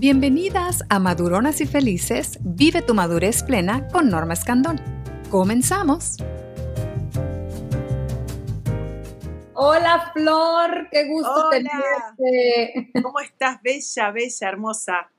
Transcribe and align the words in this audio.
Bienvenidas 0.00 0.82
a 0.88 0.98
Maduronas 0.98 1.60
y 1.60 1.66
Felices, 1.66 2.38
vive 2.40 2.80
tu 2.80 2.94
madurez 2.94 3.42
plena 3.42 3.86
con 3.88 4.08
Norma 4.08 4.32
Escandón. 4.32 4.80
Comenzamos. 5.28 6.16
Hola 9.52 10.10
Flor, 10.14 10.88
qué 10.90 11.06
gusto 11.06 11.50
tenerte. 11.50 12.90
¿Cómo 13.02 13.20
estás? 13.20 13.60
Bella, 13.62 14.10
bella, 14.10 14.48
hermosa. 14.48 15.10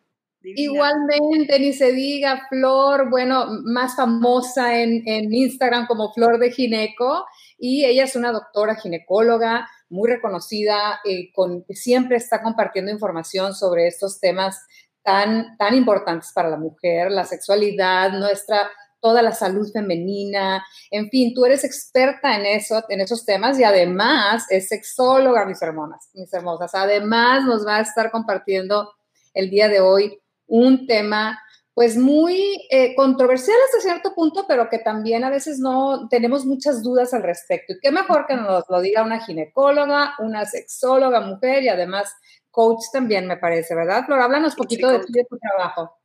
Igualmente, 0.43 1.59
ni 1.59 1.71
se 1.73 1.91
diga, 1.91 2.47
Flor, 2.49 3.09
bueno, 3.09 3.47
más 3.63 3.95
famosa 3.95 4.79
en, 4.79 5.03
en 5.05 5.31
Instagram 5.33 5.85
como 5.87 6.11
Flor 6.13 6.39
de 6.39 6.51
Gineco, 6.51 7.25
y 7.57 7.85
ella 7.85 8.05
es 8.05 8.15
una 8.15 8.31
doctora 8.31 8.75
ginecóloga 8.75 9.67
muy 9.89 10.09
reconocida, 10.09 10.99
eh, 11.03 11.31
con, 11.33 11.65
siempre 11.69 12.15
está 12.17 12.41
compartiendo 12.41 12.91
información 12.91 13.53
sobre 13.53 13.87
estos 13.87 14.19
temas 14.19 14.65
tan, 15.03 15.57
tan 15.57 15.75
importantes 15.75 16.31
para 16.33 16.49
la 16.49 16.57
mujer, 16.57 17.11
la 17.11 17.25
sexualidad, 17.25 18.11
nuestra, 18.13 18.69
toda 19.01 19.21
la 19.21 19.33
salud 19.33 19.69
femenina, 19.71 20.63
en 20.91 21.09
fin, 21.09 21.33
tú 21.33 21.45
eres 21.45 21.63
experta 21.63 22.35
en 22.35 22.45
eso, 22.45 22.83
en 22.87 23.01
esos 23.01 23.25
temas 23.25 23.59
y 23.59 23.63
además 23.63 24.45
es 24.49 24.69
sexóloga, 24.69 25.45
mis 25.45 25.61
hermanas, 25.61 26.09
mis 26.13 26.31
hermosas. 26.33 26.73
Además 26.73 27.43
nos 27.43 27.65
va 27.67 27.77
a 27.77 27.81
estar 27.81 28.11
compartiendo 28.11 28.93
el 29.33 29.49
día 29.49 29.67
de 29.67 29.81
hoy 29.81 30.20
un 30.51 30.85
tema 30.85 31.41
pues 31.73 31.95
muy 31.95 32.67
eh, 32.69 32.93
controversial 32.95 33.55
hasta 33.65 33.79
cierto 33.79 34.13
punto, 34.13 34.45
pero 34.45 34.67
que 34.69 34.79
también 34.79 35.23
a 35.23 35.29
veces 35.29 35.59
no 35.59 36.09
tenemos 36.09 36.45
muchas 36.45 36.83
dudas 36.83 37.13
al 37.13 37.23
respecto. 37.23 37.73
Y 37.73 37.79
qué 37.79 37.91
mejor 37.91 38.25
que 38.27 38.35
nos 38.35 38.65
lo 38.69 38.81
diga 38.81 39.03
una 39.03 39.21
ginecóloga, 39.21 40.15
una 40.19 40.45
sexóloga 40.45 41.21
mujer 41.21 41.63
y 41.63 41.69
además 41.69 42.13
coach 42.51 42.83
también, 42.91 43.25
me 43.25 43.37
parece, 43.37 43.73
¿verdad? 43.73 44.05
Flor, 44.05 44.19
háblanos 44.19 44.53
un 44.53 44.57
poquito 44.57 44.89
de, 44.89 44.99
de 45.07 45.25
tu 45.29 45.37
trabajo. 45.39 45.97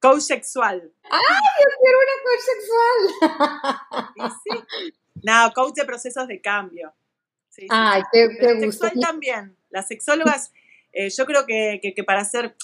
Coach 0.00 0.20
sexual. 0.20 0.92
¡Ay, 1.02 1.20
yo 1.64 1.70
quiero 1.82 1.98
una 1.98 2.16
coach 2.24 2.44
sexual! 4.14 4.38
sí? 4.44 4.80
No, 5.24 5.52
coach 5.52 5.74
de 5.74 5.84
procesos 5.84 6.28
de 6.28 6.40
cambio. 6.40 6.94
Ay, 7.68 8.02
qué, 8.12 8.28
qué 8.38 8.54
gusto. 8.54 8.86
Sexual 8.86 8.92
también. 9.04 9.56
Las 9.70 9.88
sexólogas, 9.88 10.52
eh, 10.92 11.10
yo 11.10 11.26
creo 11.26 11.44
que, 11.46 11.80
que, 11.82 11.92
que 11.92 12.04
para 12.04 12.24
ser 12.24 12.54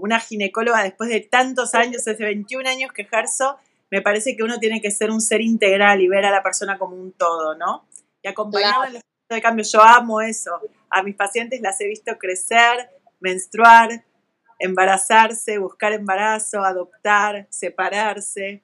una 0.00 0.20
ginecóloga 0.20 0.82
después 0.82 1.10
de 1.10 1.20
tantos 1.20 1.74
años, 1.74 2.06
hace 2.06 2.24
21 2.24 2.68
años 2.68 2.92
que 2.92 3.02
ejerzo, 3.02 3.56
me 3.90 4.02
parece 4.02 4.36
que 4.36 4.42
uno 4.42 4.58
tiene 4.58 4.80
que 4.80 4.90
ser 4.90 5.10
un 5.10 5.20
ser 5.20 5.40
integral 5.40 6.00
y 6.00 6.08
ver 6.08 6.24
a 6.24 6.30
la 6.30 6.42
persona 6.42 6.78
como 6.78 6.96
un 6.96 7.12
todo, 7.12 7.56
¿no? 7.56 7.86
Y 8.22 8.28
acompañado 8.28 8.84
en 8.84 8.94
los 8.94 9.02
de 9.28 9.40
cambio, 9.40 9.64
yo 9.64 9.80
amo 9.80 10.20
eso. 10.20 10.50
A 10.90 11.02
mis 11.02 11.14
pacientes 11.14 11.60
las 11.60 11.80
he 11.80 11.86
visto 11.86 12.18
crecer, 12.18 12.90
menstruar, 13.20 14.04
embarazarse, 14.58 15.58
buscar 15.58 15.92
embarazo, 15.92 16.64
adoptar, 16.64 17.46
separarse, 17.50 18.62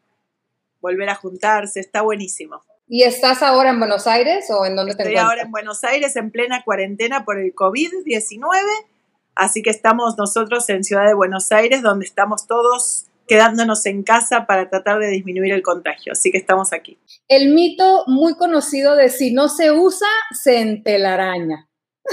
volver 0.80 1.08
a 1.08 1.14
juntarse, 1.14 1.80
está 1.80 2.02
buenísimo. 2.02 2.62
¿Y 2.88 3.02
estás 3.02 3.42
ahora 3.42 3.70
en 3.70 3.78
Buenos 3.78 4.06
Aires 4.06 4.48
o 4.50 4.64
en 4.64 4.76
dónde 4.76 4.94
te 4.94 5.02
encuentras? 5.02 5.22
Estoy 5.22 5.30
ahora 5.30 5.42
en 5.42 5.50
Buenos 5.50 5.84
Aires 5.84 6.16
en 6.16 6.30
plena 6.30 6.62
cuarentena 6.64 7.24
por 7.24 7.38
el 7.38 7.54
COVID-19 7.54 8.42
Así 9.36 9.62
que 9.62 9.68
estamos 9.68 10.16
nosotros 10.16 10.68
en 10.70 10.82
Ciudad 10.82 11.06
de 11.06 11.12
Buenos 11.14 11.52
Aires, 11.52 11.82
donde 11.82 12.06
estamos 12.06 12.46
todos 12.46 13.06
quedándonos 13.28 13.84
en 13.84 14.02
casa 14.02 14.46
para 14.46 14.70
tratar 14.70 14.98
de 14.98 15.08
disminuir 15.08 15.52
el 15.52 15.62
contagio. 15.62 16.12
Así 16.12 16.30
que 16.30 16.38
estamos 16.38 16.72
aquí. 16.72 16.98
El 17.28 17.52
mito 17.52 18.04
muy 18.06 18.34
conocido 18.36 18.96
de 18.96 19.10
si 19.10 19.32
no 19.32 19.48
se 19.48 19.72
usa, 19.72 20.08
se 20.30 20.60
entelaraña. 20.60 21.68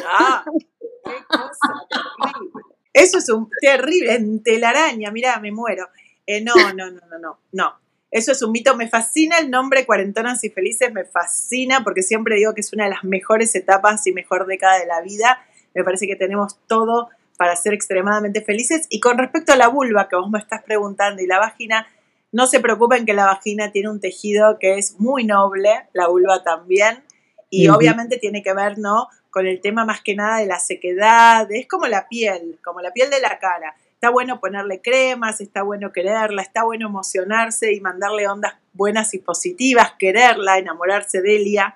Ah, 0.06 0.44
qué 0.46 1.12
cosa 1.30 1.88
terrible. 1.90 2.62
Eso 2.92 3.18
es 3.18 3.30
un 3.30 3.50
terrible, 3.62 4.14
entelaraña, 4.16 5.10
mira, 5.10 5.40
me 5.40 5.52
muero. 5.52 5.88
Eh, 6.28 6.42
no, 6.42 6.54
no, 6.74 6.92
no, 6.92 7.02
no, 7.10 7.20
no, 7.20 7.40
no. 7.52 7.74
Eso 8.12 8.34
es 8.34 8.44
un 8.44 8.52
mito. 8.52 8.76
Me 8.76 8.90
fascina 8.90 9.40
el 9.40 9.50
nombre 9.50 9.86
Cuarentonas 9.86 10.44
y 10.44 10.50
Felices, 10.50 10.94
me 10.94 11.06
fascina 11.06 11.84
porque 11.84 12.04
siempre 12.04 12.36
digo 12.36 12.54
que 12.54 12.62
es 12.62 12.74
una 12.74 12.84
de 12.84 12.92
las 12.92 13.04
mejores 13.04 13.56
etapas 13.56 14.06
y 14.08 14.12
mejor 14.12 14.46
década 14.46 14.78
de 14.78 14.86
la 14.86 15.02
vida 15.02 15.40
me 15.74 15.84
parece 15.84 16.08
que 16.08 16.16
tenemos 16.16 16.58
todo 16.68 17.10
para 17.38 17.56
ser 17.56 17.74
extremadamente 17.74 18.42
felices. 18.42 18.88
Y 18.90 19.00
con 19.00 19.18
respecto 19.18 19.54
a 19.54 19.56
la 19.56 19.68
vulva, 19.68 20.08
que 20.08 20.16
vos 20.16 20.30
me 20.30 20.40
estás 20.40 20.64
preguntando, 20.64 21.22
y 21.22 21.28
la 21.28 21.40
vagina, 21.40 21.88
no 22.32 22.48
se 22.48 22.60
preocupen 22.60 23.06
que 23.06 23.14
la 23.14 23.26
vagina 23.26 23.72
tiene 23.72 23.90
un 23.90 24.00
tejido 24.00 24.58
que 24.60 24.78
es 24.78 25.00
muy 25.00 25.24
noble, 25.24 25.70
la 25.94 26.08
vulva 26.08 26.44
también, 26.44 27.04
y 27.50 27.68
obviamente 27.68 28.18
tiene 28.18 28.42
que 28.42 28.54
ver, 28.54 28.80
¿no? 28.80 29.08
Con 29.30 29.46
el 29.46 29.62
tema 29.62 29.86
más 29.86 30.02
que 30.02 30.16
nada 30.16 30.40
de 30.40 30.48
la 30.48 30.60
sequedad, 30.60 31.48
es 31.52 31.68
como 31.68 31.86
la 31.88 32.08
piel, 32.08 32.60
como 32.64 32.82
la 32.82 32.92
piel 32.92 33.12
de 33.12 33.20
la 33.20 33.38
cara. 33.38 33.76
Está 33.94 34.10
bueno 34.10 34.40
ponerle 34.40 34.82
cremas, 34.82 35.40
está 35.40 35.62
bueno 35.62 35.92
quererla, 35.92 36.42
está 36.42 36.64
bueno 36.64 36.88
emocionarse 36.88 37.74
y 37.74 37.80
mandarle 37.80 38.28
ondas 38.28 38.56
buenas 38.74 39.14
y 39.14 39.20
positivas, 39.20 39.94
quererla, 40.00 40.58
enamorarse 40.58 41.22
de 41.22 41.36
ella 41.38 41.76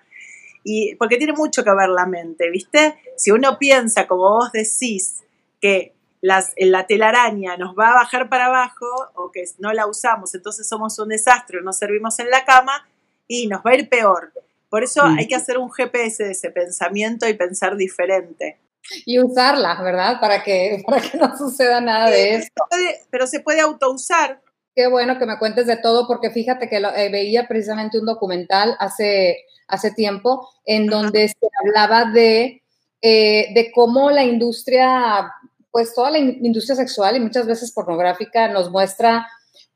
y 0.70 0.96
porque 0.96 1.16
tiene 1.16 1.32
mucho 1.32 1.64
que 1.64 1.74
ver 1.74 1.88
la 1.88 2.06
mente, 2.06 2.50
¿viste? 2.50 2.98
Si 3.16 3.32
uno 3.32 3.58
piensa, 3.58 4.06
como 4.06 4.24
vos 4.24 4.52
decís, 4.52 5.24
que 5.62 5.94
las, 6.20 6.52
la 6.58 6.86
telaraña 6.86 7.56
nos 7.56 7.74
va 7.74 7.92
a 7.92 7.94
bajar 7.94 8.28
para 8.28 8.48
abajo 8.48 8.86
o 9.16 9.32
que 9.32 9.46
no 9.60 9.72
la 9.72 9.88
usamos, 9.88 10.36
entonces 10.36 10.68
somos 10.68 11.00
un 11.00 11.08
desastre, 11.08 11.62
no 11.62 11.72
servimos 11.72 12.20
en 12.20 12.30
la 12.30 12.44
cama 12.44 12.86
y 13.30 13.48
nos 13.48 13.62
va 13.62 13.72
a 13.72 13.76
ir 13.76 13.88
peor. 13.88 14.34
Por 14.70 14.84
eso 14.84 15.04
hay 15.06 15.30
que 15.30 15.36
hacer 15.36 15.58
un 15.58 15.72
GPS 15.72 16.26
de 16.26 16.32
ese 16.32 16.52
pensamiento 16.52 17.30
y 17.30 17.34
pensar 17.34 17.78
diferente. 17.78 18.60
Y 19.06 19.20
usarla, 19.20 19.82
¿verdad? 19.82 20.20
Para 20.20 20.44
que, 20.44 20.84
para 20.86 21.00
que 21.02 21.18
no 21.18 21.38
suceda 21.38 21.80
nada 21.80 22.10
de 22.10 22.36
esto. 22.36 22.66
pero 23.10 23.26
se 23.26 23.40
puede 23.40 23.62
autousar. 23.62 24.42
Qué 24.78 24.86
bueno 24.86 25.18
que 25.18 25.26
me 25.26 25.40
cuentes 25.40 25.66
de 25.66 25.78
todo, 25.78 26.06
porque 26.06 26.30
fíjate 26.30 26.70
que 26.70 26.78
eh, 26.78 27.10
veía 27.10 27.48
precisamente 27.48 27.98
un 27.98 28.06
documental 28.06 28.76
hace 28.78 29.38
hace 29.68 29.90
tiempo, 29.90 30.48
en 30.66 30.86
donde 30.86 31.30
se 31.30 31.48
hablaba 31.66 32.12
de, 32.12 32.62
eh, 33.02 33.54
de 33.56 33.72
cómo 33.74 34.12
la 34.12 34.24
industria, 34.24 35.32
pues 35.72 35.96
toda 35.96 36.12
la 36.12 36.20
industria 36.20 36.76
sexual 36.76 37.16
y 37.16 37.22
muchas 37.22 37.48
veces 37.48 37.72
pornográfica 37.72 38.50
nos 38.50 38.70
muestra 38.70 39.28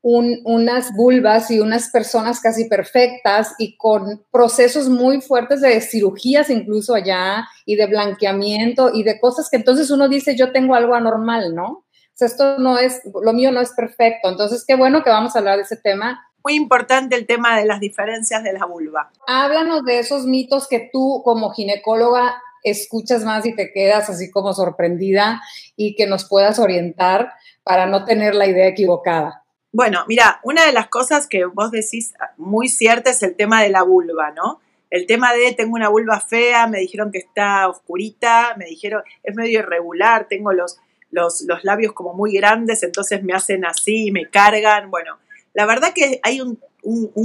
unas 0.03 0.94
vulvas 0.95 1.50
y 1.50 1.59
unas 1.59 1.90
personas 1.90 2.40
casi 2.40 2.66
perfectas 2.66 3.56
y 3.57 3.78
con 3.78 4.23
procesos 4.31 4.88
muy 4.88 5.19
fuertes 5.19 5.61
de 5.61 5.81
cirugías 5.81 6.51
incluso 6.51 6.94
allá 6.94 7.47
y 7.66 7.75
de 7.75 7.88
blanqueamiento 7.88 8.91
y 8.94 9.01
de 9.01 9.19
cosas 9.19 9.50
que 9.50 9.57
entonces 9.57 9.90
uno 9.90 10.09
dice 10.09 10.35
yo 10.35 10.51
tengo 10.51 10.75
algo 10.75 10.94
anormal, 10.94 11.56
¿no? 11.56 11.85
Esto 12.25 12.57
no 12.59 12.77
es, 12.77 13.01
lo 13.21 13.33
mío 13.33 13.51
no 13.51 13.61
es 13.61 13.71
perfecto. 13.71 14.29
Entonces, 14.29 14.63
qué 14.65 14.75
bueno 14.75 15.03
que 15.03 15.09
vamos 15.09 15.35
a 15.35 15.39
hablar 15.39 15.57
de 15.57 15.63
ese 15.63 15.77
tema 15.77 16.27
muy 16.43 16.55
importante 16.55 17.15
el 17.15 17.27
tema 17.27 17.57
de 17.57 17.65
las 17.65 17.79
diferencias 17.79 18.43
de 18.43 18.53
la 18.53 18.65
vulva. 18.65 19.11
Háblanos 19.27 19.85
de 19.85 19.99
esos 19.99 20.25
mitos 20.25 20.67
que 20.67 20.89
tú 20.91 21.21
como 21.23 21.51
ginecóloga 21.51 22.41
escuchas 22.63 23.23
más 23.23 23.45
y 23.45 23.55
te 23.55 23.71
quedas 23.71 24.09
así 24.09 24.29
como 24.31 24.53
sorprendida 24.53 25.41
y 25.75 25.95
que 25.95 26.07
nos 26.07 26.27
puedas 26.27 26.59
orientar 26.59 27.33
para 27.63 27.85
no 27.85 28.05
tener 28.05 28.35
la 28.35 28.47
idea 28.47 28.67
equivocada. 28.67 29.43
Bueno, 29.71 30.03
mira, 30.07 30.39
una 30.43 30.65
de 30.65 30.73
las 30.73 30.87
cosas 30.87 31.27
que 31.27 31.45
vos 31.45 31.71
decís 31.71 32.13
muy 32.37 32.67
cierta 32.67 33.09
es 33.09 33.23
el 33.23 33.35
tema 33.35 33.61
de 33.61 33.69
la 33.69 33.83
vulva, 33.83 34.31
¿no? 34.31 34.59
El 34.89 35.05
tema 35.05 35.33
de 35.33 35.53
tengo 35.53 35.75
una 35.75 35.87
vulva 35.87 36.19
fea, 36.19 36.67
me 36.67 36.79
dijeron 36.79 37.11
que 37.11 37.19
está 37.19 37.69
oscurita, 37.69 38.55
me 38.57 38.65
dijeron 38.65 39.03
es 39.23 39.35
medio 39.35 39.59
irregular, 39.59 40.27
tengo 40.27 40.51
los, 40.51 40.79
los, 41.11 41.41
los 41.41 41.63
labios 41.63 41.94
como 41.94 42.13
muy 42.13 42.33
grandes, 42.33 42.83
entonces 42.83 43.23
me 43.23 43.33
hacen 43.33 43.66
así 43.66 44.11
me 44.11 44.29
cargan. 44.29 44.89
Bueno, 44.89 45.17
la 45.53 45.66
verdad 45.66 45.94
que 45.94 46.19
hay 46.23 46.41
un, 46.41 46.59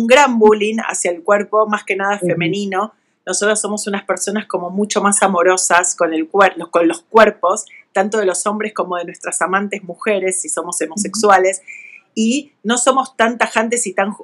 gran 0.06 0.38
bullying 0.38 0.76
hacia 0.86 1.10
el 1.10 1.22
cuerpo, 1.22 1.66
más 1.66 1.84
que 1.84 1.96
nada 1.96 2.18
femenino. 2.18 2.92
Nosotros 3.24 3.60
somos 3.60 3.86
unas 3.86 4.04
personas 4.04 4.46
como 4.46 4.70
mucho 4.70 5.00
más 5.00 5.22
amorosas 5.22 5.96
con, 5.96 6.12
el 6.12 6.28
con 6.28 6.88
los 6.88 7.02
cuerpos, 7.02 7.64
tanto 7.92 8.18
de 8.18 8.26
los 8.26 8.46
hombres 8.46 8.72
como 8.74 8.96
de 8.96 9.04
nuestras 9.04 9.40
amantes 9.42 9.82
mujeres, 9.82 10.40
si 10.40 10.48
somos 10.48 10.80
homosexuales, 10.80 11.62
y 12.14 12.52
no 12.62 12.78
somos 12.78 13.16
tan 13.16 13.38
tajantes 13.38 13.86
y 13.86 13.94
tan 13.94 14.14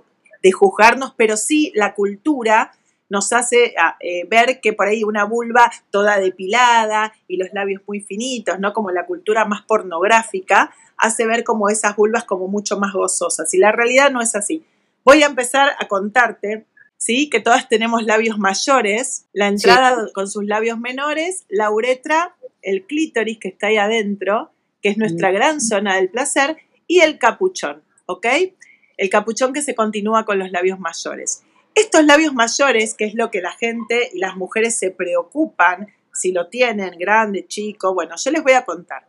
de 0.43 0.53
juzgarnos, 0.53 1.15
pero 1.17 1.37
sí 1.37 1.73
la 1.75 1.95
cultura 1.95 2.73
nos 3.13 3.31
hace 3.35 3.75
ah, 3.79 3.99
eh, 4.01 4.27
ver 4.27 4.59
que 4.63 4.73
por 4.73 4.89
ahí 4.89 5.05
una 5.05 5.25
vulva 5.25 5.71
toda 5.91 6.19
depilada 6.19 7.13
y 7.29 7.37
los 7.37 7.53
labios 7.53 7.83
muy 7.87 8.01
finitos, 8.01 8.59
¿no? 8.59 8.73
Como 8.73 8.91
la 8.91 9.05
cultura 9.05 9.45
más 9.45 9.61
pornográfica, 9.61 10.75
hace 10.97 11.27
ver 11.27 11.45
como 11.45 11.69
esas 11.69 11.95
vulvas 11.95 12.25
como 12.25 12.49
mucho 12.49 12.79
más 12.79 12.95
gozosas. 12.95 13.53
Y 13.53 13.59
la 13.59 13.71
realidad 13.71 14.11
no 14.11 14.23
es 14.23 14.35
así. 14.35 14.65
Voy 15.05 15.23
a 15.23 15.27
empezar 15.27 15.73
a 15.79 15.89
contarte, 15.89 16.65
¿sí? 16.97 17.29
Que 17.29 17.41
todas 17.41 17.69
tenemos 17.69 18.03
labios 18.05 18.39
mayores, 18.39 19.27
la 19.35 19.49
entrada 19.49 20.09
con 20.15 20.27
sus 20.27 20.47
labios 20.47 20.79
menores, 20.81 21.45
la 21.51 21.71
uretra, 21.71 22.35
el 22.63 22.87
clítoris 22.87 23.39
que 23.39 23.49
está 23.49 23.67
ahí 23.67 23.77
adentro, 23.77 24.53
que 24.81 24.89
es 24.89 24.97
nuestra 24.97 25.31
gran 25.33 25.61
zona 25.61 25.97
del 25.97 26.09
placer, 26.09 26.57
y 26.87 27.01
el 27.01 27.19
capuchón, 27.19 27.83
¿ok? 28.07 28.27
El 28.97 29.11
capuchón 29.11 29.53
que 29.53 29.61
se 29.61 29.75
continúa 29.75 30.25
con 30.25 30.39
los 30.39 30.51
labios 30.51 30.81
mayores. 30.81 31.43
Estos 31.75 32.05
labios 32.05 32.35
mayores, 32.35 32.95
que 32.95 33.05
es 33.07 33.15
lo 33.15 33.31
que 33.31 33.41
la 33.41 33.53
gente 33.53 34.11
y 34.13 34.19
las 34.19 34.37
mujeres 34.37 34.79
se 34.79 34.91
preocupan, 34.91 35.89
si 36.13 36.33
lo 36.33 36.49
tienen 36.49 36.99
grande, 36.99 37.47
chico, 37.47 37.95
bueno, 37.95 38.15
yo 38.23 38.31
les 38.31 38.43
voy 38.43 38.53
a 38.53 38.65
contar. 38.65 39.07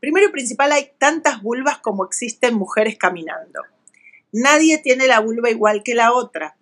Primero 0.00 0.26
y 0.26 0.32
principal, 0.32 0.72
hay 0.72 0.90
tantas 0.98 1.42
vulvas 1.42 1.78
como 1.78 2.04
existen 2.04 2.54
mujeres 2.54 2.96
caminando. 2.98 3.62
Nadie 4.32 4.78
tiene 4.78 5.06
la 5.06 5.20
vulva 5.20 5.50
igual 5.50 5.82
que 5.84 5.94
la 5.94 6.12
otra. 6.12 6.56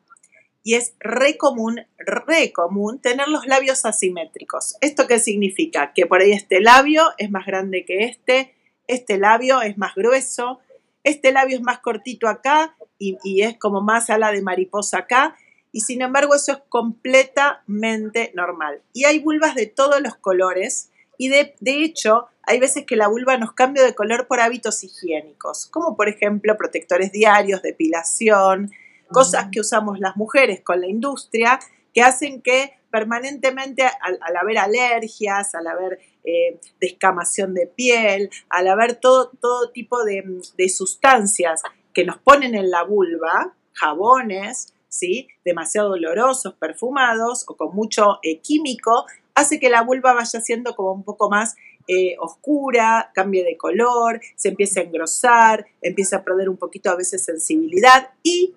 Y 0.65 0.75
es 0.75 0.95
re 0.99 1.39
común, 1.39 1.81
re 1.97 2.53
común 2.53 3.01
tener 3.01 3.29
los 3.29 3.47
labios 3.47 3.85
asimétricos. 3.85 4.77
¿Esto 4.81 5.07
qué 5.07 5.19
significa? 5.19 5.93
Que 5.95 6.07
por 6.07 6.21
ahí 6.21 6.33
este 6.33 6.61
labio 6.61 7.05
es 7.17 7.31
más 7.31 7.47
grande 7.47 7.85
que 7.87 8.05
este, 8.05 8.55
este 8.87 9.19
labio 9.19 9.63
es 9.63 9.79
más 9.79 9.95
grueso, 9.95 10.61
este 11.05 11.33
labio 11.33 11.57
es 11.57 11.63
más 11.63 11.81
cortito 11.81 12.29
acá 12.29 12.77
y, 12.99 13.17
y 13.25 13.43
es 13.43 13.59
como 13.59 13.81
más 13.81 14.11
ala 14.11 14.33
de 14.33 14.43
mariposa 14.43 14.99
acá. 14.99 15.37
Y 15.71 15.81
sin 15.81 16.03
embargo 16.03 16.35
eso 16.35 16.53
es 16.53 16.59
completamente 16.69 18.33
normal. 18.35 18.83
Y 18.93 19.05
hay 19.05 19.19
vulvas 19.19 19.55
de 19.55 19.67
todos 19.67 20.01
los 20.01 20.17
colores 20.17 20.91
y 21.19 21.29
de, 21.29 21.55
de, 21.61 21.83
hecho, 21.83 22.29
hay 22.45 22.61
veces 22.61 22.87
que 22.87 22.97
la 22.97 23.09
vulva 23.09 23.37
nos 23.37 23.53
cambia 23.53 23.83
de 23.83 23.95
color 23.95 24.29
por 24.29 24.41
hábitos 24.41 24.85
higiénicos, 24.85 25.67
como 25.67 25.97
por 25.97 26.09
ejemplo 26.09 26.57
protectores 26.57 27.11
diarios, 27.11 27.61
depilación, 27.61 28.71
cosas 29.11 29.49
que 29.51 29.61
usamos 29.61 29.99
las 29.99 30.17
mujeres 30.17 30.61
con 30.61 30.81
la 30.81 30.87
industria, 30.87 31.59
que 31.93 32.03
hacen 32.03 32.41
que 32.41 32.73
permanentemente, 32.91 33.83
al, 33.83 34.19
al 34.23 34.37
haber 34.37 34.59
alergias, 34.59 35.55
al 35.57 35.67
haber 35.67 35.99
eh, 36.29 36.61
descamación 36.81 37.55
de 37.55 37.67
piel, 37.67 38.31
al 38.51 38.69
haber 38.69 38.97
todo, 38.97 39.31
todo 39.41 39.71
tipo 39.71 40.05
de, 40.05 40.25
de 40.57 40.69
sustancias 40.69 41.63
que 41.95 42.05
nos 42.05 42.19
ponen 42.19 42.55
en 42.55 42.71
la 42.71 42.85
vulva, 42.85 43.55
jabones, 43.73 44.75
¿sí? 44.89 45.29
demasiado 45.45 45.91
dolorosos, 45.91 46.55
perfumados 46.55 47.45
o 47.49 47.57
con 47.57 47.75
mucho 47.75 48.19
eh, 48.23 48.41
químico, 48.41 49.07
hace 49.35 49.61
que 49.61 49.71
la 49.71 49.83
vulva 49.83 50.15
vaya 50.15 50.41
siendo 50.41 50.75
como 50.75 50.93
un 50.93 51.05
poco 51.05 51.31
más 51.31 51.57
eh, 51.87 52.17
oscura, 52.21 53.11
cambie 53.15 53.45
de 53.45 53.57
color, 53.57 54.21
se 54.37 54.51
empiece 54.51 54.81
a 54.81 54.83
engrosar, 54.83 55.67
empieza 55.81 56.17
a 56.17 56.25
perder 56.25 56.49
un 56.49 56.57
poquito 56.57 56.91
a 56.91 56.97
veces 56.97 57.25
sensibilidad 57.25 58.11
y 58.23 58.55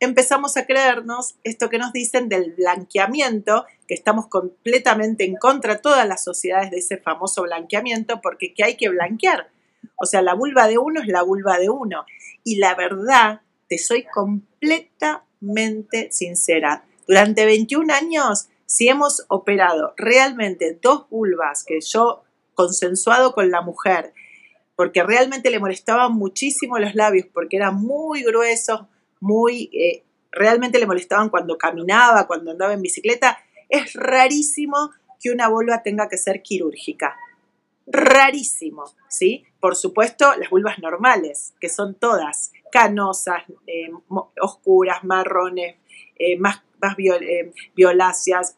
empezamos 0.00 0.56
a 0.56 0.66
creernos 0.66 1.36
esto 1.44 1.68
que 1.68 1.78
nos 1.78 1.92
dicen 1.92 2.28
del 2.28 2.52
blanqueamiento, 2.52 3.66
que 3.86 3.94
estamos 3.94 4.28
completamente 4.28 5.24
en 5.24 5.36
contra 5.36 5.80
todas 5.80 6.06
las 6.06 6.24
sociedades 6.24 6.70
de 6.70 6.78
ese 6.78 6.98
famoso 6.98 7.42
blanqueamiento, 7.42 8.20
porque 8.20 8.54
¿qué 8.54 8.64
hay 8.64 8.76
que 8.76 8.88
blanquear? 8.88 9.50
O 9.96 10.06
sea, 10.06 10.22
la 10.22 10.34
vulva 10.34 10.68
de 10.68 10.78
uno 10.78 11.00
es 11.00 11.08
la 11.08 11.22
vulva 11.22 11.58
de 11.58 11.70
uno. 11.70 12.04
Y 12.42 12.56
la 12.56 12.74
verdad, 12.74 13.42
te 13.68 13.78
soy 13.78 14.04
completamente 14.04 16.10
sincera, 16.10 16.84
durante 17.06 17.44
21 17.44 17.92
años, 17.92 18.48
si 18.66 18.88
hemos 18.88 19.24
operado 19.28 19.92
realmente 19.96 20.78
dos 20.80 21.08
vulvas 21.10 21.64
que 21.64 21.80
yo 21.80 22.22
consensuado 22.54 23.34
con 23.34 23.50
la 23.50 23.60
mujer, 23.60 24.14
porque 24.74 25.02
realmente 25.02 25.50
le 25.50 25.60
molestaban 25.60 26.14
muchísimo 26.14 26.78
los 26.78 26.94
labios, 26.94 27.26
porque 27.32 27.56
eran 27.56 27.76
muy 27.76 28.22
gruesos, 28.22 28.86
muy, 29.24 29.70
eh, 29.72 30.04
realmente 30.30 30.78
le 30.78 30.86
molestaban 30.86 31.30
cuando 31.30 31.56
caminaba, 31.56 32.26
cuando 32.26 32.50
andaba 32.50 32.74
en 32.74 32.82
bicicleta. 32.82 33.38
Es 33.68 33.94
rarísimo 33.94 34.90
que 35.18 35.30
una 35.30 35.48
vulva 35.48 35.82
tenga 35.82 36.08
que 36.08 36.18
ser 36.18 36.42
quirúrgica. 36.42 37.16
Rarísimo, 37.86 38.84
¿sí? 39.08 39.44
Por 39.60 39.76
supuesto, 39.76 40.34
las 40.36 40.50
vulvas 40.50 40.78
normales, 40.78 41.54
que 41.60 41.68
son 41.68 41.94
todas 41.94 42.52
canosas, 42.70 43.42
eh, 43.66 43.90
oscuras, 44.40 45.04
marrones, 45.04 45.76
eh, 46.18 46.36
más, 46.38 46.62
más 46.80 46.96
violáceas, 47.74 48.54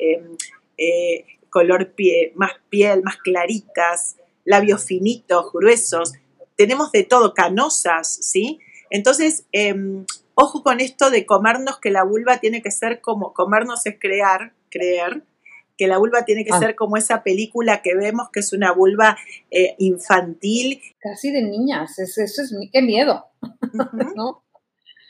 color 1.50 1.92
pie, 1.92 2.32
más 2.34 2.52
piel, 2.68 3.02
más 3.02 3.18
claritas, 3.18 4.16
labios 4.44 4.84
finitos, 4.84 5.52
gruesos. 5.52 6.14
Tenemos 6.56 6.90
de 6.90 7.04
todo, 7.04 7.34
canosas, 7.34 8.18
¿sí? 8.20 8.58
Entonces, 8.91 9.47
em, 9.53 10.05
Ojo 10.38 10.62
con 10.62 10.81
esto 10.81 11.09
de 11.09 11.25
comernos 11.25 11.79
que 11.81 11.91
la 11.91 12.05
vulva 12.05 12.37
tiene 12.41 12.61
que 12.61 12.71
ser 12.71 13.00
como, 13.00 13.33
comernos 13.33 13.87
es 13.87 13.97
crear, 13.99 14.53
creer, 14.71 15.25
que 15.79 15.87
la 15.87 15.97
vulva 15.97 16.27
tiene 16.27 16.44
que 16.44 16.53
ah. 16.53 16.59
ser 16.59 16.75
como 16.75 16.99
esa 16.99 17.23
película 17.23 17.81
que 17.81 17.94
vemos 17.94 18.29
que 18.31 18.41
es 18.41 18.53
una 18.53 18.71
vulva 18.73 19.17
eh, 19.50 19.75
infantil. 19.79 20.83
Casi 21.00 21.33
de 21.33 21.43
niñas, 21.43 21.99
eso, 21.99 22.23
es, 22.23 22.55
qué 22.71 22.83
miedo, 22.83 23.29
¿no? 24.15 24.43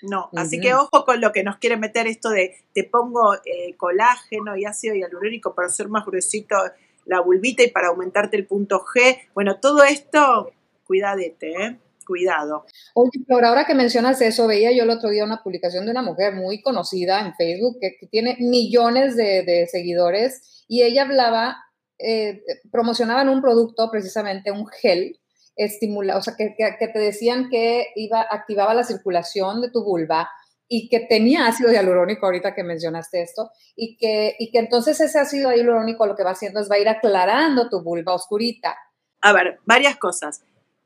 No, 0.02 0.30
así 0.36 0.60
que 0.60 0.74
ojo 0.74 1.04
con 1.04 1.20
lo 1.20 1.32
que 1.32 1.42
nos 1.42 1.56
quiere 1.56 1.76
meter 1.76 2.06
esto 2.06 2.30
de 2.30 2.54
te 2.72 2.84
pongo 2.84 3.34
eh, 3.34 3.74
colágeno 3.76 4.56
y 4.56 4.64
ácido 4.64 4.94
hialurónico 4.94 5.56
para 5.56 5.66
hacer 5.66 5.88
más 5.88 6.06
gruesito 6.06 6.54
la 7.04 7.20
vulvita 7.20 7.64
y 7.64 7.70
para 7.70 7.88
aumentarte 7.88 8.36
el 8.36 8.46
punto 8.46 8.84
G. 8.84 9.18
Bueno, 9.34 9.58
todo 9.58 9.82
esto, 9.82 10.52
cuidadete, 10.84 11.50
¿eh? 11.50 11.78
Cuidado. 12.06 12.64
Oye, 12.94 13.10
pero 13.26 13.48
ahora 13.48 13.66
que 13.66 13.74
mencionas 13.74 14.20
eso, 14.22 14.46
veía 14.46 14.72
yo 14.72 14.84
el 14.84 14.90
otro 14.90 15.10
día 15.10 15.24
una 15.24 15.42
publicación 15.42 15.84
de 15.84 15.90
una 15.90 16.02
mujer 16.02 16.34
muy 16.34 16.62
conocida 16.62 17.20
en 17.20 17.34
Facebook 17.34 17.78
que, 17.80 17.98
tiene 18.10 18.36
millones 18.40 19.16
de, 19.16 19.66
seguidores 19.70 20.64
y 20.68 20.82
ella 20.82 21.02
hablaba, 21.02 21.56
eh, 21.98 22.42
promocionaban 22.70 23.28
un 23.28 23.42
producto, 23.42 23.90
precisamente 23.90 24.50
un 24.50 24.66
gel, 24.66 25.18
estimula, 25.56 26.16
o 26.16 26.22
sea, 26.22 26.34
que, 26.36 26.54
te 26.56 26.98
decían 26.98 27.48
que 27.50 27.88
iba, 27.96 28.20
activaba 28.30 28.74
la 28.74 28.84
circulación 28.84 29.60
de 29.60 29.70
tu 29.70 29.82
vulva 29.84 30.28
y 30.68 30.88
que 30.88 31.00
tenía 31.00 31.46
ácido 31.46 31.72
hialurónico, 31.72 32.26
ahorita 32.26 32.54
que 32.54 32.64
mencionaste 32.64 33.22
esto, 33.22 33.50
y 33.74 33.96
que, 33.96 34.34
y 34.38 34.50
que 34.50 34.58
entonces 34.58 35.00
ese 35.00 35.18
ácido 35.18 35.52
hialurónico 35.52 36.06
lo 36.06 36.16
que 36.16 36.24
va 36.24 36.32
haciendo 36.32 36.60
es 36.60 36.70
va 36.70 36.76
a 36.76 36.80
ir 36.80 36.88
aclarando 36.88 37.68
tu 37.68 37.82
vulva 37.82 38.14
oscurita. 38.14 38.76
A 39.20 39.32
ver, 39.32 39.58
varias 39.64 39.96
cosas. 39.96 40.42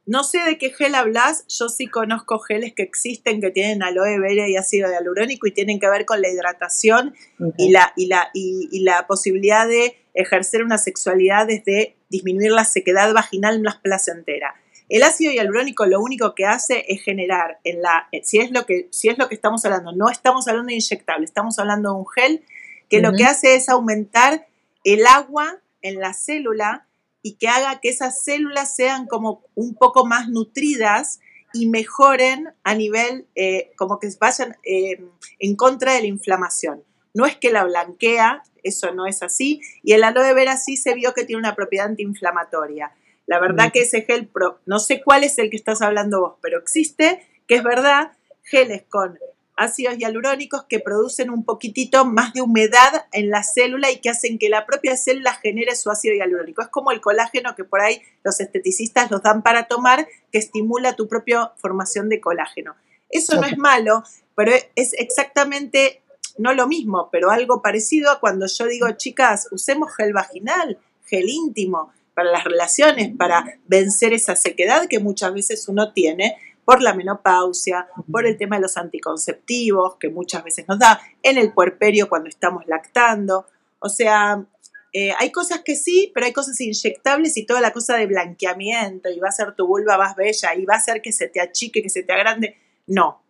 No 0.06 0.24
sé 0.24 0.38
de 0.38 0.58
qué 0.58 0.70
gel 0.70 0.94
hablas, 0.94 1.44
yo 1.46 1.68
sí 1.68 1.86
conozco 1.86 2.38
geles 2.38 2.72
que 2.74 2.82
existen 2.82 3.40
que 3.40 3.50
tienen 3.50 3.82
aloe 3.82 4.18
vera 4.18 4.48
y 4.48 4.56
ácido 4.56 4.90
hialurónico 4.90 5.46
y 5.46 5.52
tienen 5.52 5.78
que 5.78 5.88
ver 5.88 6.06
con 6.06 6.20
la 6.20 6.28
hidratación 6.28 7.14
y, 7.58 7.70
la, 7.70 7.92
y, 7.96 8.06
la, 8.06 8.30
y, 8.32 8.80
la 8.80 9.06
posibilidad 9.06 9.68
de 9.68 9.96
ejercer 10.14 10.64
una 10.64 10.78
sexualidad 10.78 11.46
desde 11.46 11.96
disminuir 12.08 12.50
la 12.50 12.64
sequedad 12.64 13.12
vaginal 13.12 13.60
más 13.62 13.76
placentera. 13.76 14.54
El 14.88 15.04
ácido 15.04 15.32
hialurónico 15.32 15.86
lo 15.86 16.00
único 16.00 16.34
que 16.34 16.46
hace 16.46 16.84
es 16.88 17.02
generar 17.02 17.60
en 17.62 17.82
la, 17.82 18.08
si 18.24 18.40
es 18.40 18.50
lo 18.50 18.66
que, 18.66 18.88
si 18.90 19.08
es 19.08 19.18
lo 19.18 19.28
que 19.28 19.36
estamos 19.36 19.64
hablando, 19.64 19.92
no 19.92 20.10
estamos 20.10 20.48
hablando 20.48 20.70
de 20.70 20.74
inyectable, 20.74 21.24
estamos 21.24 21.58
hablando 21.60 21.90
de 21.90 21.98
un 22.00 22.06
gel 22.08 22.42
que 22.88 23.00
lo 23.00 23.12
que 23.12 23.24
hace 23.24 23.54
es 23.54 23.68
aumentar 23.68 24.48
el 24.82 25.06
agua 25.06 25.60
en 25.82 26.00
la 26.00 26.12
célula 26.12 26.86
y 27.22 27.34
que 27.34 27.48
haga 27.48 27.80
que 27.80 27.88
esas 27.88 28.24
células 28.24 28.74
sean 28.74 29.06
como 29.06 29.44
un 29.54 29.74
poco 29.74 30.06
más 30.06 30.28
nutridas 30.28 31.20
y 31.52 31.68
mejoren 31.68 32.52
a 32.62 32.74
nivel, 32.74 33.26
eh, 33.34 33.72
como 33.76 33.98
que 33.98 34.08
vayan 34.20 34.56
eh, 34.64 35.02
en 35.38 35.56
contra 35.56 35.94
de 35.94 36.02
la 36.02 36.06
inflamación. 36.06 36.84
No 37.12 37.26
es 37.26 37.36
que 37.36 37.50
la 37.50 37.64
blanquea, 37.64 38.42
eso 38.62 38.94
no 38.94 39.06
es 39.06 39.22
así, 39.22 39.60
y 39.82 39.92
el 39.92 40.04
aloe 40.04 40.32
vera 40.32 40.56
sí 40.56 40.76
se 40.76 40.94
vio 40.94 41.12
que 41.12 41.24
tiene 41.24 41.40
una 41.40 41.56
propiedad 41.56 41.86
antiinflamatoria. 41.86 42.92
La 43.26 43.40
verdad 43.40 43.68
mm. 43.68 43.70
que 43.72 43.80
ese 43.80 44.02
gel, 44.02 44.28
pro, 44.28 44.60
no 44.66 44.78
sé 44.78 45.02
cuál 45.02 45.24
es 45.24 45.38
el 45.38 45.50
que 45.50 45.56
estás 45.56 45.82
hablando 45.82 46.20
vos, 46.20 46.34
pero 46.40 46.58
existe, 46.58 47.26
que 47.46 47.56
es 47.56 47.64
verdad, 47.64 48.12
geles 48.42 48.84
con 48.88 49.18
ácidos 49.60 49.98
hialurónicos 49.98 50.64
que 50.64 50.80
producen 50.80 51.30
un 51.30 51.44
poquitito 51.44 52.06
más 52.06 52.32
de 52.32 52.40
humedad 52.40 53.06
en 53.12 53.28
la 53.28 53.42
célula 53.42 53.90
y 53.90 54.00
que 54.00 54.08
hacen 54.08 54.38
que 54.38 54.48
la 54.48 54.64
propia 54.64 54.96
célula 54.96 55.34
genere 55.34 55.76
su 55.76 55.90
ácido 55.90 56.14
hialurónico. 56.14 56.62
Es 56.62 56.68
como 56.68 56.92
el 56.92 57.00
colágeno 57.02 57.54
que 57.54 57.64
por 57.64 57.82
ahí 57.82 58.00
los 58.24 58.40
esteticistas 58.40 59.10
los 59.10 59.22
dan 59.22 59.42
para 59.42 59.68
tomar, 59.68 60.08
que 60.32 60.38
estimula 60.38 60.96
tu 60.96 61.08
propia 61.08 61.52
formación 61.56 62.08
de 62.08 62.20
colágeno. 62.20 62.74
Eso 63.10 63.38
no 63.38 63.46
es 63.46 63.58
malo, 63.58 64.02
pero 64.34 64.52
es 64.76 64.94
exactamente 64.94 66.02
no 66.38 66.54
lo 66.54 66.66
mismo, 66.66 67.10
pero 67.12 67.30
algo 67.30 67.60
parecido 67.60 68.10
a 68.10 68.18
cuando 68.18 68.46
yo 68.46 68.64
digo, 68.66 68.90
chicas, 68.92 69.48
usemos 69.50 69.94
gel 69.94 70.14
vaginal, 70.14 70.78
gel 71.04 71.28
íntimo 71.28 71.92
para 72.14 72.30
las 72.30 72.44
relaciones, 72.44 73.14
para 73.16 73.58
vencer 73.66 74.14
esa 74.14 74.36
sequedad 74.36 74.86
que 74.88 75.00
muchas 75.00 75.34
veces 75.34 75.68
uno 75.68 75.92
tiene 75.92 76.36
por 76.64 76.82
la 76.82 76.94
menopausia, 76.94 77.88
por 78.10 78.26
el 78.26 78.36
tema 78.36 78.56
de 78.56 78.62
los 78.62 78.76
anticonceptivos, 78.76 79.96
que 79.96 80.08
muchas 80.08 80.44
veces 80.44 80.66
nos 80.68 80.78
da, 80.78 81.00
en 81.22 81.38
el 81.38 81.52
puerperio 81.52 82.08
cuando 82.08 82.28
estamos 82.28 82.66
lactando. 82.66 83.46
O 83.78 83.88
sea, 83.88 84.44
eh, 84.92 85.12
hay 85.18 85.30
cosas 85.30 85.62
que 85.64 85.76
sí, 85.76 86.10
pero 86.14 86.26
hay 86.26 86.32
cosas 86.32 86.60
inyectables 86.60 87.36
y 87.36 87.46
toda 87.46 87.60
la 87.60 87.72
cosa 87.72 87.96
de 87.96 88.06
blanqueamiento 88.06 89.08
y 89.08 89.20
va 89.20 89.28
a 89.28 89.32
ser 89.32 89.54
tu 89.54 89.66
vulva 89.66 89.96
más 89.96 90.16
bella 90.16 90.54
y 90.54 90.64
va 90.64 90.74
a 90.74 90.78
hacer 90.78 91.00
que 91.00 91.12
se 91.12 91.28
te 91.28 91.40
achique, 91.40 91.82
que 91.82 91.90
se 91.90 92.02
te 92.02 92.12
agrande. 92.12 92.56
No, 92.86 93.22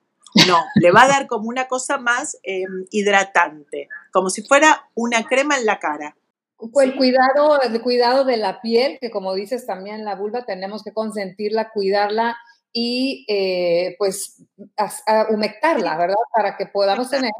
no, 0.46 0.58
le 0.76 0.90
va 0.90 1.02
a 1.02 1.08
dar 1.08 1.26
como 1.26 1.48
una 1.48 1.68
cosa 1.68 1.98
más 1.98 2.38
em, 2.44 2.86
hidratante, 2.90 3.88
como 4.12 4.30
si 4.30 4.42
fuera 4.42 4.88
una 4.94 5.24
crema 5.24 5.58
en 5.58 5.66
la 5.66 5.78
cara. 5.78 6.16
El 6.60 6.94
cuidado, 6.94 7.60
el 7.62 7.80
cuidado 7.80 8.24
de 8.24 8.36
la 8.36 8.60
piel, 8.60 8.98
que 9.00 9.10
como 9.10 9.34
dices 9.34 9.66
también 9.66 10.04
la 10.04 10.14
vulva 10.14 10.44
tenemos 10.44 10.82
que 10.82 10.92
consentirla, 10.92 11.70
cuidarla 11.70 12.36
y 12.72 13.24
eh, 13.28 13.96
pues 13.98 14.44
a, 14.76 15.26
humectarla, 15.30 15.96
¿verdad? 15.96 16.16
Para 16.34 16.56
que 16.56 16.66
podamos 16.66 17.10
tener 17.10 17.32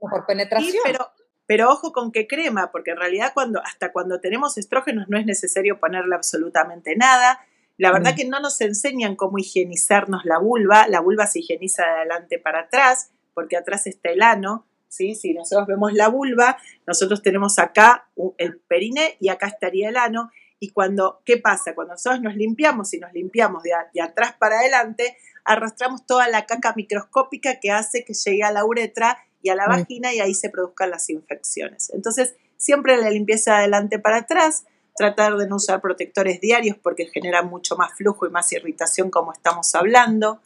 mejor 0.00 0.26
penetración. 0.26 0.82
pero, 0.84 1.06
pero 1.46 1.70
ojo 1.70 1.92
con 1.92 2.12
qué 2.12 2.26
crema, 2.26 2.70
porque 2.72 2.92
en 2.92 2.96
realidad 2.98 3.32
cuando, 3.34 3.62
hasta 3.62 3.92
cuando 3.92 4.20
tenemos 4.20 4.58
estrógenos 4.58 5.08
no 5.08 5.18
es 5.18 5.26
necesario 5.26 5.78
ponerle 5.78 6.14
absolutamente 6.14 6.96
nada. 6.96 7.40
La 7.78 7.90
verdad 7.90 8.14
que 8.14 8.26
no 8.26 8.38
nos 8.40 8.60
enseñan 8.60 9.16
cómo 9.16 9.38
higienizarnos 9.38 10.24
la 10.24 10.38
vulva. 10.38 10.86
La 10.88 11.00
vulva 11.00 11.26
se 11.26 11.40
higieniza 11.40 11.84
de 11.84 11.90
adelante 11.90 12.38
para 12.38 12.60
atrás, 12.60 13.10
porque 13.34 13.56
atrás 13.56 13.86
está 13.86 14.10
el 14.10 14.22
ano. 14.22 14.66
¿sí? 14.88 15.14
Si 15.14 15.32
nosotros 15.32 15.66
vemos 15.66 15.92
la 15.94 16.08
vulva, 16.08 16.58
nosotros 16.86 17.22
tenemos 17.22 17.58
acá 17.58 18.08
el 18.36 18.58
perine 18.60 19.16
y 19.20 19.30
acá 19.30 19.46
estaría 19.46 19.88
el 19.88 19.96
ano. 19.96 20.30
Y 20.62 20.70
cuando, 20.70 21.22
¿qué 21.24 21.38
pasa? 21.38 21.74
Cuando 21.74 21.94
nosotros 21.94 22.22
nos 22.22 22.36
limpiamos 22.36 22.94
y 22.94 23.00
nos 23.00 23.12
limpiamos 23.12 23.64
de, 23.64 23.72
de 23.92 24.00
atrás 24.00 24.36
para 24.38 24.60
adelante, 24.60 25.16
arrastramos 25.44 26.06
toda 26.06 26.28
la 26.28 26.46
caca 26.46 26.72
microscópica 26.76 27.58
que 27.58 27.72
hace 27.72 28.04
que 28.04 28.14
llegue 28.14 28.44
a 28.44 28.52
la 28.52 28.64
uretra 28.64 29.18
y 29.42 29.48
a 29.48 29.56
la 29.56 29.66
vagina 29.66 30.14
y 30.14 30.20
ahí 30.20 30.34
se 30.34 30.50
produzcan 30.50 30.90
las 30.90 31.10
infecciones. 31.10 31.90
Entonces, 31.92 32.36
siempre 32.58 32.96
la 32.96 33.10
limpieza 33.10 33.54
de 33.54 33.58
adelante 33.58 33.98
para 33.98 34.18
atrás, 34.18 34.64
tratar 34.94 35.36
de 35.36 35.48
no 35.48 35.56
usar 35.56 35.80
protectores 35.80 36.40
diarios 36.40 36.76
porque 36.80 37.06
genera 37.06 37.42
mucho 37.42 37.76
más 37.76 37.94
flujo 37.96 38.28
y 38.28 38.30
más 38.30 38.52
irritación 38.52 39.10
como 39.10 39.32
estamos 39.32 39.74
hablando. 39.74 40.42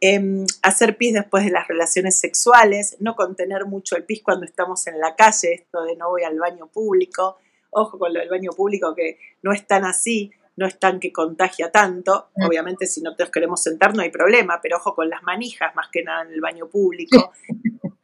Em, 0.00 0.46
hacer 0.62 0.96
pis 0.96 1.14
después 1.14 1.44
de 1.44 1.50
las 1.50 1.66
relaciones 1.66 2.20
sexuales, 2.20 2.94
no 3.00 3.16
contener 3.16 3.66
mucho 3.66 3.96
el 3.96 4.04
pis 4.04 4.22
cuando 4.22 4.44
estamos 4.44 4.86
en 4.86 5.00
la 5.00 5.16
calle, 5.16 5.52
esto 5.52 5.82
de 5.82 5.96
no 5.96 6.10
voy 6.10 6.22
al 6.22 6.38
baño 6.38 6.68
público. 6.68 7.38
Ojo 7.70 7.98
con 7.98 8.12
del 8.12 8.28
baño 8.28 8.50
público 8.52 8.94
que 8.94 9.18
no 9.42 9.52
es 9.52 9.66
tan 9.66 9.84
así, 9.84 10.32
no 10.58 10.66
es 10.66 10.78
tan 10.78 10.98
que 10.98 11.12
contagia 11.12 11.70
tanto. 11.70 12.30
Obviamente 12.34 12.86
si 12.86 13.00
no 13.00 13.14
nos 13.16 13.30
queremos 13.30 13.62
sentar 13.62 13.94
no 13.94 14.02
hay 14.02 14.10
problema, 14.10 14.58
pero 14.60 14.78
ojo 14.78 14.94
con 14.94 15.08
las 15.08 15.22
manijas 15.22 15.74
más 15.76 15.88
que 15.92 16.02
nada 16.02 16.22
en 16.22 16.32
el 16.32 16.40
baño 16.40 16.68
público. 16.68 17.32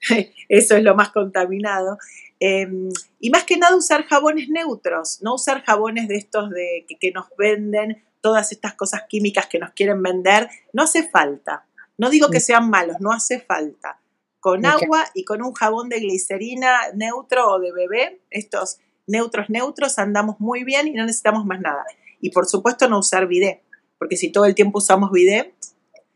Eso 0.49 0.77
es 0.77 0.83
lo 0.83 0.95
más 0.95 1.11
contaminado. 1.11 1.99
Em, 2.39 2.91
y 3.19 3.31
más 3.31 3.45
que 3.45 3.57
nada 3.57 3.75
usar 3.75 4.05
jabones 4.05 4.49
neutros, 4.49 5.21
no 5.23 5.35
usar 5.35 5.65
jabones 5.65 6.09
de 6.09 6.17
estos 6.17 6.51
de, 6.51 6.87
que, 7.01 7.11
nos 7.11 7.27
venden 7.37 8.05
todas 8.21 8.53
estas 8.53 8.75
cosas 8.75 9.03
químicas 9.09 9.47
que 9.47 9.59
nos 9.59 9.73
quieren 9.73 10.03
vender. 10.03 10.49
No 10.73 10.83
hace 10.83 11.09
falta. 11.09 11.67
No 11.99 12.11
digo 12.11 12.29
que 12.29 12.41
sean 12.41 12.71
malos, 12.71 12.97
no 13.01 13.13
hace 13.13 13.41
falta. 13.41 14.01
Con 14.41 14.67
agua 14.67 15.07
y 15.15 15.25
con 15.25 15.43
un 15.43 15.55
jabón 15.55 15.89
de 15.89 16.01
glicerina 16.01 16.79
neutro 16.95 17.55
o 17.55 17.59
de 17.59 17.73
bebé, 17.73 18.21
estos 18.31 18.79
neutros 19.07 19.51
neutros, 19.51 19.99
andamos 19.99 20.41
muy 20.41 20.65
bien 20.65 20.89
y 20.89 20.93
no 20.93 21.05
necesitamos 21.05 21.45
más 21.45 21.61
nada. 21.61 21.85
Y 22.21 22.31
por 22.31 22.47
supuesto 22.47 22.89
no 22.89 22.99
usar 22.99 23.27
bidé, 23.27 23.63
porque 23.99 24.17
si 24.17 24.31
todo 24.31 24.45
el 24.45 24.55
tiempo 24.55 24.79
usamos 24.79 25.11
bidé, 25.11 25.55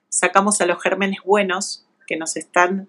sacamos 0.08 0.60
a 0.60 0.66
los 0.66 0.82
gérmenes 0.82 1.18
buenos 1.24 1.86
que 2.06 2.16
nos 2.16 2.36
están 2.36 2.88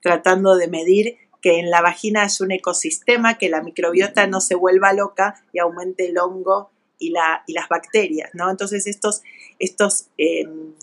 tratando 0.00 0.56
de 0.56 0.68
medir 0.68 1.16
que 1.40 1.60
en 1.60 1.70
la 1.70 1.80
vagina 1.80 2.24
es 2.24 2.40
un 2.40 2.50
ecosistema, 2.50 3.38
que 3.38 3.48
la 3.48 3.62
microbiota 3.62 4.26
no 4.26 4.40
se 4.40 4.54
vuelva 4.54 4.92
loca 4.92 5.42
y 5.52 5.60
aumente 5.60 6.08
el 6.08 6.18
hongo 6.18 6.70
y, 6.98 7.10
la, 7.10 7.44
y 7.46 7.52
las 7.52 7.68
bacterias, 7.68 8.30
¿no? 8.34 8.50
Entonces 8.50 8.86
estos, 8.86 9.22
estos 9.58 10.08
em, 10.16 10.74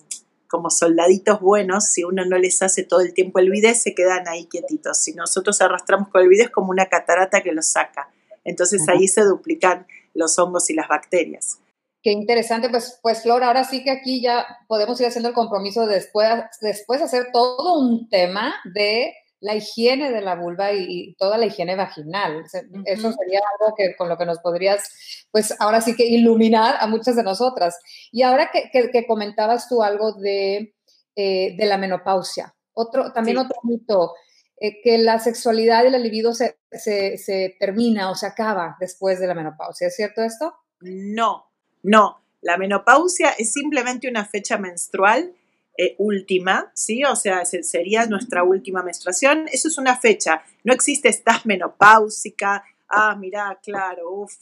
como 0.48 0.70
soldaditos 0.70 1.42
buenos, 1.42 1.90
si 1.90 2.04
uno 2.04 2.24
no 2.26 2.38
les 2.38 2.62
hace 2.62 2.84
todo 2.84 3.02
el 3.02 3.14
tiempo 3.14 3.40
el 3.40 3.50
bidet, 3.50 3.76
se 3.76 3.94
quedan 3.94 4.28
ahí 4.28 4.46
quietitos. 4.46 4.98
Si 5.00 5.14
nosotros 5.14 5.60
arrastramos 5.62 6.08
con 6.10 6.22
el 6.22 6.30
bidet 6.30 6.46
es 6.46 6.52
como 6.52 6.70
una 6.70 6.86
catarata 6.86 7.42
que 7.42 7.52
los 7.52 7.68
saca. 7.68 8.10
Entonces 8.46 8.88
ahí 8.88 9.08
se 9.08 9.24
duplican 9.24 9.86
los 10.14 10.40
hongos 10.40 10.70
y 10.70 10.74
las 10.74 10.88
bacterias. 10.88 11.60
Qué 12.02 12.12
interesante, 12.12 12.70
pues, 12.70 13.00
pues 13.02 13.24
Flor, 13.24 13.44
ahora 13.44 13.64
sí 13.64 13.84
que 13.84 13.90
aquí 13.90 14.22
ya 14.22 14.46
podemos 14.68 15.02
ir 15.02 15.08
haciendo 15.08 15.30
el 15.30 15.36
compromiso 15.36 15.88
de 15.88 15.96
después, 15.96 16.30
después 16.62 17.02
hacer 17.02 17.32
todo 17.34 17.80
un 17.80 18.08
tema 18.10 18.54
de 18.64 19.12
la 19.40 19.56
higiene 19.56 20.12
de 20.12 20.22
la 20.22 20.36
vulva 20.36 20.72
y, 20.74 21.16
toda 21.16 21.38
la 21.38 21.48
higiene 21.48 21.76
vaginal. 21.76 22.44
Eso 22.86 23.12
sería 23.12 23.42
algo 23.60 23.76
que 23.76 23.96
con 23.96 24.08
lo 24.10 24.18
que 24.18 24.26
nos 24.26 24.40
podrías, 24.40 25.28
pues 25.32 25.56
ahora 25.60 25.82
sí 25.82 25.96
que 25.96 26.06
iluminar 26.06 26.76
a 26.80 26.88
muchas 26.88 27.16
de 27.16 27.24
nosotras. 27.24 27.80
Y 28.12 28.22
ahora 28.22 28.52
que, 28.52 28.70
que, 28.72 29.08
comentabas 29.08 29.68
tú 29.68 29.84
algo 29.84 30.14
de, 30.14 30.76
eh, 31.16 31.56
de, 31.58 31.66
la 31.66 31.78
menopausia, 31.78 32.56
otro, 32.74 33.14
también 33.14 33.38
otro 33.38 33.58
mito, 33.64 34.14
eh, 34.58 34.82
que 34.82 34.98
la 34.98 35.20
sexualidad 35.20 35.84
y 35.84 35.90
la 35.90 35.98
libido 35.98 36.34
se, 36.34 36.58
se, 36.72 37.56
termina 37.60 38.10
o 38.10 38.16
se 38.16 38.26
acaba 38.26 38.78
después 38.80 39.20
de 39.20 39.28
la 39.28 39.34
menopausia. 39.34 39.88
¿Es 39.88 39.96
cierto 39.96 40.22
esto? 40.24 40.56
No, 40.82 41.52
no, 41.84 42.22
la 42.42 42.58
menopausia 42.58 43.32
es 43.32 43.52
simplemente 43.52 44.08
una 44.08 44.24
fecha 44.24 44.58
menstrual 44.58 45.34
eh, 45.78 45.96
última, 45.98 46.72
¿sí? 46.74 47.04
O 47.04 47.18
sea, 47.18 47.44
sería 47.44 48.06
nuestra 48.06 48.44
última 48.44 48.82
menstruación. 48.82 49.48
Eso 49.52 49.68
es 49.68 49.78
una 49.78 49.98
fecha. 49.98 50.42
No 50.64 50.74
existe 50.74 51.10
estás 51.10 51.46
menopáusica. 51.46 52.64
Ah, 52.88 53.16
mira, 53.20 53.60
claro, 53.62 54.10
uff, 54.10 54.34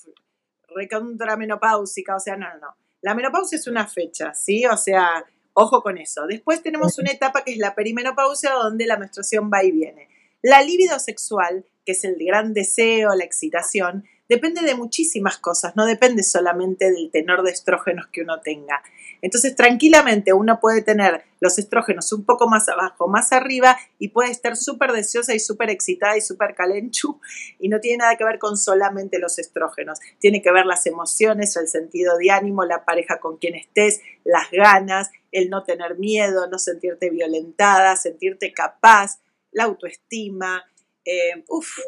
recontra 0.76 1.36
menopáusica. 1.38 2.16
O 2.16 2.20
sea, 2.20 2.36
no, 2.38 2.50
no, 2.50 2.60
no. 2.60 2.76
La 3.02 3.16
menopausia 3.16 3.58
es 3.58 3.68
una 3.68 3.88
fecha, 3.88 4.34
¿sí? 4.36 4.64
O 4.68 4.78
sea, 4.78 5.26
ojo 5.54 5.82
con 5.82 5.98
eso. 5.98 6.26
Después 6.28 6.62
tenemos 6.62 6.98
una 6.98 7.12
etapa 7.12 7.44
que 7.44 7.52
es 7.52 7.58
la 7.58 7.76
perimenopausia, 7.76 8.52
donde 8.52 8.86
la 8.86 8.98
menstruación 8.98 9.50
va 9.54 9.64
y 9.64 9.72
viene. 9.72 10.08
La 10.42 10.62
libido 10.62 11.00
sexual, 11.00 11.66
que 11.86 11.94
es 11.94 12.04
el 12.04 12.16
gran 12.20 12.54
deseo, 12.54 13.16
la 13.16 13.24
excitación, 13.24 14.06
depende 14.34 14.62
de 14.62 14.74
muchísimas 14.74 15.38
cosas, 15.38 15.76
no 15.76 15.86
depende 15.86 16.24
solamente 16.24 16.92
del 16.92 17.12
tenor 17.12 17.44
de 17.44 17.52
estrógenos 17.52 18.08
que 18.08 18.22
uno 18.22 18.42
tenga. 18.42 18.82
Entonces, 19.22 19.56
tranquilamente 19.56 20.34
uno 20.34 20.60
puede 20.60 20.82
tener 20.82 21.24
los 21.40 21.60
estrógenos 21.60 22.12
un 22.14 22.26
poco 22.26 22.50
más 22.50 22.68
abajo, 22.68 23.08
más 23.08 23.32
arriba 23.32 23.78
y 24.00 24.08
puede 24.10 24.32
estar 24.32 24.58
súper 24.58 24.92
deseosa 24.92 25.36
y 25.36 25.40
súper 25.40 25.70
excitada 25.70 26.18
y 26.18 26.22
súper 26.22 26.56
calenchu 26.56 27.20
y 27.60 27.70
no 27.70 27.80
tiene 27.80 27.98
nada 27.98 28.16
que 28.16 28.26
ver 28.26 28.40
con 28.40 28.58
solamente 28.58 29.20
los 29.20 29.38
estrógenos. 29.38 30.00
Tiene 30.20 30.42
que 30.42 30.52
ver 30.52 30.66
las 30.66 30.86
emociones, 30.88 31.56
el 31.56 31.68
sentido 31.68 32.18
de 32.18 32.32
ánimo, 32.32 32.66
la 32.66 32.86
pareja 32.86 33.20
con 33.20 33.38
quien 33.38 33.56
estés, 33.56 34.02
las 34.24 34.50
ganas, 34.52 35.12
el 35.32 35.50
no 35.50 35.64
tener 35.64 35.98
miedo, 36.00 36.48
no 36.48 36.58
sentirte 36.58 37.10
violentada, 37.10 37.96
sentirte 37.98 38.52
capaz, 38.52 39.20
la 39.52 39.66
autoestima, 39.66 40.66
eh, 41.06 41.44
uff, 41.50 41.80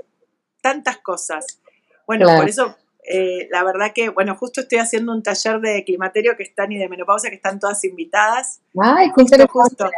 tantas 0.62 0.98
cosas. 0.98 1.60
Bueno, 2.07 2.27
por 2.35 2.47
eso, 2.47 2.75
eh, 3.07 3.47
la 3.51 3.63
verdad 3.63 3.91
que, 3.93 4.09
bueno, 4.09 4.35
justo 4.35 4.62
estoy 4.62 4.79
haciendo 4.79 5.12
un 5.12 5.24
taller 5.24 5.59
de 5.59 5.83
climaterio 5.83 6.35
que 6.35 6.43
están 6.43 6.71
y 6.71 6.77
de 6.77 6.89
menopausia 6.89 7.29
que 7.29 7.35
están 7.35 7.59
todas 7.59 7.83
invitadas. 7.83 8.62
Ay, 8.79 9.09
justo, 9.09 9.47
justo, 9.47 9.89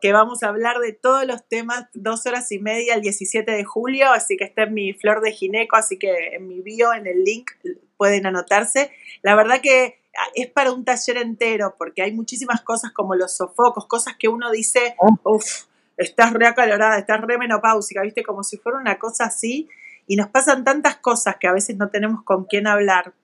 que 0.00 0.12
vamos 0.12 0.42
a 0.42 0.48
hablar 0.48 0.78
de 0.78 0.92
todos 0.92 1.26
los 1.26 1.46
temas, 1.46 1.86
dos 1.94 2.26
horas 2.26 2.50
y 2.52 2.58
media 2.58 2.94
el 2.94 3.02
17 3.02 3.50
de 3.50 3.64
julio, 3.64 4.10
así 4.12 4.36
que 4.36 4.44
está 4.44 4.64
en 4.64 4.74
mi 4.74 4.92
flor 4.92 5.20
de 5.20 5.32
gineco, 5.32 5.76
así 5.76 5.98
que 5.98 6.34
en 6.34 6.48
mi 6.48 6.60
bio, 6.60 6.92
en 6.92 7.06
el 7.06 7.24
link, 7.24 7.50
pueden 7.96 8.26
anotarse. 8.26 8.90
La 9.22 9.34
verdad 9.34 9.60
que 9.60 10.00
ah, 10.16 10.30
es 10.34 10.48
para 10.48 10.72
un 10.72 10.84
taller 10.84 11.18
entero, 11.18 11.76
porque 11.78 12.02
hay 12.02 12.12
muchísimas 12.12 12.62
cosas 12.62 12.92
como 12.92 13.14
los 13.14 13.36
sofocos, 13.36 13.86
cosas 13.86 14.16
que 14.18 14.28
uno 14.28 14.50
dice, 14.50 14.96
oh. 14.98 15.18
uff, 15.24 15.64
estás 15.96 16.32
re 16.32 16.46
acalorada, 16.46 16.98
estás 16.98 17.20
re 17.22 17.38
menopáusica, 17.38 18.02
viste, 18.02 18.22
como 18.22 18.42
si 18.42 18.58
fuera 18.58 18.78
una 18.78 18.98
cosa 18.98 19.24
así 19.24 19.68
y 20.06 20.16
nos 20.16 20.28
pasan 20.28 20.64
tantas 20.64 20.96
cosas 20.96 21.36
que 21.40 21.48
a 21.48 21.52
veces 21.52 21.76
no 21.76 21.88
tenemos 21.88 22.22
con 22.22 22.44
quién 22.44 22.66
hablar, 22.66 23.14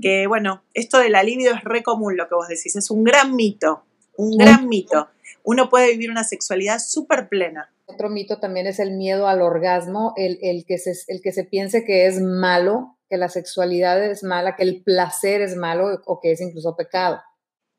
que 0.00 0.26
bueno, 0.26 0.62
esto 0.74 0.98
del 0.98 1.14
alivio 1.14 1.54
es 1.54 1.64
re 1.64 1.82
común 1.82 2.16
lo 2.16 2.28
que 2.28 2.34
vos 2.34 2.48
decís, 2.48 2.76
es 2.76 2.90
un 2.90 3.04
gran 3.04 3.34
mito, 3.34 3.84
un 4.16 4.36
gran 4.36 4.68
mito. 4.68 5.08
Uno 5.44 5.70
puede 5.70 5.92
vivir 5.92 6.10
una 6.10 6.24
sexualidad 6.24 6.78
súper 6.78 7.28
plena. 7.28 7.70
Otro 7.86 8.10
mito 8.10 8.38
también 8.38 8.66
es 8.66 8.78
el 8.80 8.92
miedo 8.92 9.28
al 9.28 9.40
orgasmo, 9.40 10.12
el, 10.16 10.38
el, 10.42 10.66
que 10.66 10.76
se, 10.76 10.92
el 11.06 11.22
que 11.22 11.32
se 11.32 11.44
piense 11.44 11.84
que 11.84 12.06
es 12.06 12.20
malo, 12.20 12.98
que 13.08 13.16
la 13.16 13.30
sexualidad 13.30 14.04
es 14.04 14.22
mala, 14.22 14.56
que 14.56 14.64
el 14.64 14.82
placer 14.82 15.40
es 15.40 15.56
malo 15.56 16.02
o 16.04 16.20
que 16.20 16.32
es 16.32 16.40
incluso 16.40 16.76
pecado. 16.76 17.20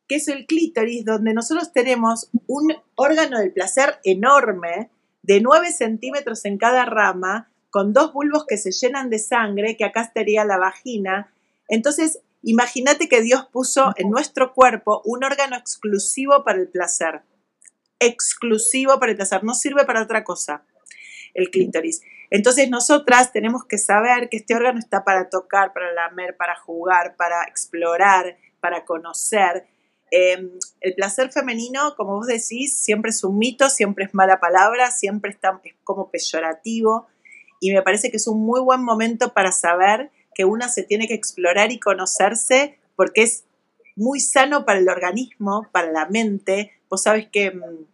Que 0.07 0.15
es 0.15 0.27
el 0.27 0.47
clítoris, 0.47 1.05
donde 1.05 1.33
nosotros 1.35 1.71
tenemos 1.71 2.31
un 2.47 2.73
órgano 2.95 3.37
del 3.37 3.53
placer 3.53 3.99
enorme, 4.03 4.89
de 5.21 5.41
9 5.41 5.71
centímetros 5.71 6.45
en 6.45 6.57
cada 6.57 6.85
rama, 6.85 7.51
con 7.69 7.93
dos 7.93 8.13
bulbos 8.13 8.45
que 8.47 8.57
se 8.57 8.71
llenan 8.71 9.09
de 9.09 9.19
sangre, 9.19 9.77
que 9.77 9.85
acá 9.85 10.01
estaría 10.01 10.43
la 10.45 10.57
vagina. 10.57 11.31
Entonces, 11.67 12.19
imagínate 12.41 13.07
que 13.07 13.21
Dios 13.21 13.47
puso 13.51 13.93
en 13.97 14.09
nuestro 14.09 14.53
cuerpo 14.53 15.01
un 15.05 15.23
órgano 15.23 15.55
exclusivo 15.55 16.43
para 16.43 16.59
el 16.59 16.67
placer. 16.67 17.21
Exclusivo 17.99 18.99
para 18.99 19.11
el 19.11 19.17
placer, 19.17 19.43
no 19.43 19.53
sirve 19.53 19.85
para 19.85 20.01
otra 20.01 20.23
cosa, 20.23 20.63
el 21.33 21.49
clítoris. 21.49 22.01
Entonces 22.31 22.69
nosotras 22.69 23.33
tenemos 23.33 23.65
que 23.65 23.77
saber 23.77 24.29
que 24.29 24.37
este 24.37 24.55
órgano 24.55 24.79
está 24.79 25.03
para 25.03 25.29
tocar, 25.29 25.73
para 25.73 25.91
lamer, 25.91 26.37
para 26.37 26.55
jugar, 26.55 27.15
para 27.17 27.43
explorar, 27.43 28.37
para 28.61 28.85
conocer. 28.85 29.67
Em, 30.11 30.51
el 30.81 30.95
placer 30.95 31.31
femenino, 31.31 31.95
como 31.95 32.15
vos 32.15 32.27
decís, 32.27 32.81
siempre 32.81 33.09
es 33.11 33.23
un 33.23 33.37
mito, 33.37 33.69
siempre 33.69 34.05
es 34.05 34.13
mala 34.13 34.39
palabra, 34.39 34.91
siempre 34.91 35.31
está, 35.31 35.59
es 35.63 35.75
como 35.83 36.09
peyorativo 36.09 37.07
y 37.59 37.73
me 37.73 37.81
parece 37.81 38.09
que 38.11 38.17
es 38.17 38.27
un 38.27 38.41
muy 38.41 38.61
buen 38.61 38.83
momento 38.83 39.33
para 39.33 39.51
saber 39.51 40.11
que 40.33 40.45
una 40.45 40.69
se 40.69 40.83
tiene 40.83 41.07
que 41.07 41.13
explorar 41.13 41.71
y 41.71 41.79
conocerse 41.79 42.79
porque 42.95 43.23
es 43.23 43.43
muy 43.95 44.19
sano 44.19 44.65
para 44.65 44.79
el 44.79 44.87
organismo, 44.87 45.67
para 45.71 45.91
la 45.91 46.05
mente. 46.05 46.71
Vos 46.89 47.03
sabes 47.03 47.27
que 47.29 47.51
mm, 47.51 47.85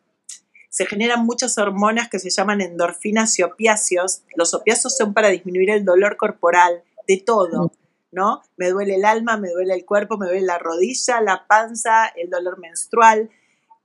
se 0.69 0.85
generan 0.85 1.25
muchas 1.25 1.57
hormonas 1.57 2.09
que 2.09 2.19
se 2.19 2.29
llaman 2.29 2.61
endorfinas 2.61 3.39
y 3.39 3.43
opiáceos. 3.43 4.21
Los 4.35 4.53
opiáceos 4.53 4.95
son 4.95 5.13
para 5.13 5.29
disminuir 5.29 5.71
el 5.71 5.85
dolor 5.85 6.17
corporal 6.17 6.83
de 7.07 7.17
todo, 7.17 7.71
¿no? 8.11 8.41
Me 8.57 8.69
duele 8.69 8.95
el 8.95 9.05
alma, 9.05 9.37
me 9.37 9.49
duele 9.49 9.73
el 9.73 9.85
cuerpo, 9.85 10.17
me 10.17 10.27
duele 10.27 10.41
la 10.41 10.59
rodilla, 10.59 11.21
la 11.21 11.47
panza, 11.47 12.07
el 12.07 12.29
dolor 12.29 12.59
menstrual, 12.59 13.29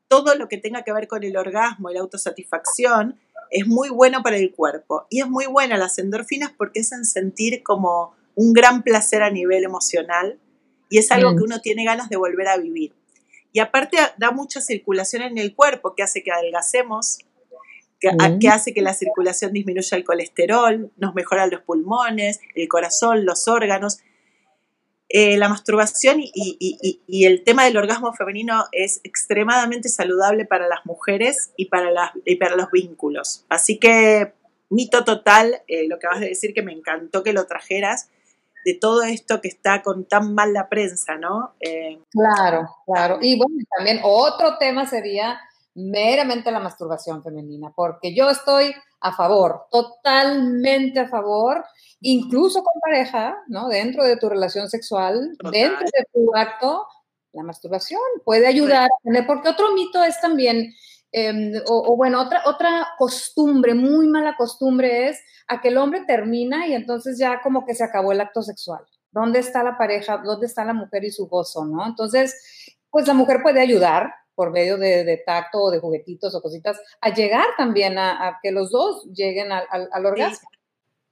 todo 0.08 0.34
lo 0.34 0.49
que 0.49 0.58
tenga 0.58 0.82
que 0.82 0.92
ver 0.92 1.06
con 1.06 1.22
el 1.22 1.37
orgasmo 1.37 1.90
y 1.90 1.94
la 1.94 2.00
autosatisfacción 2.00 3.18
es 3.50 3.66
muy 3.66 3.90
bueno 3.90 4.23
para 4.23 4.37
el 4.37 4.52
cuerpo. 4.52 5.07
Y 5.11 5.21
es 5.21 5.28
muy 5.28 5.47
buena 5.47 5.76
las 5.76 5.99
endorfinas 5.99 6.52
porque 6.57 6.80
es 6.80 6.92
en 6.92 7.04
sentir 7.04 7.62
como 7.62 8.14
un 8.35 8.52
gran 8.52 8.83
placer 8.83 9.23
a 9.23 9.30
nivel 9.30 9.64
emocional 9.64 10.38
y 10.88 10.99
es 10.99 11.11
algo 11.12 11.30
que 11.30 11.40
mm. 11.40 11.45
uno 11.45 11.61
tiene 11.61 11.85
ganas 11.85 12.09
de 12.09 12.16
volver 12.16 12.49
a 12.49 12.57
vivir. 12.57 12.92
Y 13.52 13.61
aparte 13.61 13.97
da 14.19 14.30
mucha 14.30 14.61
circulación 14.61 15.23
en 15.23 15.38
el 15.38 15.54
cuerpo 15.54 15.95
que 15.95 16.02
hace 16.02 16.23
que 16.23 16.30
adelgacemos, 16.30 17.19
que, 17.99 18.11
mm. 18.12 18.47
hace 18.50 18.73
que 18.73 18.83
la 18.83 18.95
circulación 18.95 19.52
disminuya 19.52 19.97
el 19.97 20.04
colesterol, 20.04 20.90
nos 20.97 21.14
mejora 21.14 21.47
los 21.47 21.62
pulmones, 21.62 22.40
el 22.54 22.69
corazón, 22.69 23.25
los 23.25 23.49
órganos. 23.49 24.00
Eh, 25.12 25.36
la 25.38 25.48
masturbación 25.48 26.20
y, 26.22 27.26
el 27.26 27.42
tema 27.42 27.64
del 27.64 27.76
orgasmo 27.76 28.12
femenino 28.12 28.66
es 28.70 29.00
extremadamente 29.02 29.88
saludable 29.88 30.44
para 30.44 30.68
las 30.68 30.86
mujeres 30.86 31.52
y 31.56 31.64
para, 31.64 31.90
los 31.90 32.70
vínculos. 32.70 33.44
Así 33.48 33.78
que, 33.78 34.34
mito 34.68 35.02
total, 35.02 35.62
eh, 35.66 35.88
lo 35.88 35.98
que 35.98 36.06
vas 36.06 36.18
a 36.18 36.20
decir 36.20 36.54
que 36.54 36.62
me 36.62 36.72
encantó 36.72 37.24
que 37.24 37.32
lo 37.32 37.46
trajeras, 37.46 38.08
de 38.64 38.74
todo 38.74 39.02
esto 39.02 39.40
que 39.40 39.48
está 39.48 39.82
con 39.82 40.04
tan 40.04 40.32
mal 40.32 40.52
la 40.52 40.68
prensa, 40.68 41.16
¿no? 41.16 41.54
Eh, 41.58 41.98
claro, 42.10 42.68
claro. 42.86 43.18
Y 43.20 43.36
bueno, 43.36 43.56
también 43.76 43.98
otro 44.04 44.58
tema 44.58 44.86
sería 44.86 45.40
meramente 45.88 46.50
la 46.50 46.60
masturbación 46.60 47.22
femenina, 47.22 47.72
porque 47.75 48.14
yo 48.14 48.30
estoy 48.30 48.75
a 49.00 49.12
favor, 49.14 49.66
totalmente 49.70 51.00
a 51.00 51.08
favor, 51.08 51.64
incluso 52.00 52.62
con 52.62 52.80
pareja, 52.80 53.37
¿no? 53.49 53.68
Dentro 53.68 54.04
de 54.04 54.16
tu 54.16 54.28
relación 54.28 54.68
sexual, 54.68 55.37
dentro 55.50 55.87
de 55.87 56.04
tu 56.12 56.37
acto, 56.37 56.87
la 57.32 57.42
masturbación 57.42 58.00
puede 58.25 58.46
ayudar 58.46 58.90
porque 59.26 59.49
otro 59.49 59.72
mito 59.72 60.02
es 60.02 60.20
también, 60.20 60.75
em, 61.12 61.52
o, 61.66 61.96
bueno, 61.96 62.20
otra, 62.20 62.42
otra 62.46 62.88
costumbre, 62.99 63.75
muy 63.75 64.06
mala 64.06 64.37
costumbre 64.37 65.08
es 65.08 65.20
a 65.49 65.60
que 65.60 65.68
el 65.68 65.78
hombre 65.78 66.04
termina 66.06 66.66
y 66.66 66.75
entonces 66.75 67.18
ya 67.18 67.40
como 67.42 67.64
que 67.64 67.75
se 67.75 67.84
acabó 67.84 68.12
el 68.12 68.20
acto 68.20 68.42
sexual. 68.42 68.84
¿Dónde 69.10 69.40
está 69.40 69.64
la 69.64 69.76
pareja? 69.76 70.18
¿Dónde 70.18 70.46
está 70.46 70.64
la 70.64 70.72
mujer 70.72 71.04
y 71.04 71.10
su 71.10 71.26
gozo? 71.26 71.64
¿no? 71.64 71.84
Entonces, 71.84 72.76
pues 72.90 73.06
la 73.06 73.14
mujer 73.14 73.42
puede 73.42 73.60
ayudar, 73.60 74.12
por 74.40 74.52
medio 74.52 74.78
de, 74.78 75.23
tacto 75.26 75.59
o 75.59 75.70
de 75.70 75.80
juguetitos 75.80 76.35
o 76.35 76.40
cositas, 76.40 76.80
a 77.02 77.12
llegar 77.12 77.44
también 77.59 77.99
a, 77.99 78.38
que 78.42 78.52
los 78.52 78.70
dos 78.70 79.04
lleguen 79.12 79.52
al, 79.52 79.64
al, 79.70 80.06
orgasmo. 80.06 80.49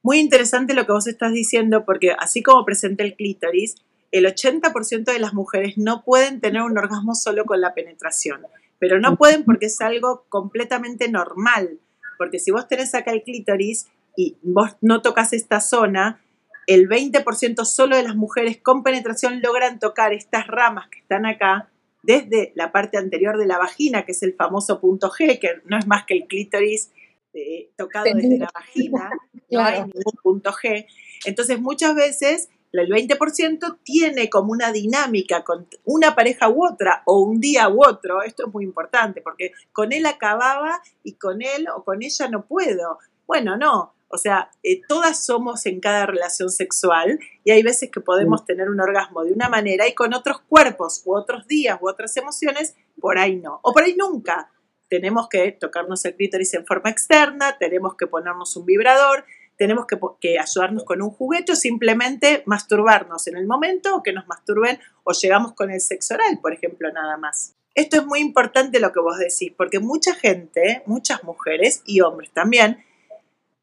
Muy 0.02 0.18
interesante 0.18 0.72
lo 0.72 0.86
que 0.86 0.92
vos 0.92 1.06
estás 1.06 1.34
diciendo, 1.34 1.84
porque 1.84 2.12
así 2.18 2.42
como 2.42 2.64
presenté 2.64 3.02
el 3.02 3.16
clítoris, 3.16 3.74
el 4.12 4.24
80% 4.24 5.12
de 5.12 5.18
las 5.18 5.34
mujeres 5.34 5.76
no 5.76 6.04
pueden 6.04 6.40
tener 6.40 6.62
un 6.62 6.78
orgasmo 6.78 7.14
solo 7.14 7.44
con 7.44 7.60
la 7.60 7.74
penetración, 7.74 8.46
pero 8.78 8.98
no 8.98 9.18
pueden 9.18 9.44
porque 9.44 9.66
es 9.66 9.78
algo 9.82 10.24
completamente 10.30 11.10
normal, 11.10 11.80
porque 12.16 12.38
si 12.38 12.50
vos 12.50 12.66
tenés 12.66 12.94
acá 12.94 13.10
el 13.10 13.24
clítoris 13.24 13.88
y 14.16 14.38
vos 14.40 14.70
no 14.80 15.02
tocas 15.02 15.34
esta 15.34 15.60
zona, 15.60 16.18
el 16.66 16.88
20% 16.88 17.66
solo 17.66 17.94
de 17.94 18.04
las 18.04 18.16
mujeres 18.16 18.56
con 18.56 18.82
penetración 18.82 19.42
logran 19.42 19.78
tocar 19.78 20.14
estas 20.14 20.46
ramas 20.46 20.88
que 20.88 21.00
están 21.00 21.26
acá 21.26 21.68
desde 22.02 22.52
la 22.54 22.72
parte 22.72 22.96
anterior 22.98 23.38
de 23.38 23.46
la 23.46 23.58
vagina, 23.58 24.04
que 24.04 24.12
es 24.12 24.22
el 24.22 24.34
famoso 24.34 24.80
punto 24.80 25.10
G, 25.10 25.38
que 25.38 25.60
no 25.64 25.78
es 25.78 25.86
más 25.86 26.04
que 26.06 26.14
el 26.14 26.26
clítoris 26.26 26.92
eh, 27.34 27.70
tocado 27.76 28.06
desde 28.14 28.38
la 28.38 28.50
vagina, 28.54 29.10
no 29.50 29.60
hay 29.60 29.80
ningún 29.80 30.14
punto 30.22 30.52
G. 30.52 30.86
Entonces 31.24 31.60
muchas 31.60 31.94
veces 31.94 32.48
el 32.72 32.88
20% 32.88 33.78
tiene 33.82 34.28
como 34.28 34.52
una 34.52 34.72
dinámica 34.72 35.42
con 35.42 35.66
una 35.84 36.14
pareja 36.14 36.48
u 36.48 36.66
otra, 36.66 37.02
o 37.06 37.20
un 37.20 37.40
día 37.40 37.68
u 37.68 37.82
otro, 37.82 38.22
esto 38.22 38.46
es 38.46 38.52
muy 38.52 38.64
importante, 38.64 39.20
porque 39.22 39.52
con 39.72 39.92
él 39.92 40.06
acababa 40.06 40.80
y 41.02 41.14
con 41.14 41.42
él 41.42 41.66
o 41.74 41.84
con 41.84 42.02
ella 42.02 42.28
no 42.28 42.46
puedo. 42.46 42.98
Bueno, 43.26 43.56
no, 43.56 43.94
o 44.08 44.16
sea, 44.16 44.50
eh, 44.62 44.80
todas 44.88 45.24
somos 45.24 45.66
en 45.66 45.80
cada 45.80 46.06
relación 46.06 46.50
sexual 46.50 47.18
y 47.44 47.50
hay 47.50 47.62
veces 47.62 47.90
que 47.90 48.00
podemos 48.00 48.44
tener 48.44 48.70
un 48.70 48.80
orgasmo 48.80 49.22
de 49.24 49.32
una 49.32 49.48
manera 49.48 49.86
y 49.86 49.94
con 49.94 50.14
otros 50.14 50.40
cuerpos 50.48 51.02
u 51.04 51.14
otros 51.14 51.46
días 51.46 51.78
u 51.80 51.88
otras 51.88 52.16
emociones, 52.16 52.74
por 53.00 53.18
ahí 53.18 53.36
no. 53.36 53.60
O 53.62 53.72
por 53.72 53.82
ahí 53.82 53.94
nunca. 53.96 54.50
Tenemos 54.88 55.28
que 55.28 55.52
tocarnos 55.52 56.04
el 56.06 56.16
clítoris 56.16 56.54
en 56.54 56.64
forma 56.64 56.88
externa, 56.88 57.58
tenemos 57.58 57.94
que 57.96 58.06
ponernos 58.06 58.56
un 58.56 58.64
vibrador, 58.64 59.26
tenemos 59.58 59.86
que, 59.86 59.98
que, 60.20 60.38
ayudarnos 60.38 60.84
con 60.84 61.02
un 61.02 61.10
juguete 61.10 61.52
o 61.52 61.56
simplemente 61.56 62.42
masturbarnos 62.46 63.26
en 63.26 63.36
el 63.36 63.46
momento 63.46 63.96
o 63.96 64.02
que 64.02 64.14
nos 64.14 64.26
masturben 64.26 64.78
o 65.04 65.12
llegamos 65.12 65.52
con 65.52 65.70
el 65.70 65.82
sexo 65.82 66.14
oral, 66.14 66.38
por 66.40 66.54
ejemplo, 66.54 66.90
nada 66.90 67.18
más. 67.18 67.54
Esto 67.74 67.98
es 67.98 68.06
muy 68.06 68.20
importante 68.20 68.80
lo 68.80 68.92
que 68.92 69.00
vos 69.00 69.18
decís, 69.18 69.52
porque 69.56 69.78
mucha 69.78 70.14
gente, 70.14 70.82
muchas 70.86 71.22
mujeres 71.22 71.82
y 71.84 72.00
hombres 72.00 72.32
también, 72.32 72.82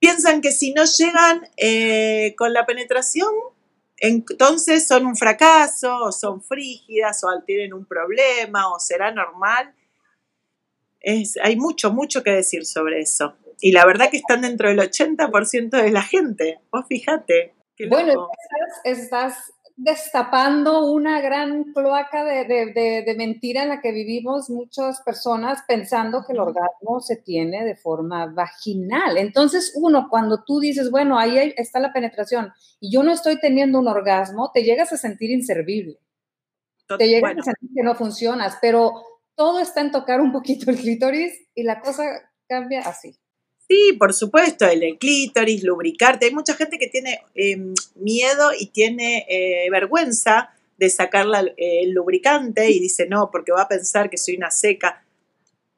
piensan 0.06 0.42
que 0.42 0.52
si 0.52 0.72
no 0.72 0.84
llegan 0.86 1.50
eh, 1.58 2.36
con 2.38 2.54
la 2.54 2.68
penetración, 2.68 3.34
entonces 3.98 4.86
son 4.86 5.08
un 5.08 5.18
fracaso, 5.18 5.98
o 5.98 6.12
son 6.12 6.44
frígidas, 6.44 7.24
o 7.24 7.42
tienen 7.44 7.74
un 7.74 7.86
problema, 7.86 8.72
o 8.72 8.80
será 8.80 9.12
normal. 9.12 9.74
Es, 11.00 11.38
hay 11.42 11.56
mucho, 11.56 11.92
mucho 11.92 12.22
que 12.22 12.30
decir 12.32 12.68
sobre 12.68 13.00
eso. 13.00 13.36
Y 13.60 13.72
la 13.72 13.84
verdad 13.86 14.12
que 14.12 14.18
están 14.18 14.42
dentro 14.42 14.70
del 14.70 14.78
80% 14.78 15.70
de 15.70 15.92
la 15.92 16.04
gente. 16.04 16.60
Vos 16.72 16.86
fíjate. 16.88 17.56
Bueno, 17.90 18.30
estás 18.84 19.55
destapando 19.78 20.86
una 20.86 21.20
gran 21.20 21.74
cloaca 21.74 22.24
de, 22.24 23.16
mentira 23.18 23.64
en 23.64 23.70
la 23.70 23.82
que 23.82 23.92
vivimos 23.92 24.50
muchas 24.50 25.02
personas 25.02 25.64
pensando 25.68 26.24
que 26.26 26.34
el 26.34 26.40
orgasmo 26.40 27.02
se 27.02 27.18
tiene 27.18 27.66
de 27.66 27.76
forma 27.76 28.28
vaginal. 28.28 29.18
Entonces, 29.18 29.74
uno, 29.76 30.08
cuando 30.10 30.44
tú 30.44 30.60
dices, 30.60 30.90
bueno, 30.92 31.20
ahí 31.20 31.54
está 31.58 31.80
la 31.80 31.92
penetración 31.92 32.54
y 32.80 32.92
yo 32.92 33.04
no 33.04 33.12
estoy 33.12 33.40
teniendo 33.40 33.80
un 33.80 33.88
orgasmo, 33.88 34.52
te 34.54 34.64
llegas 34.64 34.94
a 34.94 34.98
sentir 34.98 35.32
inservible. 35.32 36.00
te 36.98 37.08
llegas 37.08 37.38
a 37.38 37.44
sentir 37.44 37.70
que 37.76 37.84
no 37.84 37.96
funcionas, 37.96 38.58
pero 38.62 38.94
todo 39.36 39.60
está 39.60 39.82
en 39.82 39.92
tocar 39.92 40.22
un 40.22 40.32
poquito 40.32 40.72
el 40.72 40.78
clítoris 40.78 41.48
y 41.54 41.64
la 41.64 41.82
cosa 41.82 42.04
cambia 42.48 42.82
así. 42.82 43.18
Sí, 43.68 43.94
por 43.98 44.14
supuesto, 44.14 44.68
el 44.68 44.98
clítoris, 45.00 45.64
lubricarte. 45.64 46.28
Hay 46.28 46.34
mucha 46.34 46.54
gente 46.54 46.78
que 46.78 46.88
tiene 46.88 47.22
em, 47.34 47.74
miedo 47.96 48.52
y 48.58 48.68
tiene 48.68 49.26
eh, 49.28 49.70
vergüenza 49.72 50.52
de 50.78 50.90
sacar 50.90 51.26
el 51.58 51.92
lubricante 51.92 52.70
y 52.70 52.80
dice, 52.80 53.08
no, 53.08 53.30
porque 53.32 53.52
va 53.52 53.64
a 53.64 53.68
pensar 53.68 54.10
que 54.10 54.18
soy 54.18 54.36
una 54.36 54.52
seca. 54.52 55.04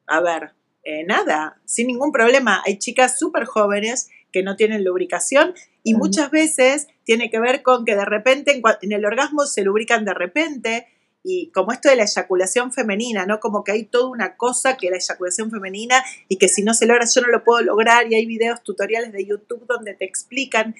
A 0.07 0.21
ver, 0.21 0.51
eh, 0.83 1.03
nada, 1.05 1.59
sin 1.65 1.87
ningún 1.87 2.11
problema. 2.11 2.63
Hay 2.65 2.77
chicas 2.77 3.19
súper 3.19 3.45
jóvenes 3.45 4.09
que 4.31 4.43
no 4.43 4.55
tienen 4.55 4.83
lubricación 4.83 5.53
y 5.83 5.93
muchas 5.93 6.31
veces 6.31 6.87
tiene 7.03 7.29
que 7.29 7.39
ver 7.39 7.61
con 7.61 7.85
que 7.85 7.95
de 7.95 8.05
repente 8.05 8.61
en 8.81 8.91
el 8.91 9.05
orgasmo 9.05 9.45
se 9.45 9.63
lubrican 9.63 10.03
de 10.03 10.13
repente 10.13 10.87
y 11.29 11.51
como 11.51 11.73
esto 11.73 11.89
de 11.89 11.97
la 11.97 12.03
eyaculación 12.03 12.71
femenina, 12.71 13.25
¿no? 13.25 13.41
Como 13.41 13.65
que 13.65 13.73
hay 13.73 13.83
toda 13.83 14.07
una 14.09 14.37
cosa 14.37 14.77
que 14.77 14.89
la 14.89 14.95
eyaculación 14.95 15.51
femenina 15.51 16.01
y 16.29 16.37
que 16.37 16.47
si 16.47 16.63
no 16.63 16.73
se 16.73 16.85
logra 16.85 17.05
yo 17.05 17.19
no 17.19 17.27
lo 17.27 17.43
puedo 17.43 17.61
lograr 17.61 18.09
y 18.09 18.15
hay 18.15 18.25
videos 18.25 18.63
tutoriales 18.63 19.11
de 19.11 19.25
YouTube 19.25 19.65
donde 19.67 19.93
te 19.93 20.05
explican, 20.05 20.73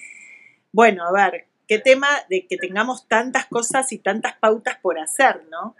bueno, 0.71 1.03
a 1.05 1.11
ver, 1.11 1.47
qué 1.67 1.79
tema 1.79 2.07
de 2.29 2.47
que 2.47 2.55
tengamos 2.55 3.09
tantas 3.09 3.47
cosas 3.47 3.91
y 3.91 3.97
tantas 3.97 4.37
pautas 4.39 4.77
por 4.81 4.97
hacer, 4.99 5.43
¿no? 5.51 5.75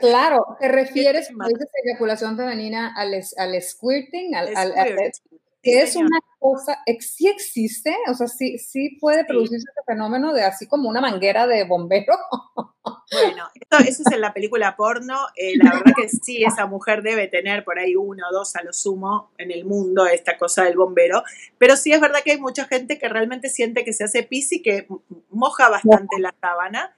claro, 0.00 0.56
te 0.58 0.66
refieres, 0.66 1.28
dices 1.28 1.68
eyaculación 1.84 2.36
femenina, 2.36 2.92
al, 2.96 3.14
al 3.14 3.62
squirting, 3.62 4.34
al, 4.34 4.48
que 5.62 5.82
es 5.82 5.96
una 5.96 6.20
cosa, 6.38 6.78
sí 7.00 7.26
existe, 7.26 7.94
o 8.08 8.14
sea, 8.14 8.28
sí, 8.28 8.58
sí 8.58 8.96
puede 9.00 9.24
producirse 9.24 9.66
ese 9.70 9.84
fenómeno 9.86 10.32
de 10.32 10.44
así 10.44 10.66
como 10.66 10.88
una 10.88 11.00
manguera 11.00 11.46
de 11.46 11.64
bombero. 11.64 12.14
Bueno, 13.10 13.44
esto, 13.54 13.78
eso 13.78 14.02
es 14.04 14.12
en 14.12 14.20
la 14.20 14.34
película 14.34 14.76
porno. 14.76 15.16
Eh, 15.34 15.56
la 15.56 15.72
verdad 15.72 15.92
que 15.96 16.08
sí, 16.08 16.44
esa 16.46 16.66
mujer 16.66 17.02
debe 17.02 17.26
tener 17.26 17.64
por 17.64 17.78
ahí 17.78 17.96
uno 17.96 18.26
o 18.30 18.32
dos 18.32 18.54
a 18.56 18.62
lo 18.62 18.72
sumo 18.72 19.30
en 19.38 19.50
el 19.50 19.64
mundo 19.64 20.06
esta 20.06 20.36
cosa 20.36 20.64
del 20.64 20.76
bombero. 20.76 21.22
Pero 21.56 21.76
sí 21.76 21.92
es 21.92 22.00
verdad 22.00 22.20
que 22.24 22.32
hay 22.32 22.40
mucha 22.40 22.66
gente 22.66 22.98
que 22.98 23.08
realmente 23.08 23.48
siente 23.48 23.84
que 23.84 23.92
se 23.92 24.04
hace 24.04 24.22
pis 24.22 24.52
y 24.52 24.62
que 24.62 24.86
moja 25.30 25.68
bastante 25.70 26.18
la 26.18 26.34
sábana 26.40 26.94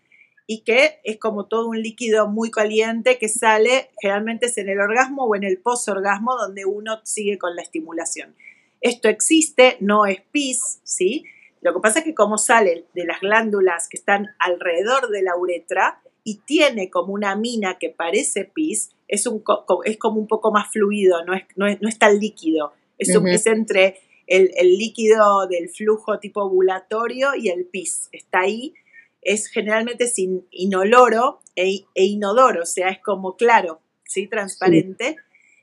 y 0.47 0.63
que 0.63 0.99
es 1.05 1.19
como 1.19 1.47
todo 1.47 1.69
un 1.69 1.81
líquido 1.81 2.27
muy 2.27 2.51
caliente 2.51 3.19
que 3.19 3.29
sale, 3.29 3.91
generalmente 4.01 4.47
es 4.47 4.59
en 4.59 4.69
el 4.69 4.81
orgasmo 4.81 5.25
o 5.25 5.37
en 5.37 5.45
el 5.45 5.59
posorgasmo 5.59 6.35
donde 6.35 6.65
uno 6.65 7.01
sigue 7.05 7.39
con 7.39 7.55
la 7.55 7.63
estimulación. 7.63 8.35
Esto 8.81 9.09
existe, 9.09 9.77
no 9.81 10.07
es 10.07 10.21
pis, 10.33 10.81
¿sí? 10.85 11.25
Lo 11.61 11.75
que 11.75 11.81
pasa 11.81 11.99
es 11.99 12.05
que 12.05 12.15
como 12.15 12.39
sale 12.39 12.87
de 12.95 13.05
las 13.05 13.21
glándulas 13.21 13.89
que 13.89 13.97
están 13.97 14.29
alrededor 14.39 15.11
de 15.11 15.23
la 15.23 15.37
uretra 15.37 16.01
y 16.25 16.39
tiene 16.39 16.91
como 16.91 17.13
una 17.13 17.37
mina 17.37 17.79
que 17.79 17.91
parece 17.91 18.45
pis, 18.45 18.91
es, 19.09 19.27
un, 19.27 19.43
es 19.85 19.99
como 19.99 20.21
un 20.21 20.27
poco 20.27 20.53
más 20.53 20.71
fluido, 20.71 21.25
no 21.25 21.35
es, 21.35 21.45
no 21.57 21.67
es, 21.67 21.99
tan 21.99 22.19
líquido. 22.19 22.73
Es, 22.99 23.09
es 23.09 23.47
entre 23.47 24.01
el, 24.27 24.79
líquido 24.79 25.47
del 25.49 25.69
flujo 25.69 26.19
tipo 26.19 26.43
ovulatorio 26.43 27.35
y 27.35 27.49
el 27.49 27.67
pis. 27.67 28.09
Está 28.13 28.41
ahí, 28.41 28.75
es 29.21 29.49
generalmente 29.49 30.07
sin 30.07 30.47
inoloro 30.51 31.41
e, 31.57 31.85
e 31.95 32.05
inodoro, 32.05 32.63
o 32.63 32.67
sea, 32.67 32.89
es 32.89 33.01
como 33.01 33.37
claro, 33.37 33.81
¿sí? 34.05 34.27
Transparente. 34.29 35.17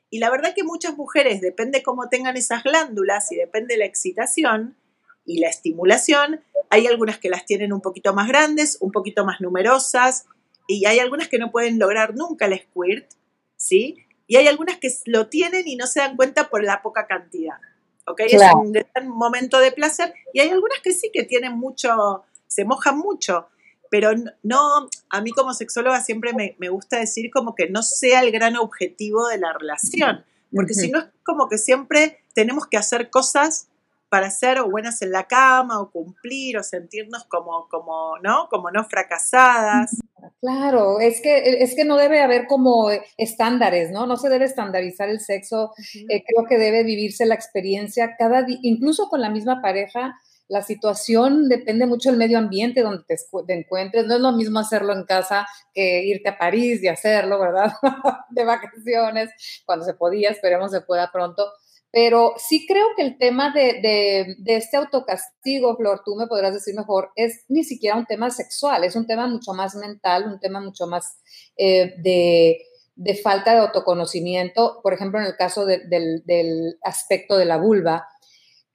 Y 0.10 0.20
la 0.20 0.30
verdad 0.30 0.54
que 0.56 0.64
muchas 0.64 0.96
mujeres, 0.96 1.42
depende 1.42 1.84
cómo 1.84 2.10
tengan 2.10 2.38
esas 2.38 2.64
glándulas 2.64 3.32
y 3.32 3.36
depende 3.36 3.74
de 3.74 3.80
la 3.80 3.86
excitación 3.86 4.78
y 5.26 5.40
la 5.40 5.50
estimulación, 5.50 6.42
hay 6.70 6.88
algunas 6.88 7.20
que 7.20 7.30
las 7.30 7.46
tienen 7.46 7.74
un 7.74 7.82
poquito 7.82 8.14
más 8.14 8.28
grandes, 8.28 8.78
un 8.80 8.92
poquito 8.92 9.26
más 9.26 9.42
numerosas, 9.42 10.26
y 10.68 10.86
hay 10.86 11.00
algunas 11.00 11.28
que 11.28 11.38
no 11.38 11.52
pueden 11.52 11.80
lograr 11.80 12.16
nunca 12.16 12.46
el 12.46 12.60
squirt, 12.60 13.10
¿sí? 13.56 13.98
Y 14.26 14.38
hay 14.38 14.48
algunas 14.48 14.78
que 14.78 14.90
lo 15.06 15.28
tienen 15.28 15.68
y 15.68 15.76
no 15.76 15.88
se 15.88 16.00
dan 16.00 16.16
cuenta 16.16 16.50
por 16.50 16.64
la 16.64 16.82
poca 16.82 17.08
cantidad, 17.08 17.58
¿ok? 18.06 18.22
Es 18.22 18.42
un, 18.54 19.10
momento 19.10 19.60
de 19.60 19.72
placer, 19.72 20.14
y 20.34 20.40
hay 20.40 20.50
algunas 20.50 20.80
que 20.80 20.94
sí 20.94 21.10
que 21.14 21.24
tienen 21.24 21.54
mucho, 21.58 22.24
se 22.48 22.66
mojan 22.66 22.98
mucho, 22.98 23.48
pero 23.90 24.12
no, 24.44 24.90
a 25.10 25.22
mí 25.22 25.32
como 25.32 25.54
sexóloga 25.54 26.02
siempre 26.02 26.32
me, 26.34 26.70
gusta 26.70 27.00
decir 27.00 27.30
como 27.32 27.56
que 27.56 27.70
no 27.70 27.82
sea 27.84 28.22
el 28.22 28.32
gran 28.32 28.56
objetivo 28.58 29.28
de 29.28 29.38
la 29.38 29.54
relación, 29.54 30.26
porque 30.54 30.74
si 30.74 30.90
no 30.90 31.00
es 31.00 31.06
como 31.24 31.50
que 31.50 31.58
siempre 31.58 32.20
tenemos 32.34 32.68
que 32.68 32.78
hacer 32.78 33.10
cosas 33.10 33.68
para 34.10 34.30
ser 34.30 34.60
o 34.60 34.70
buenas 34.70 35.02
en 35.02 35.12
la 35.12 35.26
cama 35.26 35.82
o 35.82 35.92
cumplir 35.92 36.58
o 36.58 36.64
sentirnos 36.64 37.26
como, 37.26 37.68
como, 37.70 38.18
¿no? 38.24 38.48
Como 38.50 38.72
no 38.72 38.86
fracasadas. 38.86 39.98
Claro, 40.40 41.00
es 41.00 41.22
que, 41.22 41.62
es 41.62 41.76
que 41.76 41.84
no 41.84 41.98
debe 41.98 42.22
haber 42.22 42.48
como 42.48 42.90
estándares, 43.18 43.92
¿no? 43.92 44.06
No 44.06 44.18
se 44.18 44.30
debe 44.30 44.46
estandarizar 44.46 45.10
el 45.10 45.20
sexo. 45.20 45.74
Eh, 46.10 46.24
creo 46.26 46.48
que 46.48 46.58
debe 46.58 46.84
vivirse 46.84 47.26
la 47.26 47.36
experiencia 47.36 48.16
cada 48.18 48.44
día, 48.44 48.60
incluso 48.62 49.10
con 49.10 49.20
la 49.20 49.30
misma 49.30 49.62
pareja, 49.62 50.18
la 50.50 50.62
situación 50.62 51.50
depende 51.50 51.86
mucho 51.86 52.10
del 52.10 52.18
medio 52.18 52.38
ambiente 52.38 52.82
donde 52.82 53.04
te, 53.04 53.18
encuentres. 53.54 54.06
No 54.06 54.16
es 54.16 54.22
lo 54.22 54.32
mismo 54.32 54.60
hacerlo 54.60 54.94
en 54.94 55.04
casa 55.04 55.46
que 55.74 56.06
irte 56.06 56.30
a 56.30 56.38
París 56.38 56.82
y 56.82 56.88
hacerlo, 56.88 57.40
¿verdad? 57.40 57.74
de 58.30 58.46
vacaciones, 58.46 59.30
cuando 59.66 59.86
se 59.86 59.94
podía, 59.94 60.30
esperemos 60.30 60.72
se 60.72 60.82
pueda 60.82 61.12
pronto. 61.12 61.52
Pero 61.92 62.34
sí 62.38 62.66
creo 62.68 62.88
que 62.96 63.02
el 63.02 63.18
tema 63.18 63.52
de, 63.52 64.36
este 64.46 64.78
autocastigo, 64.78 65.76
Flor, 65.76 66.02
tú 66.06 66.16
me 66.16 66.28
podrás 66.28 66.54
decir 66.54 66.76
mejor, 66.76 67.12
es 67.16 67.44
ni 67.48 67.64
siquiera 67.64 67.98
un 67.98 68.06
tema 68.06 68.30
sexual, 68.30 68.84
es 68.84 68.96
un 68.96 69.08
tema 69.08 69.28
mucho 69.28 69.54
más 69.54 69.76
mental, 69.76 70.28
un 70.28 70.40
tema 70.40 70.60
mucho 70.60 70.86
más 70.88 71.20
eh, 71.58 71.96
de, 71.98 73.16
falta 73.16 73.54
de 73.54 73.60
autoconocimiento. 73.60 74.80
Por 74.84 74.94
ejemplo, 74.94 75.20
en 75.20 75.26
el 75.26 75.36
caso 75.36 75.66
del, 75.66 75.90
del 75.90 76.78
aspecto 76.84 77.38
de 77.38 77.46
la 77.46 77.58
vulva, 77.58 78.08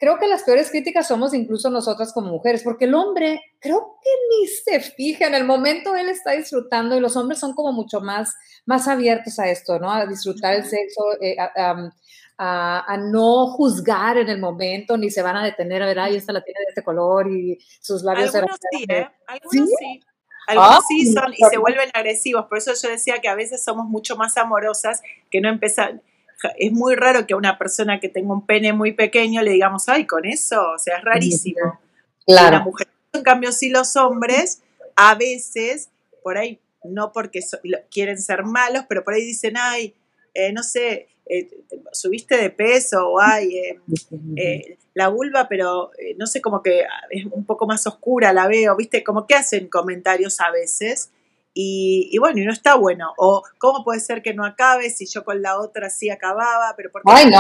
creo 0.03 0.19
que 0.19 0.27
las 0.27 0.43
peores 0.43 0.69
críticas 0.69 1.07
somos 1.07 1.33
incluso 1.33 1.71
nosotras 1.71 2.13
como 2.13 2.33
mujeres, 2.33 2.65
porque 2.65 2.87
el 2.87 2.95
hombre 2.95 3.41
creo 3.61 4.01
que 4.03 4.11
ni 4.31 4.49
se 4.49 4.81
fija, 4.81 5.29
en 5.29 5.37
el 5.37 5.45
momento 5.45 5.95
él 5.95 6.09
está 6.09 6.33
disfrutando 6.33 6.97
y 6.97 7.01
los 7.01 7.17
hombres 7.17 7.39
son 7.39 7.55
como 7.55 7.73
mucho 7.73 8.01
más, 8.01 8.35
más 8.67 8.89
abiertos 8.89 9.39
a 9.39 9.49
esto, 9.49 9.79
¿no? 9.79 9.93
A 9.93 10.05
disfrutar 10.05 10.55
el 10.55 10.65
sexo, 10.65 11.03
eh, 11.21 11.37
a, 11.39 12.97
no 12.97 13.47
juzgar 13.53 14.19
en 14.19 14.29
el 14.29 14.41
momento, 14.41 14.97
ni 14.97 15.09
se 15.09 15.23
van 15.23 15.37
a 15.37 15.45
detener 15.45 15.85
a 15.85 15.87
ver, 15.87 16.01
ay, 16.01 16.17
esta 16.17 16.33
la 16.33 16.43
tiene 16.43 16.59
de 16.59 16.71
este 16.71 16.83
color 16.83 17.31
y 17.31 17.57
sus 17.81 18.03
labios... 18.03 18.35
Algunos 18.35 18.59
sí, 18.73 18.85
¿eh? 18.89 19.07
Algunos 19.29 19.69
sí. 19.79 20.01
Algunos 20.49 20.85
sí 20.89 21.15
ah, 21.17 21.23
son 21.23 21.33
y 21.33 21.45
se 21.49 21.59
vuelven 21.59 21.91
agresivos, 21.95 22.47
por 22.47 22.59
eso 22.59 22.73
yo 22.75 22.89
decía 22.89 23.21
que 23.21 23.29
a 23.29 23.37
veces 23.37 23.63
somos 23.63 23.87
mucho 23.87 24.17
más 24.17 24.37
amorosas 24.37 25.01
que 25.31 25.41
no 25.41 25.49
empezar 25.49 26.03
es 26.57 26.73
muy 26.73 26.95
raro 26.95 27.27
que 27.27 27.35
a 27.35 27.37
una 27.37 27.59
persona 27.59 28.01
que 28.01 28.09
tenga 28.09 28.33
un 28.33 28.47
pene 28.47 28.73
muy 28.73 28.93
pequeño 28.93 29.43
le 29.43 29.53
digamos, 29.53 29.89
ay, 29.89 30.07
con 30.07 30.25
eso, 30.25 30.73
o 30.75 30.79
sea, 30.79 30.99
es 30.99 31.05
rarísimo. 31.05 31.81
Claro. 32.27 32.65
mujer, 32.65 32.89
en 33.13 33.23
cambio, 33.23 33.53
sí 33.53 33.69
los 33.69 33.97
hombres, 33.97 34.63
a 34.97 35.15
veces, 35.15 35.91
por 36.23 36.39
ahí, 36.39 36.61
no 36.85 37.13
porque 37.13 37.41
quieren 37.91 38.19
ser 38.19 38.45
malos, 38.45 38.85
pero 38.89 39.05
por 39.05 39.15
ahí 39.15 39.25
dicen, 39.25 39.55
ay, 39.57 39.95
eh, 40.35 40.53
no 40.53 40.63
sé, 40.63 41.09
eh, 41.27 41.49
subiste 41.93 42.37
de 42.37 42.51
peso 42.51 43.11
o 43.11 43.21
ay, 43.21 43.57
eh, 44.37 44.79
la 44.95 45.09
vulva, 45.09 45.49
pero 45.49 45.91
no 46.17 46.27
sé, 46.27 46.41
como 46.41 46.63
que 46.63 46.85
es 47.11 47.25
un 47.27 47.45
poco 47.45 47.67
más 47.67 47.87
oscura, 47.87 48.33
la 48.33 48.49
veo, 48.49 48.77
viste, 48.77 49.03
como 49.05 49.27
que 49.27 49.35
hacen 49.35 49.69
comentarios 49.69 50.41
a 50.41 50.51
veces 50.51 51.11
y, 51.55 52.17
bueno, 52.19 52.41
y 52.41 52.45
no 52.45 52.53
está 52.53 52.77
bueno. 52.77 53.13
O 53.19 53.43
cómo 53.59 53.85
puede 53.85 54.01
ser 54.01 54.23
que 54.23 54.35
no 54.35 54.45
acabe 54.45 54.91
si 54.91 55.07
yo 55.07 55.25
con 55.25 55.43
la 55.43 55.59
otra 55.59 55.91
sí 55.91 56.11
acababa, 56.11 56.75
pero 56.77 56.91
¿por 56.91 57.03
qué? 57.03 57.31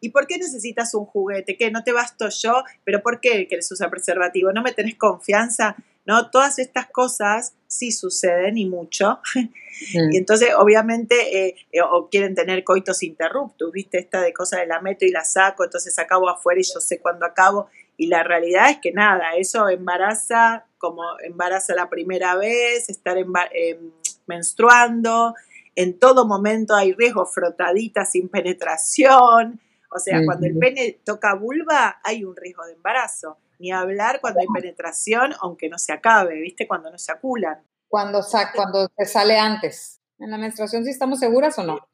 ¿Y 0.00 0.10
por 0.10 0.26
qué 0.26 0.38
necesitas 0.38 0.94
un 0.94 1.06
juguete? 1.06 1.56
¿Qué? 1.56 1.70
¿No 1.70 1.82
te 1.82 1.92
basto 1.92 2.28
yo? 2.28 2.64
¿Pero 2.84 3.02
por 3.02 3.20
qué 3.20 3.46
quieres 3.46 3.70
usar 3.70 3.90
preservativo? 3.90 4.52
¿No 4.52 4.62
me 4.62 4.72
tenés 4.72 4.96
confianza? 4.96 5.76
¿No? 6.04 6.30
Todas 6.30 6.58
estas 6.58 6.86
cosas 6.86 7.54
sí 7.66 7.90
suceden 7.92 8.58
y 8.58 8.66
mucho. 8.66 9.20
Mm. 9.34 9.48
Y 10.10 10.16
entonces, 10.16 10.54
obviamente, 10.56 11.48
eh, 11.48 11.54
eh, 11.70 11.82
o 11.82 12.08
quieren 12.08 12.34
tener 12.34 12.64
coitos 12.64 13.02
interruptos, 13.02 13.70
¿viste? 13.70 13.98
Esta 13.98 14.22
de 14.22 14.32
cosas 14.32 14.60
de 14.60 14.66
la 14.66 14.80
meto 14.80 15.04
y 15.04 15.10
la 15.10 15.22
saco, 15.22 15.64
entonces 15.64 15.98
acabo 15.98 16.30
afuera 16.30 16.58
y 16.58 16.64
yo 16.64 16.80
sé 16.80 16.98
cuándo 16.98 17.26
acabo. 17.26 17.68
Y 17.98 18.06
la 18.06 18.22
realidad 18.22 18.70
es 18.70 18.78
que 18.78 18.92
nada, 18.92 19.36
eso 19.36 19.68
embaraza 19.68 20.64
como 20.86 21.02
embaraza 21.24 21.74
la 21.74 21.88
primera 21.88 22.36
vez, 22.36 22.88
estar 22.88 23.18
em, 23.18 23.90
menstruando, 24.26 25.34
en 25.74 25.98
todo 25.98 26.26
momento 26.26 26.74
hay 26.74 26.92
riesgo 26.92 27.26
frotadita 27.26 28.04
sin 28.04 28.28
penetración, 28.28 29.60
o 29.90 29.98
sea, 29.98 30.24
cuando 30.24 30.46
el 30.46 30.56
pene 30.58 31.00
toca 31.04 31.34
vulva 31.34 32.00
hay 32.04 32.24
un 32.24 32.36
riesgo 32.36 32.64
de 32.66 32.74
embarazo, 32.74 33.38
ni 33.58 33.72
hablar 33.72 34.20
cuando 34.20 34.40
hay 34.40 34.46
penetración, 34.54 35.34
aunque 35.40 35.68
no 35.68 35.78
se 35.78 35.92
acabe, 35.92 36.40
¿viste? 36.40 36.68
Cuando 36.68 36.90
no 36.90 36.98
se 36.98 37.12
aculan. 37.12 37.62
Cuando, 37.88 38.20
cuando 38.54 38.90
se 38.96 39.06
sale 39.06 39.38
antes. 39.38 40.00
¿En 40.18 40.30
la 40.30 40.38
menstruación 40.38 40.84
sí 40.84 40.90
estamos 40.90 41.18
seguras 41.18 41.58
o 41.58 41.64
no? 41.64 41.88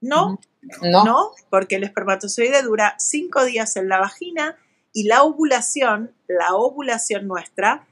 No, 0.00 0.38
no, 0.82 1.04
no, 1.04 1.30
porque 1.50 1.76
el 1.76 1.84
espermatozoide 1.84 2.62
dura 2.62 2.94
cinco 2.98 3.44
días 3.44 3.76
en 3.76 3.88
la 3.88 3.98
vagina 3.98 4.56
y 4.92 5.04
la 5.04 5.22
ovulación, 5.22 6.14
la 6.26 6.54
ovulación 6.54 7.26
nuestra, 7.26 7.86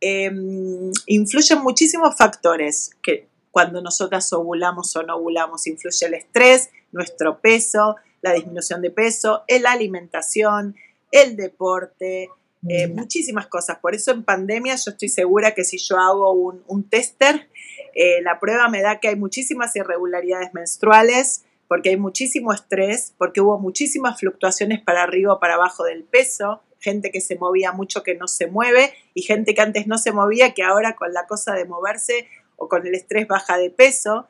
em, 0.00 0.90
influyen 1.06 1.62
muchísimos 1.62 2.16
factores 2.16 2.90
que 3.02 3.28
cuando 3.50 3.80
nosotras 3.80 4.30
ovulamos 4.32 4.94
o 4.96 5.02
no 5.02 5.16
ovulamos, 5.16 5.66
influye 5.66 6.06
el 6.06 6.14
estrés, 6.14 6.70
nuestro 6.92 7.40
peso, 7.40 7.96
la 8.20 8.32
disminución 8.32 8.82
de 8.82 8.90
peso, 8.90 9.44
la 9.48 9.72
alimentación, 9.72 10.76
el 11.10 11.36
deporte, 11.36 12.28
eh, 12.68 12.88
muchísimas 12.88 13.46
cosas. 13.46 13.78
Por 13.78 13.94
eso 13.94 14.10
en 14.10 14.24
pandemia 14.24 14.74
yo 14.74 14.90
estoy 14.90 15.08
segura 15.08 15.54
que 15.54 15.64
si 15.64 15.78
yo 15.78 15.98
hago 15.98 16.32
un, 16.32 16.84
tester, 16.88 17.48
eh, 17.94 18.20
la 18.22 18.40
prueba 18.40 18.68
me 18.68 18.82
da 18.82 18.98
que 18.98 19.08
hay 19.08 19.16
muchísimas 19.16 19.74
irregularidades 19.76 20.52
menstruales, 20.52 21.44
porque 21.68 21.90
hay 21.90 21.96
muchísimo 21.96 22.52
estrés, 22.52 23.14
porque 23.18 23.40
hubo 23.40 23.58
muchísimas 23.58 24.18
fluctuaciones 24.18 24.80
para 24.82 25.02
arriba 25.02 25.34
o 25.34 25.40
para 25.40 25.54
abajo 25.54 25.84
del 25.84 26.04
peso, 26.04 26.62
gente 26.86 27.10
que 27.10 27.20
se 27.20 27.36
movía 27.36 27.72
mucho 27.72 28.04
que 28.04 28.14
no 28.14 28.28
se 28.28 28.46
mueve 28.46 28.94
y 29.12 29.22
gente 29.22 29.54
que 29.54 29.60
antes 29.60 29.88
no 29.88 29.98
se 29.98 30.12
movía 30.12 30.54
que 30.54 30.62
ahora 30.62 30.94
con 30.94 31.12
la 31.12 31.26
cosa 31.26 31.52
de 31.54 31.64
moverse 31.64 32.28
o 32.56 32.68
con 32.68 32.86
el 32.86 32.94
estrés 32.94 33.26
baja 33.26 33.58
de 33.58 33.70
peso. 33.70 34.28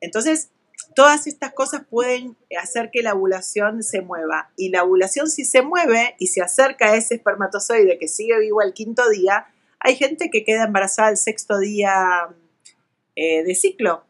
Entonces, 0.00 0.50
todas 0.94 1.26
estas 1.26 1.52
cosas 1.52 1.82
pueden 1.90 2.36
hacer 2.62 2.90
que 2.92 3.02
la 3.02 3.14
ovulación 3.14 3.82
se 3.82 4.02
mueva. 4.02 4.50
Y 4.56 4.68
la 4.68 4.84
ovulación 4.84 5.28
si 5.28 5.44
se 5.44 5.62
mueve 5.62 6.14
y 6.20 6.28
se 6.28 6.42
acerca 6.42 6.92
a 6.92 6.96
ese 6.96 7.16
espermatozoide 7.16 7.98
que 7.98 8.06
sigue 8.06 8.38
vivo 8.38 8.60
al 8.60 8.72
quinto 8.72 9.08
día, 9.10 9.46
hay 9.80 9.96
gente 9.96 10.30
que 10.30 10.44
queda 10.44 10.64
embarazada 10.64 11.10
el 11.10 11.16
sexto 11.16 11.58
día 11.58 12.28
eh, 13.16 13.42
de 13.42 13.54
ciclo 13.56 14.06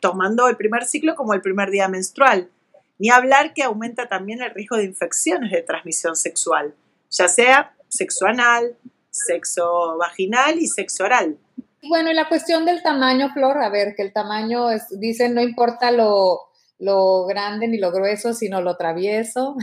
tomando 0.00 0.48
el 0.48 0.56
primer 0.56 0.84
ciclo 0.84 1.14
como 1.14 1.34
el 1.34 1.42
primer 1.42 1.70
día 1.70 1.88
menstrual. 1.88 2.50
Ni 2.98 3.10
hablar 3.10 3.54
que 3.54 3.64
aumenta 3.64 4.08
también 4.08 4.40
el 4.42 4.50
riesgo 4.50 4.76
de 4.76 4.84
infecciones 4.84 5.50
de 5.50 5.62
transmisión 5.62 6.14
sexual, 6.16 6.74
ya 7.10 7.28
sea 7.28 7.74
sexo 7.88 8.26
anal, 8.26 8.76
sexo 9.10 9.96
vaginal 9.98 10.58
y 10.58 10.66
sexo 10.66 11.04
oral. 11.04 11.38
Bueno, 11.86 12.10
y 12.10 12.14
la 12.14 12.28
cuestión 12.28 12.64
del 12.64 12.82
tamaño, 12.82 13.30
Flor, 13.32 13.58
a 13.58 13.68
ver, 13.68 13.94
que 13.94 14.02
el 14.02 14.12
tamaño, 14.12 14.70
es, 14.70 14.84
dicen, 14.98 15.34
no 15.34 15.42
importa 15.42 15.90
lo, 15.90 16.40
lo 16.78 17.26
grande 17.26 17.68
ni 17.68 17.78
lo 17.78 17.92
grueso, 17.92 18.32
sino 18.32 18.60
lo 18.60 18.76
travieso. 18.76 19.56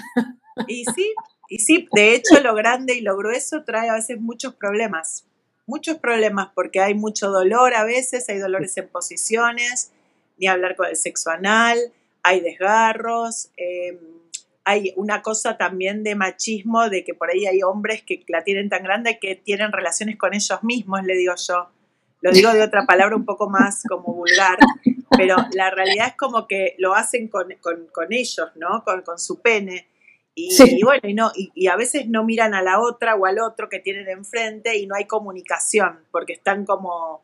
Y 0.68 0.86
sí, 0.96 1.14
y 1.48 1.60
sí, 1.60 1.88
de 1.94 2.14
hecho 2.14 2.40
lo 2.42 2.54
grande 2.56 2.96
y 2.96 3.02
lo 3.02 3.18
grueso 3.18 3.64
trae 3.64 3.90
a 3.90 3.94
veces 3.94 4.20
muchos 4.20 4.56
problemas, 4.56 5.26
muchos 5.66 5.98
problemas 5.98 6.50
porque 6.54 6.82
hay 6.82 6.94
mucho 6.94 7.30
dolor 7.30 7.74
a 7.74 7.84
veces, 7.84 8.28
hay 8.30 8.38
dolores 8.38 8.76
en 8.78 8.88
posiciones, 8.90 9.92
ni 10.38 10.48
hablar 10.48 10.76
con 10.76 10.88
el 10.88 10.96
sexo 10.96 11.30
anal, 11.30 11.78
hay 12.24 12.42
desgarros, 12.42 13.50
em, 13.58 13.98
hay 14.64 14.94
una 14.96 15.22
cosa 15.22 15.58
también 15.58 16.04
de 16.04 16.16
machismo, 16.16 16.90
de 16.90 17.04
que 17.04 17.14
por 17.14 17.30
ahí 17.30 17.46
hay 17.46 17.64
hombres 17.64 18.04
que 18.04 18.24
la 18.28 18.44
tienen 18.44 18.70
tan 18.70 18.84
grande 18.84 19.20
que 19.20 19.36
tienen 19.36 19.72
relaciones 19.72 20.18
con 20.18 20.34
ellos 20.34 20.64
mismos, 20.64 21.04
le 21.04 21.16
digo 21.16 21.34
yo. 21.36 21.70
Lo 22.22 22.32
digo 22.32 22.54
de 22.54 22.62
otra 22.62 22.86
palabra 22.86 23.16
un 23.16 23.26
poco 23.26 23.50
más 23.50 23.84
como 23.90 24.14
vulgar, 24.14 24.60
pero 25.18 25.38
la 25.54 25.72
realidad 25.72 26.10
es 26.10 26.16
como 26.16 26.48
que 26.48 26.76
lo 26.78 26.94
hacen 26.94 27.28
con, 27.28 27.52
ellos, 28.12 28.50
¿no? 28.56 28.84
Con, 28.84 29.02
con, 29.02 29.18
su 29.18 29.42
pene. 29.42 29.88
Y, 30.36 30.84
bueno, 30.84 31.10
y, 31.10 31.14
no, 31.16 31.32
y, 31.36 31.68
a 31.68 31.76
veces 31.76 32.08
no 32.08 32.24
miran 32.24 32.54
a 32.54 32.62
la 32.62 32.80
otra 32.80 33.16
o 33.16 33.26
al 33.26 33.40
otro 33.40 33.70
que 33.70 33.80
tienen 33.80 34.08
enfrente 34.08 34.78
y 34.78 34.86
no 34.86 34.96
hay 34.96 35.06
comunicación, 35.06 36.06
porque 36.12 36.34
están 36.34 36.64
como, 36.64 37.24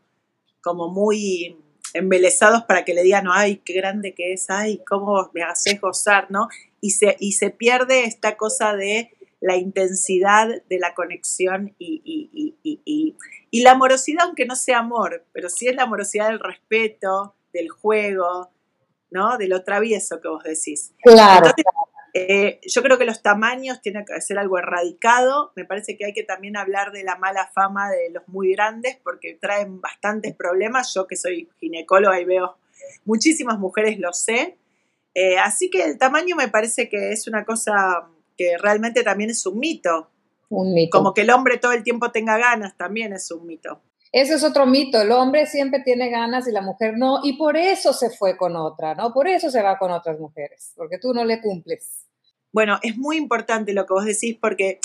como 0.62 0.90
muy 0.90 1.56
embelesados 1.94 2.64
para 2.64 2.86
que 2.86 2.94
le 2.94 3.04
digan, 3.04 3.26
ay, 3.32 3.58
qué 3.58 3.74
grande 3.74 4.14
que 4.14 4.34
es, 4.34 4.50
ay, 4.50 4.82
cómo 4.88 5.30
me 5.34 5.44
haces 5.44 5.80
gozar, 5.80 6.30
¿no? 6.30 6.48
Y 6.82 6.92
se, 6.92 7.16
y 7.20 7.34
se 7.34 7.50
pierde 7.50 8.04
esta 8.04 8.38
cosa 8.38 8.76
de 8.76 9.12
la 9.40 9.56
intensidad 9.56 10.48
de 10.68 10.80
la 10.80 10.94
conexión 10.94 11.76
y, 11.78 12.02
y, 12.04 13.62
la 13.62 13.72
amorosidad, 13.72 14.26
aunque 14.26 14.46
no 14.46 14.56
sea 14.56 14.80
amor, 14.80 15.26
pero 15.34 15.50
sí 15.50 15.68
es 15.68 15.76
la 15.76 15.84
amorosidad 15.84 16.30
del 16.30 16.40
respeto, 16.40 17.36
del 17.54 17.70
juego, 17.70 18.52
¿no? 19.10 19.38
De 19.38 19.48
lo 19.48 19.64
travieso 19.64 20.22
que 20.22 20.28
vos 20.28 20.44
decís. 20.44 20.94
Claro. 21.02 21.52
Eh, 22.20 22.60
yo 22.68 22.82
creo 22.82 22.98
que 22.98 23.06
los 23.06 23.22
tamaños 23.22 23.80
tienen 23.82 24.04
que 24.04 24.20
ser 24.22 24.40
algo 24.40 24.58
erradicado. 24.58 25.52
Me 25.56 25.66
parece 25.66 25.98
que 25.98 26.06
hay 26.06 26.14
que 26.14 26.24
también 26.24 26.58
hablar 26.58 26.92
de 26.92 27.04
la 27.04 27.16
mala 27.16 27.48
fama 27.54 27.92
de 27.92 28.10
los 28.10 28.28
muy 28.28 28.54
grandes 28.54 28.98
porque 29.04 29.38
traen 29.40 29.82
bastantes 29.82 30.36
problemas. 30.36 30.92
Yo 30.96 31.06
que 31.06 31.16
soy 31.16 31.48
ginecóloga 31.60 32.20
y 32.20 32.26
veo 32.26 32.58
muchísimas 33.06 33.60
mujeres, 33.60 34.00
lo 34.00 34.14
sé. 34.14 34.58
Eh, 35.14 35.38
así 35.38 35.70
que 35.70 35.84
el 35.84 36.00
tamaño 36.00 36.36
me 36.36 36.48
parece 36.48 36.90
que 36.90 37.12
es 37.12 37.28
una 37.28 37.46
cosa 37.46 38.08
que 38.36 38.58
realmente 38.58 39.04
también 39.04 39.30
es 39.30 39.46
un 39.46 39.60
mito. 39.60 40.10
Un 40.50 40.74
mito. 40.74 40.98
Como 40.98 41.14
que 41.14 41.22
el 41.22 41.30
hombre 41.30 41.58
todo 41.58 41.74
el 41.74 41.84
tiempo 41.84 42.12
tenga 42.12 42.38
ganas, 42.38 42.76
también 42.78 43.14
es 43.14 43.30
un 43.30 43.46
mito. 43.46 43.82
Ese 44.12 44.36
es 44.36 44.44
otro 44.44 44.66
mito, 44.66 45.02
el 45.02 45.12
hombre 45.12 45.46
siempre 45.46 45.82
tiene 45.84 46.10
ganas 46.10 46.48
y 46.48 46.52
la 46.52 46.62
mujer 46.62 46.98
no, 46.98 47.20
y 47.24 47.38
por 47.38 47.58
eso 47.58 47.92
se 47.92 48.10
fue 48.10 48.38
con 48.38 48.56
otra, 48.56 48.96
¿no? 48.96 49.14
Por 49.14 49.28
eso 49.28 49.52
se 49.52 49.62
va 49.62 49.78
con 49.78 49.92
otras 49.92 50.18
mujeres, 50.18 50.72
porque 50.78 50.98
tú 50.98 51.14
no 51.14 51.26
le 51.26 51.42
cumples. 51.42 52.07
Bueno, 52.58 52.80
es 52.82 52.98
muy 52.98 53.18
importante 53.18 53.72
lo 53.72 53.86
que 53.86 53.94
vos 53.94 54.06
decís 54.06 54.36
porque 54.42 54.80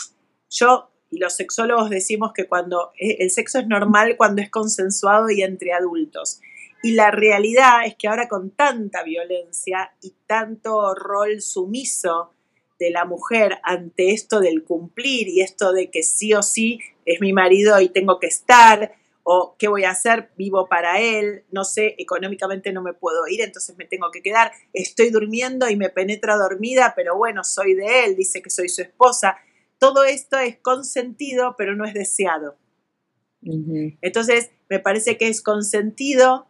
yo 0.51 0.91
y 1.11 1.17
los 1.17 1.35
sexólogos 1.35 1.89
decimos 1.89 2.35
que 2.35 2.47
cuando 2.47 2.93
e, 2.99 3.17
el 3.21 3.31
sexo 3.31 3.61
es 3.61 3.67
normal 3.67 4.19
cuando 4.19 4.43
es 4.43 4.51
consensuado 4.51 5.31
y 5.31 5.41
entre 5.41 5.73
adultos. 5.73 6.43
Y 6.83 6.93
la 6.93 7.11
realidad 7.11 7.87
es 7.87 7.95
que 7.95 8.09
ahora 8.09 8.29
con 8.29 8.51
tanta 8.51 9.03
violencia 9.05 9.95
y 10.03 10.13
tanto 10.27 10.95
rol 10.95 11.41
sumiso 11.41 12.33
de 12.79 12.91
la 12.91 13.07
mujer 13.07 13.59
ante 13.63 14.11
esto 14.11 14.41
del 14.41 14.65
cumplir 14.65 15.29
y 15.29 15.41
esto 15.41 15.73
de 15.73 15.91
que 15.91 16.03
sí 16.03 16.35
o 16.35 16.43
sí 16.43 16.79
es 17.07 17.23
mi 17.23 17.33
marido 17.33 17.81
y 17.81 17.89
tengo 17.89 18.21
que 18.21 18.27
estar, 18.27 18.93
o 19.25 19.57
qué 19.59 19.69
voy 19.69 19.85
a 19.85 19.91
hacer, 19.91 20.31
vivo 20.37 20.69
para 20.69 21.01
él, 21.01 21.45
no 21.51 21.65
sé, 21.65 21.95
económicamente 21.99 22.73
no 22.73 22.83
me 22.83 22.93
puedo 22.93 23.27
ir, 23.29 23.41
entonces 23.41 23.77
me 23.77 23.85
tengo 23.85 24.11
que 24.11 24.23
quedar, 24.23 24.53
estoy 24.73 25.11
durmiendo 25.11 25.69
y 25.69 25.77
me 25.77 25.91
penetra 25.91 26.37
dormida, 26.37 26.95
pero 26.97 27.17
bueno, 27.17 27.45
soy 27.45 27.75
de 27.75 28.05
él, 28.05 28.17
dice 28.17 28.43
que 28.43 28.51
soy 28.51 28.69
su 28.69 28.83
esposa. 28.83 29.37
Todo 29.79 30.05
esto 30.05 30.39
es 30.39 30.59
consentido, 30.59 31.55
pero 31.57 31.77
no 31.77 31.85
es 31.85 31.95
deseado. 31.95 32.57
Entonces, 34.01 34.51
me 34.69 34.79
parece 34.79 35.19
que 35.19 35.29
es 35.29 35.43
consentido 35.43 36.47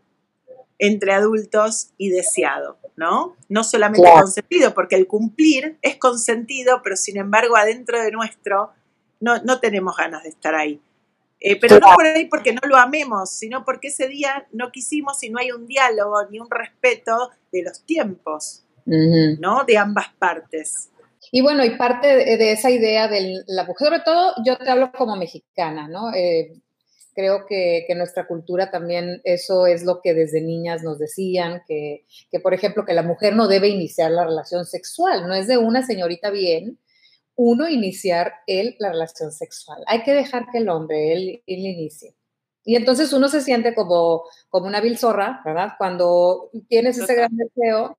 entre 0.79 1.13
adultos 1.13 1.93
y 1.97 2.11
deseado, 2.11 2.79
¿no? 2.97 3.37
No 3.49 3.65
solamente 3.65 4.11
consentido, 4.11 4.75
porque 4.75 4.97
el 4.97 5.07
cumplir 5.07 5.79
es 5.81 5.97
consentido, 5.97 6.81
pero 6.83 6.97
sin 6.97 7.17
embargo 7.17 7.57
adentro 7.57 8.03
de 8.03 8.11
nuestro 8.11 8.73
no, 9.21 9.43
no 9.43 9.61
tenemos 9.61 9.97
ganas 9.97 10.25
de 10.25 10.31
estar 10.31 10.55
ahí. 10.55 10.83
Eh, 11.45 11.59
pero 11.61 11.81
no 11.81 11.89
por 11.95 12.07
ahí 12.07 12.27
porque 12.27 12.53
no 12.53 12.61
lo 12.69 12.77
amemos, 12.77 13.31
sino 13.31 13.65
porque 13.65 13.89
ese 13.89 14.07
día 14.07 14.47
no 14.53 14.71
quisimos 14.71 15.21
y 15.25 15.31
no 15.31 15.41
hay 15.41 15.51
un 15.51 15.67
diálogo 15.67 16.17
ni 16.31 16.39
un 16.39 16.49
respeto 16.49 17.31
de 17.51 17.63
los 17.65 17.85
tiempos, 17.85 18.65
¿no? 18.87 19.65
De 19.65 19.77
ambas 19.77 20.07
partes. 20.21 20.91
Y 21.33 21.41
bueno, 21.41 21.65
y 21.65 21.71
parte 21.71 22.07
de, 22.07 22.53
esa 22.53 22.71
idea 22.71 23.09
de 23.09 23.43
la 23.49 23.65
mujer, 23.65 23.89
sobre 23.89 24.01
todo 24.01 24.35
yo 24.45 24.57
te 24.57 24.71
hablo 24.71 24.93
como 24.93 25.17
mexicana, 25.17 25.89
¿no? 25.89 26.15
Eh, 26.15 26.53
creo 27.13 27.45
que, 27.49 27.85
que, 27.89 27.95
nuestra 27.97 28.29
cultura 28.29 28.71
también 28.71 29.21
eso 29.25 29.67
es 29.67 29.83
lo 29.83 30.01
que 30.01 30.15
desde 30.15 30.43
niñas 30.43 30.85
nos 30.85 31.01
decían, 31.01 31.63
que, 31.67 32.05
que, 32.31 32.39
por 32.39 32.55
ejemplo, 32.55 32.85
que 32.85 32.95
la 32.95 33.03
mujer 33.03 33.35
no 33.35 33.49
debe 33.49 33.69
iniciar 33.69 34.13
la 34.13 34.25
relación 34.25 34.65
sexual, 34.65 35.27
no 35.27 35.35
es 35.35 35.49
de 35.49 35.59
una 35.59 35.85
señorita 35.85 36.31
bien 36.31 36.79
uno 37.37 37.68
iniciar 37.68 38.33
él 38.47 38.77
la 38.79 38.90
relación 38.90 39.33
sexual. 39.33 39.83
Hay 39.87 40.03
que 40.03 40.12
dejar 40.12 40.47
que 40.53 40.59
el 40.59 40.68
hombre, 40.68 41.12
él, 41.12 41.42
él 41.47 41.59
inicie. 41.66 42.14
Y 42.64 42.77
entonces 42.77 43.12
uno 43.12 43.29
se 43.29 43.40
siente 43.40 43.75
como, 43.75 44.23
como 44.49 44.66
una 44.66 44.81
vil 44.81 44.99
zorra, 44.99 45.42
¿verdad? 45.45 45.73
Cuando 45.79 46.51
tienes 46.68 46.97
ese 46.99 47.14
gran 47.14 47.37
deseo 47.37 47.97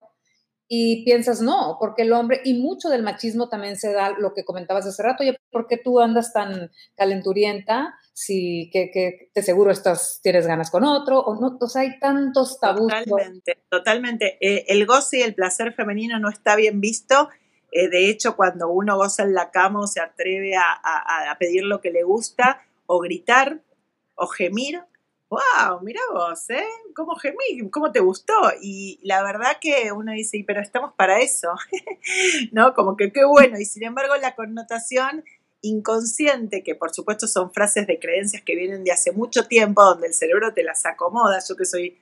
y 0.68 1.04
piensas, 1.04 1.42
no, 1.42 1.78
porque 1.80 2.04
el 2.04 2.14
hombre, 2.14 2.42
y 2.46 2.54
mucho 2.56 2.90
del 2.90 3.04
machismo 3.04 3.50
también 3.50 3.76
se 3.76 3.92
da 3.92 4.12
lo 4.18 4.34
que 4.34 4.46
comentabas 4.46 4.86
hace 4.86 5.04
rato, 5.04 5.24
oye, 5.24 5.38
¿por 5.52 5.68
qué 5.68 5.78
tú 5.78 6.00
andas 6.00 6.32
tan 6.32 6.72
calenturienta? 6.96 7.94
Si 8.14 8.70
que, 8.72 8.90
que 8.92 9.30
te 9.34 9.44
seguro 9.44 9.72
estás, 9.72 10.22
tienes 10.24 10.48
ganas 10.48 10.72
con 10.72 10.86
otro, 10.86 11.20
o 11.20 11.36
no, 11.36 11.58
o 11.60 11.68
sea, 11.68 11.82
hay 11.82 12.00
tantos 12.00 12.60
tabús. 12.60 12.92
Totalmente, 12.92 13.64
totalmente. 13.70 14.38
Eh, 14.40 14.66
el 14.70 14.86
goce 14.86 15.20
y 15.20 15.22
el 15.24 15.36
placer 15.36 15.74
femenino 15.74 16.18
no 16.20 16.30
está 16.30 16.56
bien 16.56 16.80
visto. 16.80 17.30
Eh, 17.74 17.90
de 17.90 18.10
hecho, 18.10 18.36
cuando 18.36 18.70
uno 18.70 18.96
goza 18.96 19.24
en 19.24 19.34
la 19.34 19.52
cama 19.52 19.82
o 19.82 19.88
se 19.88 20.00
atreve 20.00 20.56
a, 20.56 20.72
a 20.74 21.38
pedir 21.40 21.64
lo 21.64 21.82
que 21.82 21.92
le 21.92 22.04
gusta, 22.04 22.62
o 22.86 23.00
gritar, 23.00 23.62
o 24.16 24.28
gemir, 24.28 24.82
wow, 25.30 25.82
mira 25.82 26.02
vos, 26.12 26.50
¿eh? 26.50 26.64
¿Cómo 26.96 27.16
gemí? 27.16 27.70
¿Cómo 27.72 27.92
te 27.92 28.00
gustó? 28.00 28.34
Y 28.62 29.00
la 29.04 29.24
verdad 29.24 29.58
que 29.60 29.92
uno 29.92 30.12
dice, 30.12 30.44
pero 30.46 30.62
estamos 30.62 30.94
para 30.94 31.20
eso, 31.20 31.50
¿no? 32.52 32.74
Como 32.74 32.96
que 32.96 33.12
qué 33.12 33.26
bueno. 33.26 33.60
Y 33.60 33.66
sin 33.66 33.84
embargo, 33.84 34.16
la 34.18 34.36
connotación 34.36 35.24
inconsciente, 35.62 36.62
que 36.62 36.76
por 36.76 36.94
supuesto 36.94 37.26
son 37.26 37.52
frases 37.52 37.88
de 37.88 37.98
creencias 37.98 38.44
que 38.44 38.56
vienen 38.56 38.84
de 38.84 38.92
hace 38.92 39.12
mucho 39.12 39.48
tiempo, 39.48 39.84
donde 39.84 40.08
el 40.08 40.14
cerebro 40.14 40.54
te 40.54 40.62
las 40.62 40.86
acomoda, 40.86 41.40
yo 41.48 41.56
que 41.56 41.66
soy 41.66 41.98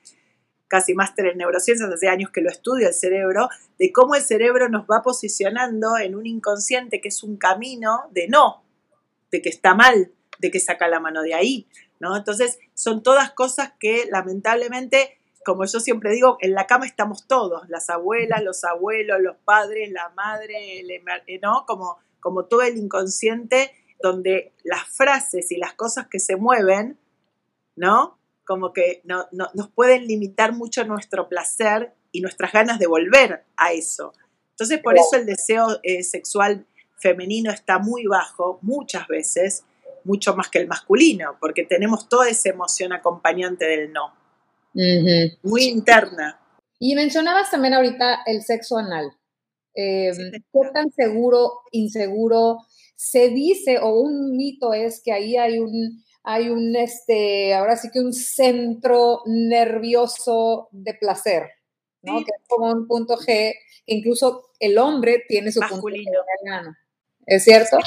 casi 0.72 0.94
máster 0.94 1.26
en 1.26 1.38
neurociencias, 1.40 1.92
hace 1.92 2.08
años 2.08 2.32
que 2.32 2.40
lo 2.40 2.50
estudio 2.50 2.88
el 2.88 2.94
cerebro, 2.94 3.50
de 3.78 3.92
cómo 3.92 4.16
el 4.16 4.22
cerebro 4.22 4.70
nos 4.70 4.86
va 4.86 5.02
posicionando 5.02 5.98
en 5.98 6.16
un 6.16 6.26
inconsciente 6.26 7.02
que 7.02 7.10
es 7.10 7.24
un 7.24 7.36
camino 7.36 8.06
de 8.12 8.30
no, 8.30 8.64
de 9.32 9.42
que 9.42 9.50
está 9.50 9.76
mal, 9.76 10.14
de 10.40 10.50
que 10.50 10.62
saca 10.62 10.88
la 10.88 11.02
mano 11.02 11.24
de 11.24 11.34
ahí, 11.34 11.68
¿no? 12.00 12.16
Entonces, 12.16 12.58
son 12.74 13.04
todas 13.04 13.32
cosas 13.32 13.74
que 13.82 14.06
lamentablemente, 14.10 15.20
como 15.46 15.66
yo 15.66 15.82
siempre 15.82 16.14
digo, 16.14 16.38
en 16.40 16.54
la 16.54 16.68
cama 16.68 16.86
estamos 16.86 17.28
todos, 17.28 17.68
las 17.68 17.90
abuelas, 17.90 18.42
los 18.42 18.64
abuelos, 18.64 19.20
los 19.20 19.36
padres, 19.44 19.92
la 19.92 20.08
madre, 20.16 20.86
¿no? 21.42 21.66
Como, 21.68 21.98
como 22.22 22.46
todo 22.46 22.62
el 22.62 22.78
inconsciente 22.78 23.74
donde 24.02 24.54
las 24.64 24.88
frases 24.88 25.52
y 25.52 25.58
las 25.58 25.74
cosas 25.74 26.08
que 26.08 26.20
se 26.20 26.38
mueven, 26.38 26.98
¿no? 27.76 28.21
Como 28.52 28.74
que 28.74 29.00
no, 29.06 29.30
nos 29.32 29.70
pueden 29.70 30.08
limitar 30.08 30.52
mucho 30.52 30.84
nuestro 30.84 31.30
placer 31.30 31.94
y 32.12 32.20
nuestras 32.20 32.52
ganas 32.52 32.80
de 32.80 32.86
volver 32.86 33.46
a 33.56 33.72
eso. 33.72 34.12
Entonces, 34.50 34.80
por 34.80 34.98
eso 34.98 35.16
el 35.16 35.26
deseo 35.26 35.80
eh, 35.84 36.04
sexual 36.04 36.66
femenino 36.98 37.50
está 37.50 37.80
muy 37.80 38.08
bajo 38.08 38.60
muchas 38.62 39.08
veces 39.08 39.64
mucho 40.04 40.36
más 40.36 40.50
que 40.50 40.60
el 40.60 40.68
masculino, 40.68 41.38
porque 41.40 41.64
tenemos 41.64 42.10
toda 42.10 42.28
esa 42.28 42.50
emoción 42.50 42.92
acompañante 42.92 43.64
del 43.64 43.94
no. 43.94 44.14
Muy 45.44 45.64
interna. 45.64 46.38
Y 46.78 46.94
mencionabas 46.96 47.52
también 47.52 47.74
ahorita 47.74 48.24
el 48.26 48.42
sexo 48.42 48.78
anal. 48.78 49.14
Eh, 49.76 50.12
¿Qué 50.34 50.70
tan 50.74 50.92
seguro, 50.92 51.62
inseguro 51.72 52.58
se 52.98 53.30
dice 53.30 53.80
o 53.80 53.98
un 54.02 54.36
mito 54.36 54.74
es 54.74 55.02
que 55.02 55.14
ahí 55.14 55.38
hay 55.38 55.58
un, 55.58 56.04
hay 56.24 56.50
un, 56.50 56.76
este, 56.76 57.54
ahora 57.54 57.76
sí 57.76 57.90
que 57.92 58.00
un 58.00 58.14
centro 58.14 59.22
nervioso 59.26 60.70
de 60.72 60.94
placer, 60.94 61.50
¿no? 62.02 62.18
Que 62.20 62.32
es 62.38 62.48
como 62.48 62.72
un 62.72 62.88
punto 62.88 63.18
G, 63.18 63.26
que 63.26 63.56
incluso 63.88 64.52
el 64.60 64.78
hombre 64.78 65.24
tiene 65.28 65.52
su 65.52 65.60
masculino. 65.60 66.12
punto 66.12 66.70
G. 66.70 66.78
¿Es 67.26 67.44
cierto? 67.44 67.78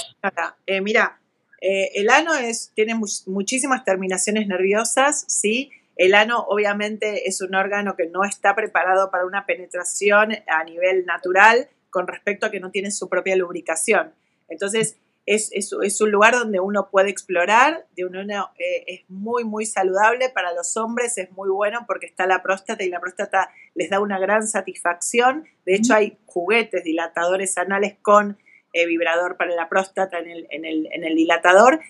Eh, 0.67 0.81
mira, 0.81 1.21
eh, 1.61 1.91
el 1.95 2.11
ano 2.11 2.35
es, 2.35 2.73
tiene 2.75 2.95
muchísimas 3.27 3.85
terminaciones 3.85 4.47
nerviosas, 4.47 5.25
¿sí? 5.29 5.71
El 5.97 6.15
ano 6.15 6.45
obviamente 6.49 7.29
es 7.29 7.41
un 7.41 7.55
órgano 7.55 7.95
que 7.97 8.07
no 8.07 8.25
está 8.25 8.55
preparado 8.55 9.11
para 9.11 9.27
una 9.27 9.47
penetración 9.47 10.33
a 10.49 10.65
nivel 10.65 11.07
natural 11.07 11.69
con 11.91 12.09
respecto 12.09 12.47
a 12.47 12.51
que 12.51 12.59
no 12.59 12.71
tiene 12.71 12.91
su 12.91 13.09
propia 13.09 13.37
lubricación. 13.37 14.13
Entonces, 14.49 14.97
es, 15.27 15.51
es, 15.53 16.01
un 16.01 16.11
lugar 16.11 16.35
donde 16.35 16.61
uno 16.61 16.91
puede 16.91 17.09
explorar, 17.09 17.87
de 17.97 18.05
uno, 18.05 18.21
eh, 18.59 18.85
es 18.87 19.01
muy, 19.09 19.45
muy 19.45 19.65
saludable. 19.65 20.29
Para 20.29 20.53
los 20.53 20.77
hombres 20.77 21.17
es 21.17 21.31
muy 21.33 21.49
bueno 21.49 21.85
porque 21.87 22.07
está 22.07 22.27
la 22.27 22.43
próstata 22.43 22.85
y 22.85 22.91
la 22.91 23.01
próstata 23.01 23.51
les 23.75 23.89
da 23.89 24.01
una 24.01 24.19
gran 24.19 24.47
satisfacción. 24.47 25.47
De 25.65 25.77
hecho, 25.77 25.95
hay 25.95 26.19
juguetes 26.27 26.85
dilatadores 26.85 27.57
anales 27.57 27.97
con 28.03 28.39
eh, 28.75 28.87
vibrador 28.87 29.39
para 29.39 29.55
la 29.55 29.69
próstata 29.69 30.19
en 30.19 30.29
el, 30.29 30.47
en, 30.51 30.67
el, 30.67 30.89
en 30.93 31.05
el, 31.05 31.15
dilatador. 31.15 31.81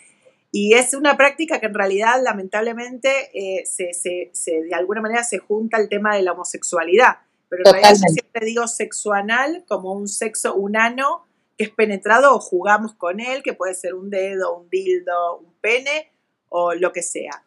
Y 0.52 0.74
es 0.74 0.94
una 0.94 1.16
práctica 1.16 1.58
que 1.58 1.66
en 1.66 1.74
realidad, 1.74 2.22
lamentablemente, 2.22 3.30
eh, 3.34 3.66
se, 3.66 3.92
se, 3.94 4.30
se, 4.32 4.62
de 4.62 4.74
alguna 4.74 5.00
manera 5.00 5.24
se 5.24 5.38
junta 5.38 5.78
el 5.78 5.88
tema 5.88 6.14
de 6.14 6.22
la 6.22 6.32
homosexualidad. 6.32 7.18
Pero 7.48 7.62
en 7.66 7.72
realidad 7.72 7.94
yo 7.94 8.12
siempre 8.12 8.46
digo 8.46 8.68
sexo 8.68 9.12
anal 9.12 9.64
como 9.66 9.92
un 9.92 10.06
sexo, 10.06 10.54
un 10.54 10.76
ano 10.76 11.24
que 11.24 11.33
es 11.58 11.70
penetrado 11.70 12.34
o 12.34 12.40
jugamos 12.40 12.94
con 12.94 13.20
él, 13.20 13.42
que 13.42 13.54
puede 13.54 13.74
ser 13.74 13.94
un 13.94 14.10
dedo, 14.10 14.56
un 14.56 14.68
dildo, 14.68 15.38
un 15.38 15.54
pene 15.60 16.12
o 16.48 16.74
lo 16.74 16.92
que 16.92 17.02
sea. 17.02 17.44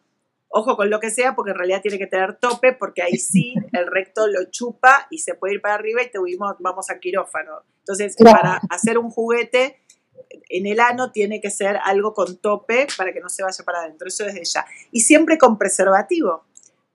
Ojo 0.50 0.76
con 0.76 0.88
lo 0.88 0.98
que 0.98 1.10
sea, 1.10 1.34
porque 1.34 1.50
en 1.50 1.58
realidad 1.58 1.82
tiene 1.82 1.98
que 1.98 2.06
tener 2.06 2.36
tope, 2.36 2.72
porque 2.72 3.02
ahí 3.02 3.18
sí 3.18 3.54
el 3.72 3.86
recto 3.86 4.26
lo 4.26 4.44
chupa 4.50 5.06
y 5.10 5.18
se 5.18 5.34
puede 5.34 5.54
ir 5.54 5.60
para 5.60 5.74
arriba 5.74 6.02
y 6.02 6.10
te 6.10 6.18
vamos 6.58 6.90
a 6.90 6.98
quirófano. 6.98 7.62
Entonces, 7.80 8.16
para 8.22 8.60
hacer 8.70 8.98
un 8.98 9.10
juguete 9.10 9.78
en 10.48 10.66
el 10.66 10.80
ano 10.80 11.12
tiene 11.12 11.40
que 11.40 11.50
ser 11.50 11.78
algo 11.82 12.14
con 12.14 12.38
tope 12.38 12.86
para 12.96 13.12
que 13.12 13.20
no 13.20 13.28
se 13.28 13.42
vaya 13.42 13.64
para 13.64 13.80
adentro. 13.80 14.08
Eso 14.08 14.26
es 14.26 14.34
de 14.34 14.44
ya. 14.44 14.66
Y 14.90 15.00
siempre 15.00 15.38
con 15.38 15.58
preservativo, 15.58 16.44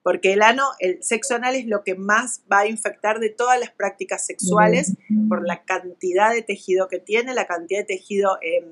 porque 0.04 0.34
el 0.34 0.42
ano, 0.42 0.64
el 0.80 1.02
sexo 1.02 1.36
anal 1.36 1.56
es 1.56 1.66
lo 1.66 1.84
que 1.84 1.96
más 1.96 2.44
va 2.52 2.60
a 2.60 2.68
infectar 2.68 3.20
de 3.20 3.30
todas 3.30 3.60
las 3.60 3.72
prácticas 3.72 4.26
sexuales 4.26 4.98
por 5.30 5.48
la 5.48 5.64
cantidad 5.64 6.34
de 6.34 6.42
tejido 6.42 6.90
que 6.90 7.00
tiene, 7.00 7.34
la 7.34 7.48
cantidad 7.48 7.80
de 7.80 7.86
tejido. 7.86 8.38
Em, 8.42 8.66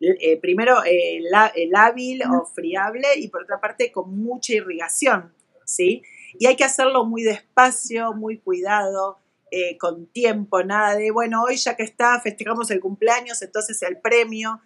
eh, 0.00 0.36
primero 0.40 0.84
eh, 0.84 1.20
el 1.54 1.74
hábil 1.76 2.22
o 2.24 2.44
friable 2.44 3.06
y 3.16 3.28
por 3.28 3.44
otra 3.44 3.60
parte 3.60 3.92
con 3.92 4.18
mucha 4.18 4.52
irrigación, 4.52 5.32
¿sí? 5.64 6.02
Y 6.38 6.46
hay 6.46 6.56
que 6.56 6.64
hacerlo 6.64 7.04
muy 7.04 7.22
despacio, 7.22 8.12
muy 8.12 8.38
cuidado, 8.38 9.18
eh, 9.50 9.76
con 9.76 10.06
tiempo, 10.06 10.64
nada 10.64 10.96
de, 10.96 11.10
bueno, 11.10 11.42
hoy 11.42 11.56
ya 11.56 11.76
que 11.76 11.82
está, 11.82 12.18
festejamos 12.20 12.70
el 12.70 12.80
cumpleaños, 12.80 13.42
entonces 13.42 13.82
el 13.82 13.98
premio. 14.00 14.60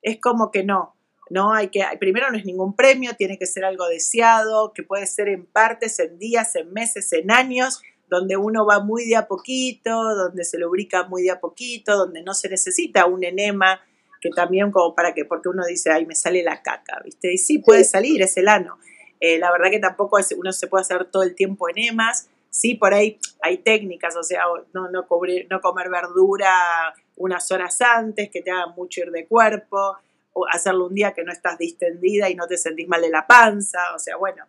Es 0.00 0.20
como 0.20 0.50
que 0.50 0.62
no, 0.64 0.97
no 1.30 1.52
hay 1.52 1.68
que, 1.68 1.84
primero 1.98 2.30
no 2.30 2.38
es 2.38 2.44
ningún 2.44 2.74
premio, 2.74 3.14
tiene 3.16 3.38
que 3.38 3.46
ser 3.46 3.64
algo 3.64 3.86
deseado, 3.88 4.72
que 4.72 4.82
puede 4.82 5.06
ser 5.06 5.28
en 5.28 5.46
partes, 5.46 5.98
en 5.98 6.18
días, 6.18 6.54
en 6.56 6.72
meses, 6.72 7.12
en 7.12 7.30
años, 7.30 7.82
donde 8.08 8.36
uno 8.36 8.64
va 8.64 8.80
muy 8.80 9.06
de 9.06 9.16
a 9.16 9.26
poquito, 9.26 9.90
donde 10.14 10.44
se 10.44 10.58
lubrica 10.58 11.04
muy 11.04 11.22
de 11.22 11.30
a 11.30 11.40
poquito, 11.40 11.96
donde 11.96 12.22
no 12.22 12.34
se 12.34 12.48
necesita 12.48 13.06
un 13.06 13.24
enema 13.24 13.80
que 14.20 14.30
también 14.30 14.70
como 14.72 14.94
para 14.94 15.14
que, 15.14 15.24
porque 15.24 15.48
uno 15.48 15.64
dice, 15.66 15.90
ay, 15.90 16.06
me 16.06 16.14
sale 16.14 16.42
la 16.42 16.62
caca, 16.62 17.00
¿viste? 17.04 17.32
Y 17.32 17.38
sí, 17.38 17.58
puede 17.58 17.84
salir, 17.84 18.20
es 18.22 18.36
el 18.36 18.48
ano. 18.48 18.78
Eh, 19.20 19.38
la 19.38 19.52
verdad 19.52 19.70
que 19.70 19.78
tampoco 19.78 20.18
es, 20.18 20.34
uno 20.36 20.52
se 20.52 20.66
puede 20.66 20.82
hacer 20.82 21.04
todo 21.06 21.22
el 21.22 21.34
tiempo 21.34 21.68
enemas, 21.68 22.28
sí, 22.50 22.74
por 22.74 22.94
ahí 22.94 23.18
hay 23.42 23.58
técnicas, 23.58 24.16
o 24.16 24.22
sea, 24.22 24.42
no, 24.72 24.90
no, 24.90 25.06
no 25.50 25.60
comer 25.60 25.90
verdura 25.90 26.94
unas 27.16 27.50
horas 27.50 27.80
antes, 27.80 28.30
que 28.30 28.42
te 28.42 28.50
hagan 28.50 28.74
mucho 28.76 29.02
ir 29.02 29.10
de 29.10 29.26
cuerpo, 29.26 29.96
hacerlo 30.46 30.86
un 30.86 30.94
día 30.94 31.12
que 31.12 31.24
no 31.24 31.32
estás 31.32 31.58
distendida 31.58 32.28
y 32.28 32.34
no 32.34 32.46
te 32.46 32.56
sentís 32.56 32.88
mal 32.88 33.02
de 33.02 33.10
la 33.10 33.26
panza, 33.26 33.78
o 33.94 33.98
sea, 33.98 34.16
bueno, 34.16 34.44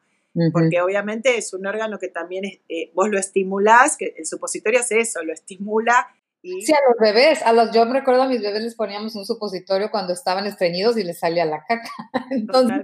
porque 0.53 0.79
obviamente 0.81 1.37
es 1.37 1.53
un 1.53 1.65
órgano 1.65 1.99
que 1.99 2.07
también 2.07 2.45
eh, 2.45 2.91
vos 2.93 3.09
lo 3.09 3.17
estimulás, 3.17 3.97
que 3.97 4.13
el 4.17 4.25
supositorio 4.25 4.79
hace 4.79 4.99
eso, 4.99 5.23
lo 5.23 5.33
estimula 5.33 6.07
Sí, 6.41 6.71
a 6.71 6.89
los 6.89 6.97
bebés, 6.99 7.41
a 7.41 7.51
los, 7.51 7.71
yo 7.73 7.85
me 7.85 7.99
recuerdo 7.99 8.23
a 8.23 8.27
mis 8.27 8.41
bebés 8.41 8.63
les 8.63 8.75
poníamos 8.75 9.13
un 9.15 9.25
supositorio 9.25 9.91
cuando 9.91 10.13
estaban 10.13 10.45
estreñidos 10.45 10.97
y 10.97 11.03
les 11.03 11.19
salía 11.19 11.45
la 11.45 11.65
caca. 11.65 11.91
Entonces, 12.31 12.81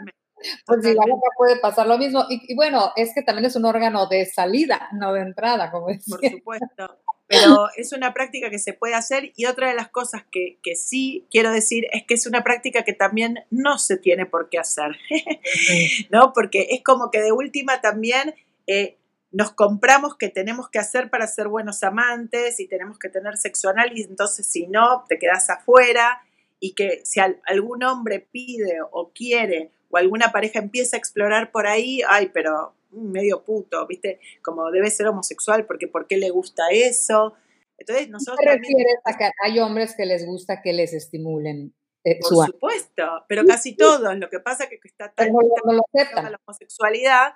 pues 0.65 0.83
si 0.83 0.93
la 0.93 1.03
caca 1.03 1.29
puede 1.37 1.59
pasar 1.59 1.87
lo 1.87 1.97
mismo. 1.97 2.25
Y, 2.29 2.53
bueno, 2.55 2.91
es 2.97 3.13
que 3.15 3.21
también 3.21 3.45
es 3.45 3.55
un 3.55 3.65
órgano 3.65 4.07
de 4.07 4.25
salida, 4.25 4.89
no 4.91 5.13
de 5.13 5.21
entrada, 5.21 5.71
como 5.71 5.87
decía. 5.87 6.17
Por 6.19 6.29
supuesto. 6.29 6.99
Pero 7.27 7.67
es 7.77 7.93
una 7.93 8.13
práctica 8.13 8.49
que 8.49 8.59
se 8.59 8.73
puede 8.73 8.93
hacer 8.93 9.31
y 9.35 9.45
otra 9.45 9.69
de 9.69 9.75
las 9.75 9.89
cosas 9.89 10.23
que, 10.31 10.59
que 10.61 10.75
sí 10.75 11.25
quiero 11.31 11.51
decir 11.51 11.85
es 11.91 12.03
que 12.03 12.13
es 12.13 12.25
una 12.25 12.43
práctica 12.43 12.83
que 12.83 12.93
también 12.93 13.39
no 13.49 13.77
se 13.77 13.97
tiene 13.97 14.25
por 14.25 14.49
qué 14.49 14.59
hacer, 14.59 14.97
¿no? 16.11 16.33
Porque 16.33 16.67
es 16.71 16.83
como 16.83 17.11
que 17.11 17.21
de 17.21 17.31
última 17.31 17.81
también 17.81 18.35
eh, 18.67 18.97
nos 19.31 19.51
compramos 19.51 20.15
que 20.17 20.29
tenemos 20.29 20.69
que 20.69 20.79
hacer 20.79 21.09
para 21.09 21.27
ser 21.27 21.49
buenos 21.49 21.83
amantes 21.83 22.59
y 22.59 22.67
tenemos 22.67 22.97
que 22.97 23.09
tener 23.09 23.35
sexo 23.35 23.69
anal 23.69 23.91
y 23.97 24.03
entonces 24.03 24.47
si 24.47 24.67
no, 24.67 25.03
te 25.09 25.19
quedas 25.19 25.49
afuera 25.49 26.21
y 26.61 26.73
que 26.73 27.01
si 27.03 27.19
algún 27.19 27.83
hombre 27.83 28.19
pide 28.19 28.77
o 28.91 29.11
quiere 29.13 29.71
o 29.89 29.97
alguna 29.97 30.31
pareja 30.31 30.59
empieza 30.59 30.95
a 30.95 30.99
explorar 30.99 31.51
por 31.51 31.67
ahí, 31.67 32.01
ay, 32.07 32.31
pero 32.33 32.75
medio 32.95 33.43
puto, 33.43 33.86
¿viste? 33.88 34.19
Como 34.41 34.71
debe 34.71 34.89
ser 34.89 35.08
homosexual 35.08 35.65
porque 35.65 35.88
¿por 35.88 36.08
qué 36.08 36.17
le 36.17 36.29
gusta 36.29 36.63
eso? 36.71 37.34
Entonces 37.77 38.10
nosotros... 38.10 38.39
¿Te 38.43 38.58
refieres 38.58 38.97
a 39.03 39.17
que 39.17 39.29
hay 39.43 39.60
hombres 39.60 39.95
que 39.95 40.05
les 40.05 40.25
gusta 40.25 40.62
que 40.62 40.73
les 40.73 40.93
estimulen? 40.93 41.73
Eh, 42.05 42.19
por 42.19 42.45
supuesto, 42.45 43.25
pero 43.27 43.45
casi 43.45 43.75
todos. 43.75 44.15
Lo 44.17 44.29
que 44.29 44.39
pasa 44.39 44.65
es 44.65 44.69
que 44.69 44.79
está 44.84 45.12
tan, 45.12 45.29
la 45.34 46.39
homosexualidad 46.45 47.34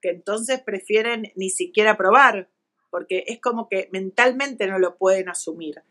que 0.00 0.10
entonces 0.10 0.60
prefieren 0.60 1.32
ni 1.34 1.50
siquiera 1.50 1.96
probar, 1.96 2.48
porque 2.90 3.24
es 3.26 3.40
como 3.40 3.68
que 3.68 3.88
mentalmente 3.92 4.68
no 4.68 4.78
lo 4.78 4.96
pueden 4.96 5.28
asumir. 5.28 5.82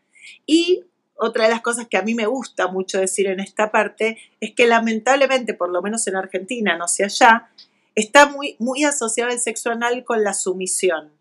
Y 0.46 0.84
otra 1.14 1.44
de 1.44 1.50
las 1.50 1.60
cosas 1.60 1.88
que 1.88 1.98
a 1.98 2.02
mí 2.02 2.14
me 2.14 2.26
gusta 2.26 2.68
mucho 2.68 2.98
decir 2.98 3.26
en 3.26 3.40
esta 3.40 3.70
parte 3.70 4.18
es 4.40 4.54
que 4.54 4.66
lamentablemente, 4.66 5.52
por 5.52 5.70
lo 5.70 5.82
menos 5.82 6.06
en 6.06 6.16
Argentina, 6.16 6.76
no 6.76 6.88
sé 6.88 7.04
allá, 7.04 7.50
está 7.94 8.28
muy, 8.28 8.56
muy 8.58 8.84
asociado 8.84 9.30
el 9.30 9.40
sexo 9.40 9.70
anal 9.70 10.04
con 10.04 10.22
la 10.24 10.34
sumisión, 10.34 11.12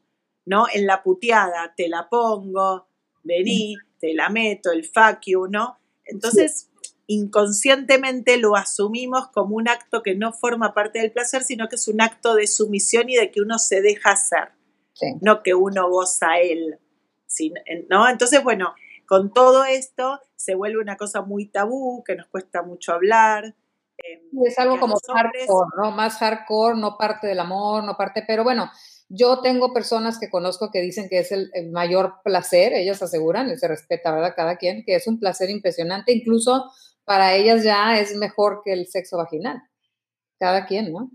¿no? 0.46 0.66
En 0.74 0.86
la 0.86 1.04
puteada, 1.04 1.74
te 1.76 1.88
la 1.88 2.10
pongo, 2.10 2.88
vení, 3.24 3.76
te 4.00 4.14
la 4.14 4.30
meto, 4.30 4.72
el 4.72 4.86
fuck 4.86 5.22
you, 5.26 5.48
¿no? 5.48 5.78
Entonces, 6.06 6.70
inconscientemente 7.08 8.38
lo 8.38 8.56
asumimos 8.56 9.28
como 9.30 9.56
un 9.56 9.68
acto 9.68 10.02
que 10.02 10.16
no 10.16 10.34
forma 10.34 10.74
parte 10.74 11.00
del 11.00 11.12
placer, 11.12 11.44
sino 11.44 11.68
que 11.68 11.76
es 11.76 11.88
un 11.88 12.02
acto 12.02 12.36
de 12.36 12.48
sumisión 12.48 13.10
y 13.10 13.16
de 13.16 13.32
que 13.32 13.42
uno 13.42 13.60
se 13.60 13.82
deja 13.82 14.12
hacer, 14.12 14.50
no 15.22 15.44
que 15.44 15.54
uno 15.54 15.90
goza 15.90 16.32
a 16.32 16.40
él. 16.42 16.80
¿no? 17.90 18.10
Entonces, 18.10 18.44
bueno, 18.44 18.74
con 19.08 19.34
todo 19.34 19.66
esto 19.66 20.20
se 20.36 20.56
vuelve 20.56 20.82
una 20.82 20.98
cosa 20.98 21.22
muy 21.22 21.48
tabú, 21.48 22.04
que 22.04 22.16
nos 22.16 22.28
cuesta 22.28 22.62
mucho 22.64 22.94
hablar. 22.94 23.56
Eh, 24.04 24.22
es 24.46 24.58
algo 24.60 24.80
como 24.80 24.98
hardcore, 24.98 25.70
¿no? 25.78 25.92
Más 25.92 26.18
hardcore, 26.18 26.78
no 26.78 26.98
parte 26.98 27.28
del 27.28 27.40
amor, 27.40 27.84
no 27.84 27.96
parte, 27.96 28.24
pero 28.28 28.44
bueno, 28.44 28.72
yo 29.10 29.42
tengo 29.42 29.74
personas 29.74 30.18
que 30.20 30.30
conozco 30.30 30.72
que 30.72 30.80
dicen 30.80 31.10
que 31.10 31.20
es 31.20 31.32
el, 31.32 31.52
mayor 31.72 32.16
placer, 32.24 32.74
ellas 32.74 33.02
aseguran, 33.04 33.50
y 33.50 33.58
se 33.58 33.68
respeta, 33.68 34.14
¿verdad? 34.14 34.34
Cada 34.36 34.56
quien, 34.56 34.84
que 34.86 34.96
es 34.96 35.06
un 35.06 35.20
placer 35.20 35.50
impresionante, 35.50 36.14
incluso 36.14 36.72
para 37.04 37.36
ellas 37.36 37.64
ya 37.64 38.00
es 38.00 38.16
mejor 38.16 38.62
que 38.64 38.72
el 38.72 38.88
sexo 38.88 39.18
vaginal. 39.18 39.62
Cada 40.40 40.66
quien, 40.66 40.94
¿no? 40.94 41.12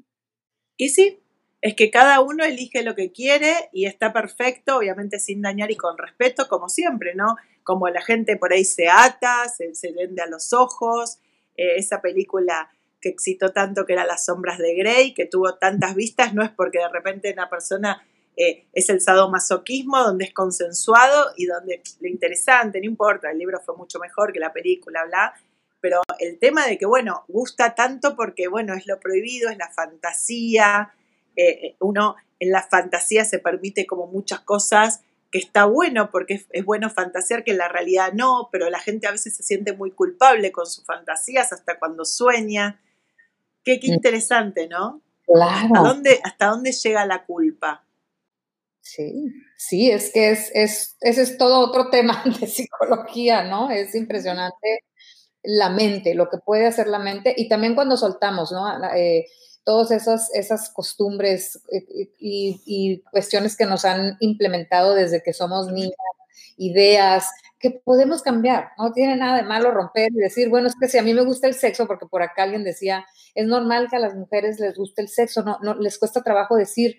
Y 0.76 0.90
sí, 0.90 1.22
es 1.62 1.74
que 1.74 1.90
cada 1.90 2.20
uno 2.20 2.44
elige 2.44 2.82
lo 2.82 2.94
que 2.94 3.12
quiere 3.12 3.70
y 3.72 3.86
está 3.86 4.12
perfecto, 4.12 4.76
obviamente 4.76 5.18
sin 5.18 5.40
dañar 5.40 5.70
y 5.70 5.76
con 5.76 5.96
respeto, 5.96 6.48
como 6.48 6.68
siempre, 6.68 7.14
¿no? 7.14 7.36
Como 7.64 7.88
la 7.88 8.02
gente 8.02 8.36
por 8.36 8.52
ahí 8.52 8.64
se 8.64 8.88
ata, 8.88 9.48
se, 9.48 9.92
vende 9.92 10.22
a 10.22 10.26
los 10.26 10.52
ojos, 10.52 11.18
eh, 11.56 11.76
esa 11.76 12.02
película 12.02 12.70
que 13.06 13.12
excitó 13.12 13.52
tanto 13.52 13.86
que 13.86 13.92
era 13.92 14.04
Las 14.04 14.24
sombras 14.24 14.58
de 14.58 14.74
Grey, 14.74 15.14
que 15.14 15.26
tuvo 15.26 15.54
tantas 15.54 15.94
vistas, 15.94 16.34
no 16.34 16.42
es 16.42 16.50
porque 16.50 16.78
de 16.78 16.88
repente 16.88 17.32
una 17.32 17.48
persona 17.48 18.04
eh, 18.36 18.66
es 18.72 18.90
el 18.90 19.00
sadomasoquismo, 19.00 20.02
donde 20.02 20.24
es 20.24 20.34
consensuado 20.34 21.30
y 21.36 21.46
donde 21.46 21.82
lo 22.00 22.08
interesante, 22.08 22.80
no 22.80 22.86
importa, 22.86 23.30
el 23.30 23.38
libro 23.38 23.60
fue 23.64 23.76
mucho 23.76 24.00
mejor 24.00 24.32
que 24.32 24.40
la 24.40 24.52
película, 24.52 25.04
bla, 25.04 25.34
pero 25.80 26.00
el 26.18 26.40
tema 26.40 26.66
de 26.66 26.78
que, 26.78 26.86
bueno, 26.86 27.24
gusta 27.28 27.76
tanto 27.76 28.16
porque, 28.16 28.48
bueno, 28.48 28.74
es 28.74 28.88
lo 28.88 28.98
prohibido, 28.98 29.50
es 29.50 29.56
la 29.56 29.70
fantasía, 29.70 30.92
eh, 31.36 31.48
eh, 31.48 31.76
uno 31.78 32.16
en 32.40 32.50
la 32.50 32.62
fantasía 32.62 33.24
se 33.24 33.38
permite 33.38 33.86
como 33.86 34.08
muchas 34.08 34.40
cosas 34.40 35.02
que 35.30 35.38
está 35.38 35.64
bueno 35.64 36.10
porque 36.10 36.44
es, 36.50 36.64
bueno 36.64 36.90
fantasear 36.90 37.44
que 37.44 37.52
en 37.52 37.58
la 37.58 37.68
realidad 37.68 38.12
no, 38.14 38.48
pero 38.50 38.68
la 38.68 38.80
gente 38.80 39.06
a 39.06 39.12
veces 39.12 39.36
se 39.36 39.44
siente 39.44 39.74
muy 39.74 39.92
culpable 39.92 40.50
con 40.50 40.66
sus 40.66 40.84
fantasías 40.84 41.52
hasta 41.52 41.78
cuando 41.78 42.04
sueña. 42.04 42.80
Qué, 43.66 43.80
qué 43.80 43.88
interesante, 43.88 44.68
¿no? 44.68 45.02
Claro. 45.26 45.74
¿Hasta 45.74 45.80
dónde, 45.80 46.20
¿Hasta 46.22 46.46
dónde 46.46 46.70
llega 46.70 47.04
la 47.04 47.26
culpa? 47.26 47.84
Sí, 48.80 49.32
sí, 49.56 49.90
es 49.90 50.12
que 50.12 50.30
es, 50.30 50.52
es, 50.54 50.96
ese 51.00 51.22
es 51.22 51.36
todo 51.36 51.58
otro 51.58 51.90
tema 51.90 52.22
de 52.40 52.46
psicología, 52.46 53.42
¿no? 53.42 53.70
Es 53.70 53.96
impresionante 53.96 54.84
la 55.42 55.68
mente, 55.68 56.14
lo 56.14 56.28
que 56.28 56.38
puede 56.38 56.66
hacer 56.66 56.86
la 56.86 57.00
mente 57.00 57.34
y 57.36 57.48
también 57.48 57.74
cuando 57.74 57.96
soltamos, 57.96 58.52
¿no? 58.52 58.64
Eh, 58.94 59.26
todas 59.64 59.90
esas, 59.90 60.32
esas 60.32 60.70
costumbres 60.70 61.60
eh, 61.72 62.12
y, 62.20 63.02
cuestiones 63.10 63.56
que 63.56 63.66
nos 63.66 63.84
han 63.84 64.16
implementado 64.20 64.94
desde 64.94 65.24
que 65.24 65.32
somos 65.32 65.72
niñas, 65.72 65.96
ideas 66.56 67.26
que 67.70 67.80
podemos 67.84 68.22
cambiar. 68.22 68.70
No 68.78 68.92
tiene 68.92 69.16
nada 69.16 69.36
de 69.36 69.42
malo 69.42 69.70
romper 69.70 70.10
y 70.12 70.18
decir, 70.18 70.48
bueno, 70.48 70.68
es 70.68 70.74
que 70.80 70.88
si 70.88 70.98
a 70.98 71.02
mí 71.02 71.14
me 71.14 71.24
gusta 71.24 71.46
el 71.46 71.54
sexo, 71.54 71.86
porque 71.86 72.06
por 72.06 72.22
acá 72.22 72.44
alguien 72.44 72.64
decía, 72.64 73.06
es 73.34 73.46
normal 73.46 73.88
que 73.90 73.96
a 73.96 74.00
las 74.00 74.14
mujeres 74.14 74.60
les 74.60 74.76
guste 74.76 75.02
el 75.02 75.08
sexo, 75.08 75.42
no, 75.42 75.58
no 75.62 75.74
les 75.74 75.98
cuesta 75.98 76.22
trabajo 76.22 76.56
decir, 76.56 76.98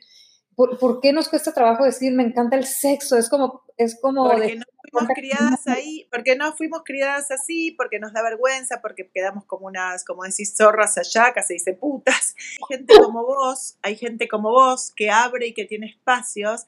¿por, 0.58 1.00
qué 1.02 1.14
nos 1.14 1.30
cuesta 1.30 1.54
trabajo 1.54 1.86
decir 1.86 2.12
me 2.14 2.24
encanta 2.24 2.58
el 2.58 2.66
sexo? 2.66 3.16
Es 3.16 3.30
como, 3.30 3.64
es 3.78 4.00
como 4.02 4.28
porque 4.28 4.56
no 4.56 4.66
fuimos 4.82 5.14
criadas 5.16 5.68
ahí, 5.68 6.08
porque 6.12 6.36
no 6.36 6.52
fuimos 6.54 6.82
criadas 6.84 7.30
así, 7.30 7.72
porque 7.72 8.00
nos 8.00 8.12
da 8.12 8.24
vergüenza, 8.24 8.82
porque 8.82 9.10
quedamos 9.14 9.46
como 9.46 9.68
unas, 9.68 10.04
como 10.04 10.24
decís, 10.24 10.56
zorras 10.58 10.98
allá, 10.98 11.32
que 11.34 11.44
se 11.44 11.54
dice 11.54 11.74
putas. 11.74 12.36
Hay 12.70 12.78
gente 12.78 12.96
como 13.00 13.24
vos, 13.24 13.78
hay 13.84 13.96
gente 13.96 14.28
como 14.28 14.50
vos 14.50 14.92
que 14.96 15.12
abre 15.12 15.48
y 15.48 15.54
que 15.54 15.66
tiene 15.66 15.88
espacios, 15.88 16.66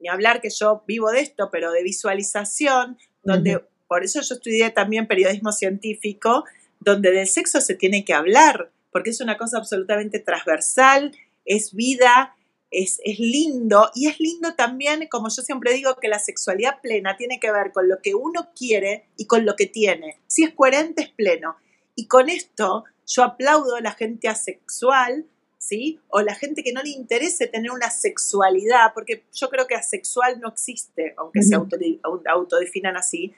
ni 0.00 0.08
hablar 0.08 0.40
que 0.40 0.50
yo 0.50 0.82
vivo 0.86 1.10
de 1.10 1.20
esto, 1.20 1.50
pero 1.52 1.70
de 1.70 1.84
visualización, 1.84 2.98
donde 3.22 3.64
por 3.88 4.04
eso 4.04 4.20
yo 4.20 4.34
estudié 4.34 4.70
también 4.70 5.08
periodismo 5.08 5.52
científico, 5.52 6.44
donde 6.78 7.10
del 7.10 7.26
sexo 7.26 7.60
se 7.60 7.74
tiene 7.74 8.04
que 8.04 8.14
hablar, 8.14 8.70
porque 8.92 9.10
es 9.10 9.20
una 9.20 9.36
cosa 9.36 9.58
absolutamente 9.58 10.20
transversal, 10.20 11.12
es 11.44 11.74
vida, 11.74 12.36
es, 12.70 13.00
es, 13.04 13.18
lindo 13.18 13.90
y 13.94 14.06
es 14.06 14.20
lindo 14.20 14.54
también, 14.54 15.08
como 15.08 15.28
yo 15.28 15.42
siempre 15.42 15.72
digo, 15.72 15.96
que 16.00 16.08
la 16.08 16.20
sexualidad 16.20 16.80
plena 16.80 17.16
tiene 17.16 17.40
que 17.40 17.50
ver 17.50 17.72
con 17.72 17.88
lo 17.88 18.00
que 18.00 18.14
uno 18.14 18.50
quiere 18.54 19.06
y 19.16 19.26
con 19.26 19.44
lo 19.44 19.56
que 19.56 19.66
tiene. 19.66 20.20
Si 20.28 20.44
es 20.44 20.54
coherente, 20.54 21.02
es 21.02 21.10
pleno. 21.10 21.56
Y 21.96 22.06
con 22.06 22.28
esto 22.28 22.84
yo 23.06 23.24
aplaudo 23.24 23.74
a 23.74 23.80
la 23.80 23.92
gente 23.92 24.28
asexual, 24.28 25.26
¿sí? 25.60 26.00
O 26.08 26.22
la 26.22 26.34
gente 26.34 26.64
que 26.64 26.72
no 26.72 26.82
le 26.82 26.90
interese 26.90 27.46
tener 27.46 27.70
una 27.70 27.90
sexualidad, 27.90 28.92
porque 28.94 29.24
yo 29.32 29.48
creo 29.50 29.66
que 29.66 29.76
asexual 29.76 30.40
no 30.40 30.48
existe, 30.48 31.14
aunque 31.16 31.42
se 31.42 31.54
autodefinan 31.54 32.96
así. 32.96 33.32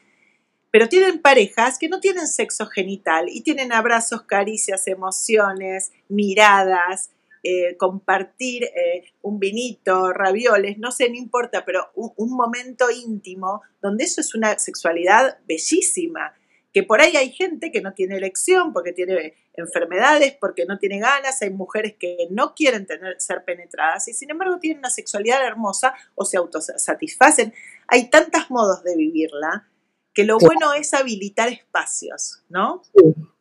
Pero 0.70 0.88
tienen 0.88 1.20
parejas 1.20 1.78
que 1.78 1.88
no 1.88 2.00
tienen 2.00 2.26
sexo 2.26 2.66
genital 2.66 3.26
y 3.28 3.42
tienen 3.42 3.72
abrazos, 3.72 4.22
caricias, 4.22 4.86
emociones, 4.86 5.92
miradas, 6.08 7.10
eh, 7.42 7.76
compartir 7.76 8.64
eh, 8.64 9.02
un 9.20 9.40
vinito, 9.40 10.12
ravioles, 10.12 10.78
no 10.78 10.92
sé, 10.92 11.10
no 11.10 11.16
importa, 11.16 11.64
pero 11.64 11.90
un, 11.96 12.30
momento 12.30 12.88
íntimo 12.88 13.62
donde 13.80 14.04
eso 14.04 14.20
es 14.20 14.32
una 14.36 14.60
sexualidad 14.60 15.38
bellísima, 15.48 16.34
que 16.72 16.82
por 16.82 17.00
ahí 17.00 17.16
hay 17.16 17.32
gente 17.32 17.70
que 17.70 17.82
no 17.82 17.92
tiene 17.92 18.16
elección 18.16 18.72
porque 18.72 18.92
tiene 18.92 19.34
enfermedades, 19.54 20.34
porque 20.40 20.64
no 20.64 20.78
tiene 20.78 20.98
ganas, 21.00 21.42
hay 21.42 21.50
mujeres 21.50 21.96
que 21.98 22.28
no 22.30 22.54
quieren 22.54 22.86
tener, 22.86 23.20
ser 23.20 23.44
penetradas 23.44 24.08
y 24.08 24.14
sin 24.14 24.30
embargo 24.30 24.58
tienen 24.58 24.78
una 24.78 24.90
sexualidad 24.90 25.44
hermosa 25.44 25.94
o 26.14 26.24
se 26.24 26.38
autosatisfacen. 26.38 27.52
Hay 27.88 28.08
tantos 28.08 28.50
modos 28.50 28.82
de 28.84 28.96
vivirla 28.96 29.68
que 30.14 30.24
lo 30.24 30.38
bueno 30.38 30.72
es 30.74 30.94
habilitar 30.94 31.48
espacios, 31.48 32.42
¿no? 32.48 32.82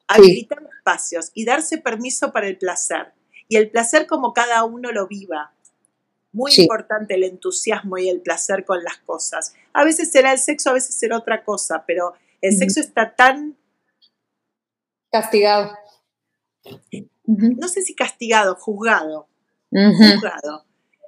Habilitar 0.08 0.62
espacios 0.78 1.32
y 1.34 1.46
darse 1.46 1.78
permiso 1.78 2.32
para 2.34 2.48
el 2.48 2.58
placer 2.58 3.14
y 3.48 3.58
el 3.58 3.70
placer 3.70 4.08
como 4.08 4.34
cada 4.34 4.64
uno 4.64 4.92
lo 4.92 5.08
viva. 5.08 5.54
Muy 6.34 6.52
importante 6.58 7.16
el 7.16 7.24
entusiasmo 7.24 7.98
y 7.98 8.08
el 8.08 8.22
placer 8.22 8.64
con 8.64 8.82
las 8.84 8.98
cosas. 9.00 9.54
A 9.74 9.84
veces 9.84 10.12
será 10.12 10.32
el 10.32 10.40
sexo, 10.40 10.70
a 10.70 10.74
veces 10.74 10.96
será 10.98 11.18
otra 11.18 11.44
cosa, 11.44 11.84
pero 11.86 12.14
el 12.42 12.58
sexo 12.58 12.80
está 12.80 13.16
tan... 13.16 13.58
Castigado. 15.12 15.72
No 17.26 17.68
sé 17.68 17.82
si 17.82 17.96
castigado, 17.96 18.56
juzgado. 18.56 19.28
Juzgado. 19.72 20.66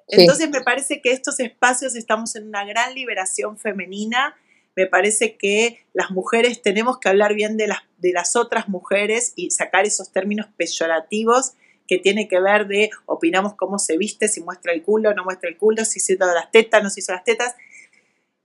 Entonces 0.08 0.50
me 0.50 0.62
parece 0.62 1.02
que 1.02 1.12
estos 1.12 1.40
espacios 1.40 1.96
estamos 1.96 2.36
en 2.36 2.48
una 2.48 2.66
gran 2.66 2.94
liberación 2.94 3.58
femenina. 3.58 4.36
Me 4.76 4.88
parece 4.88 5.38
que 5.38 5.86
las 5.94 6.12
mujeres 6.12 6.62
tenemos 6.62 7.00
que 7.00 7.10
hablar 7.10 7.34
bien 7.34 7.58
de 7.58 7.68
las, 7.68 7.80
de 7.98 8.12
las 8.12 8.36
otras 8.36 8.70
mujeres 8.70 9.34
y 9.36 9.52
sacar 9.52 9.86
esos 9.86 10.12
términos 10.12 10.48
peyorativos 10.58 11.54
que 11.88 11.98
tiene 11.98 12.28
que 12.28 12.40
ver 12.40 12.68
de 12.68 12.90
opinamos 13.06 13.56
cómo 13.56 13.78
se 13.78 13.98
viste, 13.98 14.28
si 14.28 14.42
muestra 14.42 14.74
el 14.74 14.84
culo, 14.84 15.14
no 15.14 15.24
muestra 15.24 15.50
el 15.50 15.58
culo, 15.58 15.86
si 15.86 16.00
hizo 16.00 16.14
las 16.26 16.52
tetas, 16.52 16.82
no 16.82 16.90
se 16.90 17.02
hizo 17.02 17.12
las 17.12 17.24
tetas, 17.24 17.56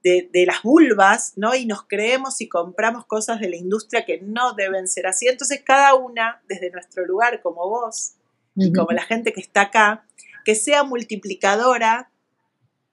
de, 0.03 0.45
las 0.45 0.63
vulvas, 0.63 1.33
¿no? 1.35 1.55
Y 1.55 1.65
nos 1.65 1.83
creemos 1.83 2.41
y 2.41 2.47
compramos 2.47 3.05
cosas 3.05 3.39
de 3.39 3.49
la 3.49 3.57
industria 3.57 4.05
que 4.05 4.21
no 4.21 4.53
deben 4.53 4.87
ser 4.87 5.07
así. 5.07 5.27
Entonces, 5.27 5.61
cada 5.63 5.93
una, 5.95 6.41
desde 6.47 6.71
nuestro 6.71 7.05
lugar, 7.05 7.41
como 7.41 7.67
vos 7.69 8.13
y 8.55 8.73
como 8.73 8.91
la 8.91 9.03
gente 9.03 9.31
que 9.31 9.41
está 9.41 9.61
acá, 9.61 10.05
que 10.43 10.55
sea 10.55 10.83
multiplicadora 10.83 12.11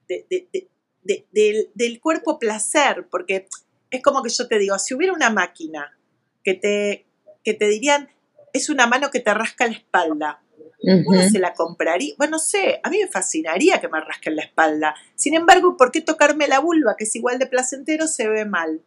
del, 0.07 2.01
cuerpo 2.01 2.39
placer, 2.39 3.07
porque 3.11 3.49
es 3.91 4.03
como 4.03 4.23
que 4.23 4.31
yo 4.31 4.47
te 4.47 4.59
digo, 4.59 4.79
si 4.79 4.95
hubiera 4.95 5.13
una 5.13 5.31
máquina 5.31 5.97
que 6.45 6.55
te, 6.55 7.07
que 7.45 7.55
te 7.55 7.67
dirían, 7.69 8.09
es 8.53 8.69
una 8.69 8.87
mano 8.87 9.11
que 9.11 9.21
te 9.21 9.33
rasca 9.35 9.67
la 9.67 9.73
espalda. 9.73 10.43
Uno 10.83 11.23
se 11.23 11.39
la 11.39 11.55
compraría. 11.55 12.15
Bueno, 12.19 12.33
no 12.33 12.39
sé, 12.39 12.81
a 12.83 12.91
mí 12.91 12.99
me 12.99 13.09
fascinaría 13.09 13.81
que 13.81 13.89
me 13.89 14.01
rasquen 14.01 14.37
la 14.37 14.43
espalda. 14.43 14.95
Sin 15.15 15.35
embargo, 15.35 15.77
¿por 15.77 15.91
qué 15.91 16.01
tocarme 16.01 16.49
la 16.49 16.61
vulva, 16.61 16.97
que 16.97 17.05
es 17.05 17.17
igual 17.17 17.39
de 17.39 17.47
placentero, 17.47 18.07
se 18.07 18.29
ve 18.29 18.45
mal? 18.45 18.83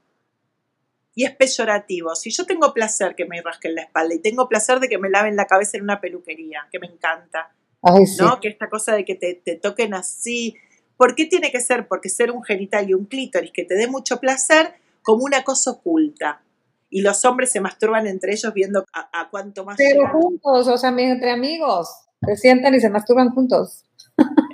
Y 1.16 1.26
es 1.26 1.36
peyorativo. 1.36 2.16
Si 2.16 2.32
yo 2.32 2.46
tengo 2.46 2.74
placer 2.74 3.16
que 3.16 3.26
me 3.26 3.42
rasquen 3.42 3.76
la 3.76 3.82
espalda 3.82 4.14
y 4.16 4.20
tengo 4.20 4.48
placer 4.48 4.80
de 4.80 4.88
que 4.88 4.98
me 4.98 5.10
laven 5.10 5.36
la 5.36 5.48
cabeza 5.48 5.78
en 5.78 5.84
una 5.84 6.00
peluquería, 6.00 6.68
que 6.72 6.80
me 6.80 6.88
encanta, 6.88 7.54
¿no? 8.20 8.40
Que 8.40 8.50
esta 8.50 8.70
cosa 8.70 8.96
de 8.96 9.04
que 9.04 9.16
te, 9.16 9.34
te 9.34 9.56
toquen 9.56 9.94
así. 9.94 10.56
¿Por 10.96 11.16
qué 11.16 11.26
tiene 11.26 11.52
que 11.52 11.60
ser? 11.60 11.88
Porque 11.88 12.10
ser 12.10 12.32
un 12.32 12.44
genital 12.44 12.90
y 12.90 12.94
un 12.94 13.06
clítoris 13.06 13.52
que 13.52 13.66
te 13.66 13.76
dé 13.76 13.88
mucho 13.88 14.20
placer 14.20 14.74
como 15.02 15.24
una 15.24 15.44
cosa 15.44 15.72
oculta 15.72 16.44
y 16.90 17.02
los 17.02 17.24
hombres 17.26 17.52
se 17.52 17.62
masturban 17.62 18.08
entre 18.08 18.34
ellos 18.34 18.54
viendo 18.54 18.86
a, 18.94 19.30
cuánto 19.30 19.64
más. 19.66 19.78
Pero 19.78 20.10
juntos, 20.10 20.68
o 20.68 20.78
sea, 20.78 20.90
entre 20.90 21.32
amigos, 21.32 21.90
se 22.26 22.36
sientan 22.36 22.74
y 22.74 22.80
se 22.80 22.90
masturban 22.90 23.30
juntos. 23.30 23.86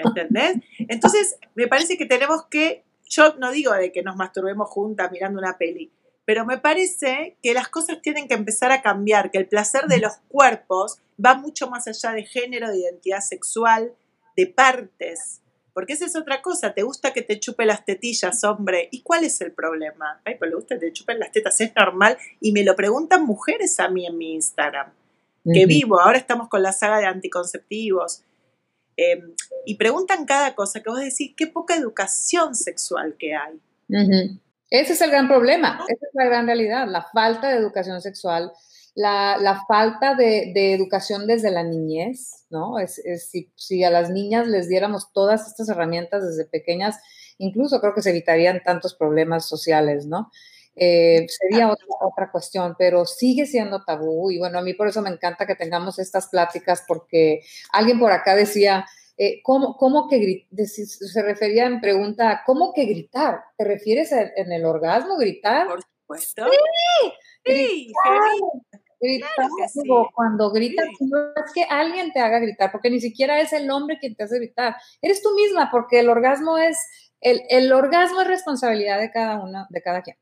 ¿Entendés? 0.03 0.57
Entonces, 0.79 1.37
me 1.55 1.67
parece 1.67 1.97
que 1.97 2.05
tenemos 2.05 2.45
que, 2.49 2.83
yo 3.09 3.35
no 3.39 3.51
digo 3.51 3.73
de 3.73 3.91
que 3.91 4.03
nos 4.03 4.15
masturbemos 4.15 4.69
juntas 4.69 5.11
mirando 5.11 5.39
una 5.39 5.57
peli, 5.57 5.91
pero 6.25 6.45
me 6.45 6.57
parece 6.57 7.37
que 7.41 7.53
las 7.53 7.69
cosas 7.69 8.01
tienen 8.01 8.27
que 8.27 8.33
empezar 8.33 8.71
a 8.71 8.81
cambiar, 8.81 9.31
que 9.31 9.37
el 9.37 9.47
placer 9.47 9.85
de 9.85 9.99
los 9.99 10.17
cuerpos 10.27 10.99
va 11.23 11.35
mucho 11.35 11.69
más 11.69 11.87
allá 11.87 12.11
de 12.11 12.23
género, 12.23 12.69
de 12.69 12.79
identidad 12.79 13.21
sexual, 13.21 13.93
de 14.35 14.47
partes. 14.47 15.41
Porque 15.75 15.91
esa 15.91 16.05
es 16.05 16.15
otra 16.15 16.41
cosa, 16.41 16.73
te 16.73 16.83
gusta 16.83 17.11
que 17.11 17.21
te 17.21 17.37
chupe 17.37 17.65
las 17.65 17.83
tetillas, 17.83 18.45
hombre. 18.45 18.87
¿Y 18.93 19.01
cuál 19.01 19.25
es 19.25 19.41
el 19.41 19.51
problema? 19.51 20.21
Ay, 20.23 20.35
pues 20.39 20.49
le 20.49 20.55
gusta 20.55 20.75
que 20.75 20.85
te 20.85 20.93
chupen 20.93 21.19
las 21.19 21.33
tetas, 21.33 21.59
es 21.59 21.73
normal. 21.75 22.17
Y 22.39 22.53
me 22.53 22.63
lo 22.63 22.77
preguntan 22.77 23.25
mujeres 23.25 23.77
a 23.81 23.89
mí 23.89 24.07
en 24.07 24.17
mi 24.17 24.35
Instagram, 24.35 24.93
que 25.43 25.65
vivo, 25.65 25.99
ahora 25.99 26.17
estamos 26.17 26.47
con 26.47 26.63
la 26.63 26.71
saga 26.71 26.99
de 26.99 27.07
anticonceptivos. 27.07 28.23
Em, 28.95 29.33
y 29.65 29.75
preguntan 29.75 30.25
cada 30.25 30.55
cosa 30.55 30.81
que 30.81 30.89
vos 30.89 31.01
decís, 31.01 31.33
qué 31.35 31.45
poca 31.45 31.75
educación 31.75 32.55
sexual 32.55 33.17
que 33.19 33.35
hay. 33.35 33.59
Ese 34.69 34.93
es 34.93 35.01
el 35.01 35.11
gran 35.11 35.27
problema, 35.27 35.83
esa 35.89 36.05
es 36.07 36.13
la 36.13 36.23
gran 36.23 36.45
realidad, 36.45 36.87
la 36.87 37.03
falta 37.03 37.49
de 37.49 37.57
educación 37.57 38.01
sexual 38.01 38.53
la, 38.95 39.65
falta 39.67 40.15
de, 40.15 40.73
educación 40.73 41.27
desde 41.27 41.51
la 41.51 41.63
niñez, 41.63 42.45
¿no? 42.49 42.79
Es, 42.79 43.01
si, 43.55 43.83
a 43.83 43.91
las 43.91 44.09
niñas 44.09 44.47
les 44.47 44.69
diéramos 44.69 45.11
todas 45.11 45.47
estas 45.47 45.69
herramientas 45.69 46.25
desde 46.25 46.49
pequeñas, 46.49 46.97
incluso 47.37 47.81
creo 47.81 47.93
que 47.93 48.01
se 48.01 48.11
evitarían 48.11 48.63
tantos 48.63 48.95
problemas 48.95 49.45
sociales, 49.47 50.05
¿no? 50.05 50.31
Eh, 50.77 51.25
sería 51.29 51.71
otra, 51.71 51.85
otra, 52.01 52.31
cuestión, 52.31 52.75
pero 52.77 53.05
sigue 53.05 53.45
siendo 53.45 53.85
tabú 53.85 54.29
y 54.29 54.39
bueno, 54.39 54.59
a 54.59 54.61
mí 54.61 54.73
por 54.73 54.89
eso 54.89 55.01
me 55.01 55.09
encanta 55.09 55.45
que 55.45 55.55
tengamos 55.55 55.99
estas 55.99 56.27
pláticas 56.27 56.83
porque 56.85 57.43
alguien 57.71 57.97
por 57.97 58.11
acá 58.11 58.35
decía, 58.35 58.85
eh, 59.17 59.41
¿cómo, 59.41 59.77
¿cómo, 59.77 60.09
que 60.09 60.45
se 60.53 61.21
refería 61.21 61.65
en 61.65 61.79
pregunta, 61.79 62.43
¿cómo 62.45 62.73
que 62.73 62.85
gritar? 62.85 63.39
¿Te 63.57 63.63
refieres 63.63 64.11
en 64.11 64.51
el 64.51 64.65
orgasmo, 64.65 65.15
gritar? 65.15 65.65
Por 65.67 65.81
supuesto. 65.81 66.45
Sí, 67.45 67.53
sí 67.53 67.93
cuando 70.13 70.51
gritas, 70.51 70.87
no 70.99 71.17
es 71.35 71.53
que 71.53 71.63
alguien 71.63 72.11
te 72.11 72.19
haga 72.19 72.39
gritar, 72.39 72.71
porque 72.71 72.89
ni 72.89 72.99
siquiera 72.99 73.39
es 73.39 73.53
el 73.53 73.69
hombre 73.69 73.97
quien 73.99 74.15
te 74.15 74.23
hace 74.23 74.37
gritar, 74.37 74.75
eres 75.01 75.21
tú 75.21 75.33
misma, 75.35 75.69
porque 75.71 75.99
el 75.99 76.09
orgasmo 76.09 76.57
es, 76.57 76.77
el, 77.21 77.41
el 77.49 77.71
orgasmo 77.71 78.21
es 78.21 78.27
responsabilidad 78.27 78.99
de 78.99 79.11
cada 79.11 79.43
uno, 79.43 79.67
de 79.69 79.81
cada 79.81 80.01
quien. 80.01 80.17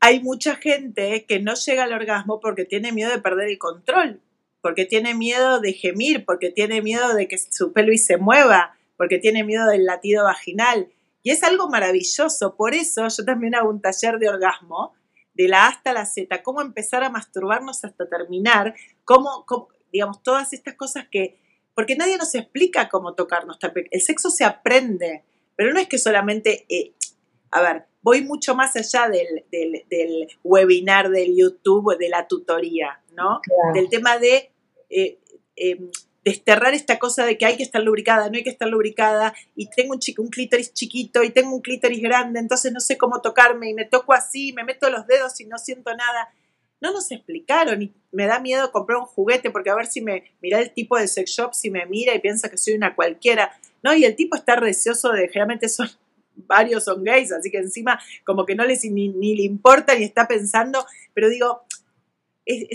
Hay 0.00 0.20
mucha 0.20 0.56
gente 0.56 1.24
que 1.26 1.40
no 1.40 1.54
llega 1.54 1.84
al 1.84 1.92
orgasmo 1.92 2.40
porque 2.40 2.64
tiene 2.64 2.92
miedo 2.92 3.10
de 3.10 3.20
perder 3.20 3.48
el 3.48 3.58
control, 3.58 4.20
porque 4.60 4.84
tiene 4.84 5.14
miedo 5.14 5.60
de 5.60 5.72
gemir, 5.72 6.24
porque 6.24 6.50
tiene 6.50 6.82
miedo 6.82 7.14
de 7.14 7.28
que 7.28 7.38
su 7.38 7.72
pelvis 7.72 8.06
se 8.06 8.18
mueva, 8.18 8.76
porque 8.96 9.18
tiene 9.18 9.44
miedo 9.44 9.66
del 9.66 9.86
latido 9.86 10.24
vaginal. 10.24 10.88
Y 11.22 11.30
es 11.30 11.42
algo 11.42 11.68
maravilloso. 11.68 12.54
Por 12.54 12.74
eso 12.74 13.08
yo 13.08 13.24
también 13.24 13.54
hago 13.54 13.70
un 13.70 13.80
taller 13.80 14.18
de 14.18 14.28
orgasmo 14.28 14.94
de 15.34 15.48
la 15.48 15.64
A 15.64 15.68
hasta 15.68 15.92
la 15.92 16.06
Z, 16.06 16.42
cómo 16.42 16.60
empezar 16.60 17.02
a 17.02 17.10
masturbarnos 17.10 17.84
hasta 17.84 18.08
terminar, 18.08 18.74
cómo, 19.04 19.44
digamos, 19.92 20.22
todas 20.22 20.52
estas 20.52 20.74
cosas 20.74 21.06
que, 21.10 21.38
porque 21.74 21.96
nadie 21.96 22.16
nos 22.16 22.34
explica 22.34 22.88
cómo 22.88 23.14
tocarnos. 23.14 23.58
El 23.90 24.00
sexo 24.00 24.30
se 24.30 24.44
aprende, 24.44 25.24
pero 25.56 25.72
no 25.72 25.80
es 25.80 25.88
que 25.88 25.98
solamente, 25.98 26.64
eh, 26.68 26.94
a 27.50 27.62
ver, 27.62 27.86
voy 28.02 28.22
mucho 28.22 28.54
más 28.54 28.76
allá 28.76 29.08
del, 29.08 29.44
del, 29.50 30.28
webinar 30.42 31.10
del 31.10 31.34
YouTube, 31.36 31.96
de 31.98 32.08
la 32.08 32.28
tutoría, 32.28 33.02
¿no? 33.12 33.40
Del 33.74 33.88
tema 33.88 34.18
de... 34.18 34.52
Eh, 34.90 35.18
em, 35.56 35.90
desterrar 36.24 36.74
esta 36.74 36.98
cosa 36.98 37.26
de 37.26 37.36
que 37.36 37.44
hay 37.44 37.56
que 37.56 37.62
estar 37.62 37.82
lubricada, 37.82 38.30
no 38.30 38.36
hay 38.36 38.42
que 38.42 38.50
estar 38.50 38.68
lubricada, 38.68 39.34
y 39.54 39.68
tengo 39.68 39.92
un, 39.92 40.00
chico, 40.00 40.22
un 40.22 40.28
clítoris 40.28 40.72
chiquito 40.72 41.22
y 41.22 41.30
tengo 41.30 41.54
un 41.54 41.60
clítoris 41.60 42.00
grande, 42.00 42.40
entonces 42.40 42.72
no 42.72 42.80
sé 42.80 42.96
cómo 42.96 43.20
tocarme 43.20 43.70
y 43.70 43.74
me 43.74 43.84
toco 43.84 44.14
así, 44.14 44.52
me 44.52 44.64
meto 44.64 44.88
los 44.88 45.06
dedos 45.06 45.38
y 45.40 45.46
no 45.46 45.58
siento 45.58 45.94
nada. 45.94 46.30
No 46.80 46.92
nos 46.92 47.10
explicaron 47.12 47.82
y 47.82 47.94
me 48.12 48.26
da 48.26 48.40
miedo 48.40 48.70
comprar 48.72 48.98
un 48.98 49.06
juguete 49.06 49.50
porque 49.50 49.70
a 49.70 49.74
ver 49.74 49.86
si 49.86 50.00
me 50.00 50.24
mira 50.42 50.60
el 50.60 50.72
tipo 50.72 50.98
de 50.98 51.08
sex 51.08 51.30
shop, 51.30 51.54
si 51.54 51.70
me 51.70 51.86
mira 51.86 52.14
y 52.14 52.18
piensa 52.18 52.50
que 52.50 52.58
soy 52.58 52.74
una 52.74 52.94
cualquiera. 52.94 53.52
No, 53.82 53.94
y 53.94 54.04
el 54.04 54.16
tipo 54.16 54.36
está 54.36 54.56
deseoso 54.60 55.12
de, 55.12 55.28
generalmente 55.28 55.68
son 55.68 55.88
varios 56.34 56.84
son 56.84 57.04
gays, 57.04 57.32
así 57.32 57.50
que 57.50 57.58
encima 57.58 58.00
como 58.24 58.44
que 58.44 58.54
no 58.54 58.64
les 58.64 58.84
ni, 58.84 59.08
le 59.08 59.44
importa 59.44 59.94
ni 59.94 60.04
está 60.04 60.26
pensando, 60.26 60.84
pero 61.12 61.28
digo, 61.28 61.62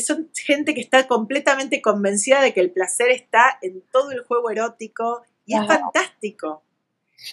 son 0.04 0.30
gente 0.36 0.74
que 0.74 0.82
está 0.82 1.08
completamente 1.08 1.82
convencida 1.82 2.42
de 2.42 2.54
que 2.54 2.60
el 2.60 2.72
placer 2.72 3.10
está 3.12 3.60
en 3.62 3.82
todo 3.92 4.12
el 4.12 4.24
juego 4.24 4.50
erótico 4.50 5.24
y 5.46 5.56
es 5.56 5.66
fantástico. 5.66 6.64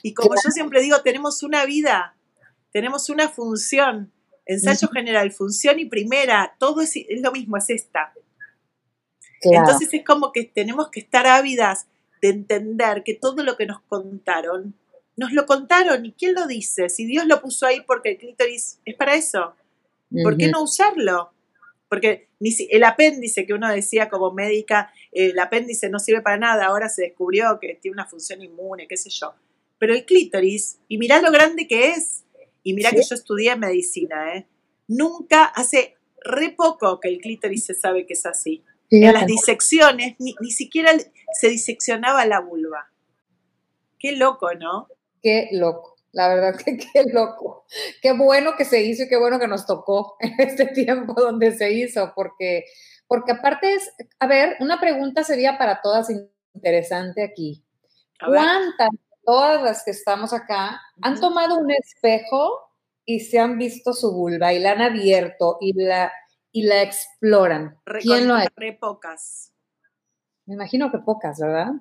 Y 0.03 0.15
como 0.15 0.35
yo 0.35 0.51
siempre 0.51 0.81
digo, 0.81 1.01
tenemos 1.03 1.43
una 1.43 1.65
vida, 1.65 2.17
tenemos 2.73 3.09
una 3.09 3.29
función, 3.29 4.13
ensayo 4.45 4.89
general, 4.89 5.33
función 5.33 5.79
y 5.79 5.87
primera, 5.87 6.57
todo 6.59 6.83
es, 6.83 6.95
lo 7.23 7.33
mismo, 7.33 7.57
es 7.57 7.71
esta. 7.71 8.13
Entonces 9.43 9.93
es 9.93 10.05
como 10.05 10.33
que 10.33 10.45
tenemos 10.45 10.91
que 10.91 11.01
estar 11.01 11.27
ávidas 11.27 11.87
de 12.21 12.31
entender 12.31 13.03
que 13.05 13.15
todo 13.15 13.43
lo 13.43 13.57
que 13.57 13.67
nos 13.67 13.81
contaron, 13.83 14.75
nos 15.17 15.33
lo 15.33 15.47
contaron. 15.47 16.05
¿Y 16.05 16.13
quién 16.13 16.35
lo 16.35 16.47
dice? 16.47 16.89
Si 16.89 17.07
Dios 17.07 17.27
lo 17.27 17.41
puso 17.41 17.67
ahí 17.67 17.83
porque 17.83 18.13
el 18.13 18.19
clítoris 18.19 18.81
es 18.85 18.95
para 18.95 19.15
eso, 19.15 19.55
¿por 20.23 20.37
qué 20.37 20.49
no 20.49 20.63
usarlo? 20.63 21.33
Porque 21.89 22.29
el 22.71 22.85
apéndice 22.85 23.47
que 23.47 23.55
uno 23.55 23.69
decía 23.73 24.09
como 24.09 24.33
médica, 24.33 24.93
el 25.13 25.39
apéndice 25.39 25.89
no 25.89 25.99
sirve 25.99 26.21
para 26.21 26.37
nada, 26.37 26.67
ahora 26.67 26.89
se 26.89 27.03
descubrió 27.03 27.59
que 27.61 27.79
tiene 27.81 27.95
una 27.95 28.07
función 28.07 28.43
inmune, 28.43 28.89
qué 28.89 28.97
sé 28.97 29.11
yo. 29.11 29.35
Pero 29.79 29.95
el 29.95 30.05
clítoris, 30.05 30.79
y 30.89 30.99
mirá 30.99 31.21
lo 31.21 31.31
grande 31.31 31.69
que 31.69 31.91
es, 31.91 32.25
y 32.63 32.75
mirá 32.75 32.91
que 32.91 33.03
yo 33.03 33.15
estudié 33.15 33.55
medicina, 33.57 34.35
¿eh? 34.37 34.47
Nunca, 34.89 35.45
hace 35.45 35.97
re 36.25 36.51
poco 36.51 36.99
que 37.01 37.09
el 37.09 37.21
clítoris 37.21 37.65
se 37.65 37.75
sabe 37.75 38.07
que 38.07 38.15
es 38.15 38.27
así. 38.27 38.65
En 38.91 39.13
las 39.13 39.27
disecciones 39.27 40.15
ni, 40.19 40.35
ni 40.41 40.51
siquiera 40.51 40.93
se 41.33 41.49
diseccionaba 41.49 42.25
la 42.25 42.41
vulva. 42.41 42.91
Qué 43.99 44.13
loco, 44.13 44.53
¿no? 44.55 44.89
Qué 45.23 45.49
loco. 45.53 45.96
La 46.17 46.29
verdad 46.29 46.57
que 46.57 46.79
qué 46.95 47.05
loco. 47.13 47.67
Qué 48.01 48.13
bueno 48.13 48.57
que 48.57 48.65
se 48.65 48.83
hizo 48.83 49.03
y 49.03 49.09
qué 49.09 49.19
bueno 49.19 49.39
que 49.39 49.49
nos 49.49 49.67
tocó 49.67 50.17
en 50.21 50.33
este 50.39 50.67
tiempo 50.69 51.13
donde 51.13 51.53
se 51.53 51.71
hizo, 51.73 52.13
porque, 52.17 52.65
porque 53.07 53.33
aparte 53.33 53.75
es, 53.75 53.93
a 54.19 54.27
ver, 54.27 54.57
una 54.61 54.81
pregunta 54.81 55.23
sería 55.23 55.59
para 55.59 55.83
todas 55.83 56.09
interesante 56.55 57.23
aquí. 57.23 57.63
¿Cuántas, 58.19 58.89
todas 59.27 59.63
las 59.63 59.85
que 59.85 59.91
estamos 59.91 60.33
acá, 60.33 60.81
han 61.03 61.21
tomado 61.21 61.59
un 61.59 61.71
espejo 61.71 62.63
y 63.05 63.21
se 63.21 63.39
han 63.39 63.59
visto 63.59 63.93
su 63.93 64.11
vulva 64.15 64.55
y 64.55 64.59
la 64.59 64.73
han 64.73 64.81
abierto 64.81 65.59
y 65.61 65.75
la 65.75 66.11
y 66.51 66.63
la 66.63 66.81
exploran. 66.81 67.79
¿Quién 68.01 68.27
lo 68.27 68.35
ha 68.35 68.47
Re 68.57 68.79
pocas. 68.81 69.53
Me 70.47 70.55
imagino 70.55 70.91
que 70.91 70.99
pocas, 70.99 71.39
¿verdad? 71.39 71.73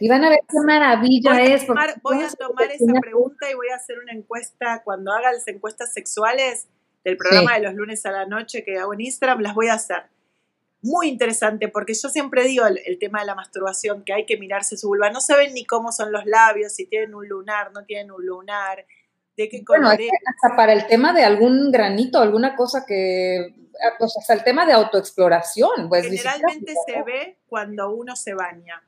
Y 0.00 0.08
van 0.08 0.24
a 0.24 0.30
ver 0.30 0.40
qué 0.48 0.58
maravilla 0.64 1.32
voy 1.32 1.52
es. 1.52 1.66
voy 2.02 2.22
a 2.22 2.30
tomar 2.30 2.70
esa 2.70 3.00
pregunta 3.00 3.50
y 3.50 3.54
voy 3.54 3.68
a 3.68 3.76
hacer 3.76 3.98
una 3.98 4.12
encuesta 4.12 4.82
cuando 4.84 5.12
haga 5.12 5.32
las 5.32 5.46
encuestas 5.48 5.92
sexuales 5.92 6.68
del 7.04 7.16
programa 7.16 7.54
de 7.54 7.60
los 7.62 7.74
lunes 7.74 8.04
a 8.04 8.10
la 8.10 8.26
noche 8.26 8.62
que 8.62 8.78
hago 8.78 8.92
en 8.92 9.00
Instagram, 9.00 9.40
las 9.40 9.54
voy 9.54 9.68
a 9.68 9.74
hacer. 9.74 10.04
Muy 10.82 11.08
interesante, 11.08 11.68
porque 11.68 11.94
yo 11.94 12.08
siempre 12.08 12.44
digo 12.44 12.66
el, 12.66 12.80
el, 12.86 12.98
tema 12.98 13.20
de 13.20 13.26
la 13.26 13.34
masturbación, 13.34 14.02
que 14.02 14.14
hay 14.14 14.24
que 14.26 14.38
mirarse 14.38 14.76
su 14.76 14.88
vulva. 14.88 15.10
No 15.10 15.20
saben 15.20 15.52
ni 15.52 15.64
cómo 15.64 15.92
son 15.92 16.10
los 16.10 16.24
labios, 16.24 16.74
si 16.74 16.86
tienen 16.86 17.14
un 17.14 17.28
lunar, 17.28 17.72
no 17.72 17.84
tienen 17.84 18.10
un 18.10 18.24
lunar, 18.24 18.86
de 19.36 19.48
qué 19.48 19.64
color 19.64 19.96
bueno, 19.96 20.12
hasta 20.26 20.56
para 20.56 20.72
el 20.72 20.86
tema 20.86 21.12
de 21.12 21.24
algún 21.24 21.70
granito, 21.70 22.20
alguna 22.20 22.54
cosa 22.56 22.84
que 22.86 23.54
pues 23.98 24.14
hasta 24.18 24.34
el 24.34 24.44
tema 24.44 24.66
de 24.66 24.72
autoexploración. 24.72 25.88
Pues, 25.88 26.04
Generalmente 26.04 26.74
se 26.86 27.02
ve 27.02 27.38
cuando 27.46 27.90
uno 27.90 28.16
se 28.16 28.34
baña. 28.34 28.82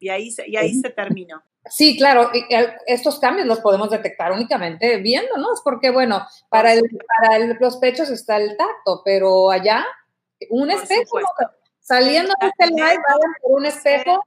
Y 0.00 0.08
ahí, 0.08 0.30
se, 0.30 0.48
y 0.48 0.56
ahí 0.56 0.74
se 0.74 0.90
terminó. 0.90 1.42
Sí, 1.70 1.96
claro, 1.98 2.30
estos 2.86 3.18
cambios 3.18 3.46
los 3.46 3.60
podemos 3.60 3.90
detectar 3.90 4.32
únicamente 4.32 4.98
viéndonos, 4.98 5.60
porque 5.62 5.90
bueno, 5.90 6.26
para, 6.48 6.72
el, 6.72 6.82
para 7.20 7.38
los 7.60 7.76
pechos 7.76 8.08
está 8.10 8.36
el 8.38 8.56
tacto, 8.56 9.02
pero 9.04 9.50
allá 9.50 9.84
un 10.50 10.70
espejo, 10.70 11.18
saliendo 11.80 12.32
de 12.40 12.46
este 12.46 12.66
live, 12.68 12.80
vayan 12.80 13.34
por 13.42 13.58
un 13.58 13.66
espejo 13.66 14.24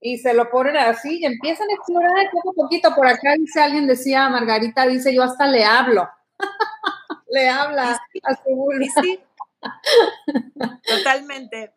y 0.00 0.18
se 0.18 0.34
lo 0.34 0.50
ponen 0.50 0.76
así 0.76 1.18
y 1.20 1.24
empiezan 1.24 1.68
a 1.70 1.74
explorar 1.74 2.30
poco 2.30 2.50
a 2.50 2.54
poquito. 2.54 2.94
Por 2.94 3.06
acá 3.06 3.34
dice 3.36 3.60
alguien, 3.60 3.86
decía 3.86 4.28
Margarita, 4.28 4.86
dice 4.86 5.12
yo 5.14 5.22
hasta 5.22 5.46
le 5.46 5.64
hablo. 5.64 6.08
le 7.30 7.48
habla 7.48 8.00
a 8.22 8.34
su 8.36 8.70
sí, 9.02 9.20
Totalmente. 10.86 11.72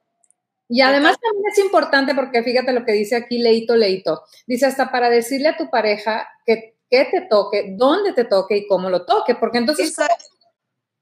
Y 0.73 0.79
además 0.79 1.17
también 1.19 1.43
es 1.51 1.59
importante 1.59 2.15
porque 2.15 2.43
fíjate 2.43 2.71
lo 2.71 2.85
que 2.85 2.93
dice 2.93 3.17
aquí 3.17 3.39
Leito 3.39 3.75
Leito. 3.75 4.23
Dice 4.47 4.67
hasta 4.67 4.89
para 4.89 5.09
decirle 5.09 5.49
a 5.49 5.57
tu 5.57 5.69
pareja 5.69 6.29
que, 6.45 6.77
que 6.89 7.03
te 7.11 7.27
toque, 7.29 7.75
dónde 7.77 8.13
te 8.13 8.23
toque 8.23 8.55
y 8.55 8.67
cómo 8.67 8.89
lo 8.89 9.05
toque, 9.05 9.35
porque 9.35 9.57
entonces... 9.57 9.93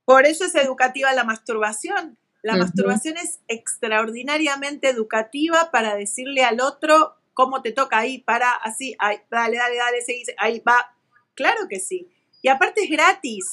por 0.06 0.26
eso 0.26 0.44
es 0.46 0.56
educativa 0.56 1.14
la 1.14 1.24
masturbación. 1.24 2.18
La 2.42 2.56
masturbación 2.56 3.18
es 3.18 3.42
extraordinariamente 3.48 4.90
educativa 4.90 5.70
para 5.72 5.94
decirle 5.94 6.44
al 6.44 6.62
otro 6.62 7.18
cómo 7.36 7.62
te 7.62 7.72
toca 7.72 8.00
ahí, 8.00 8.18
para, 8.18 8.52
así, 8.52 8.96
ahí, 8.98 9.18
dale, 9.30 9.58
dale, 9.58 9.76
dale, 9.76 10.02
seguí, 10.02 10.24
ahí 10.40 10.64
va. 10.68 10.96
Claro 11.36 11.68
que 11.70 11.80
sí. 11.80 12.08
Y 12.42 12.48
aparte 12.48 12.86
es 12.86 12.90
gratis. 12.90 13.46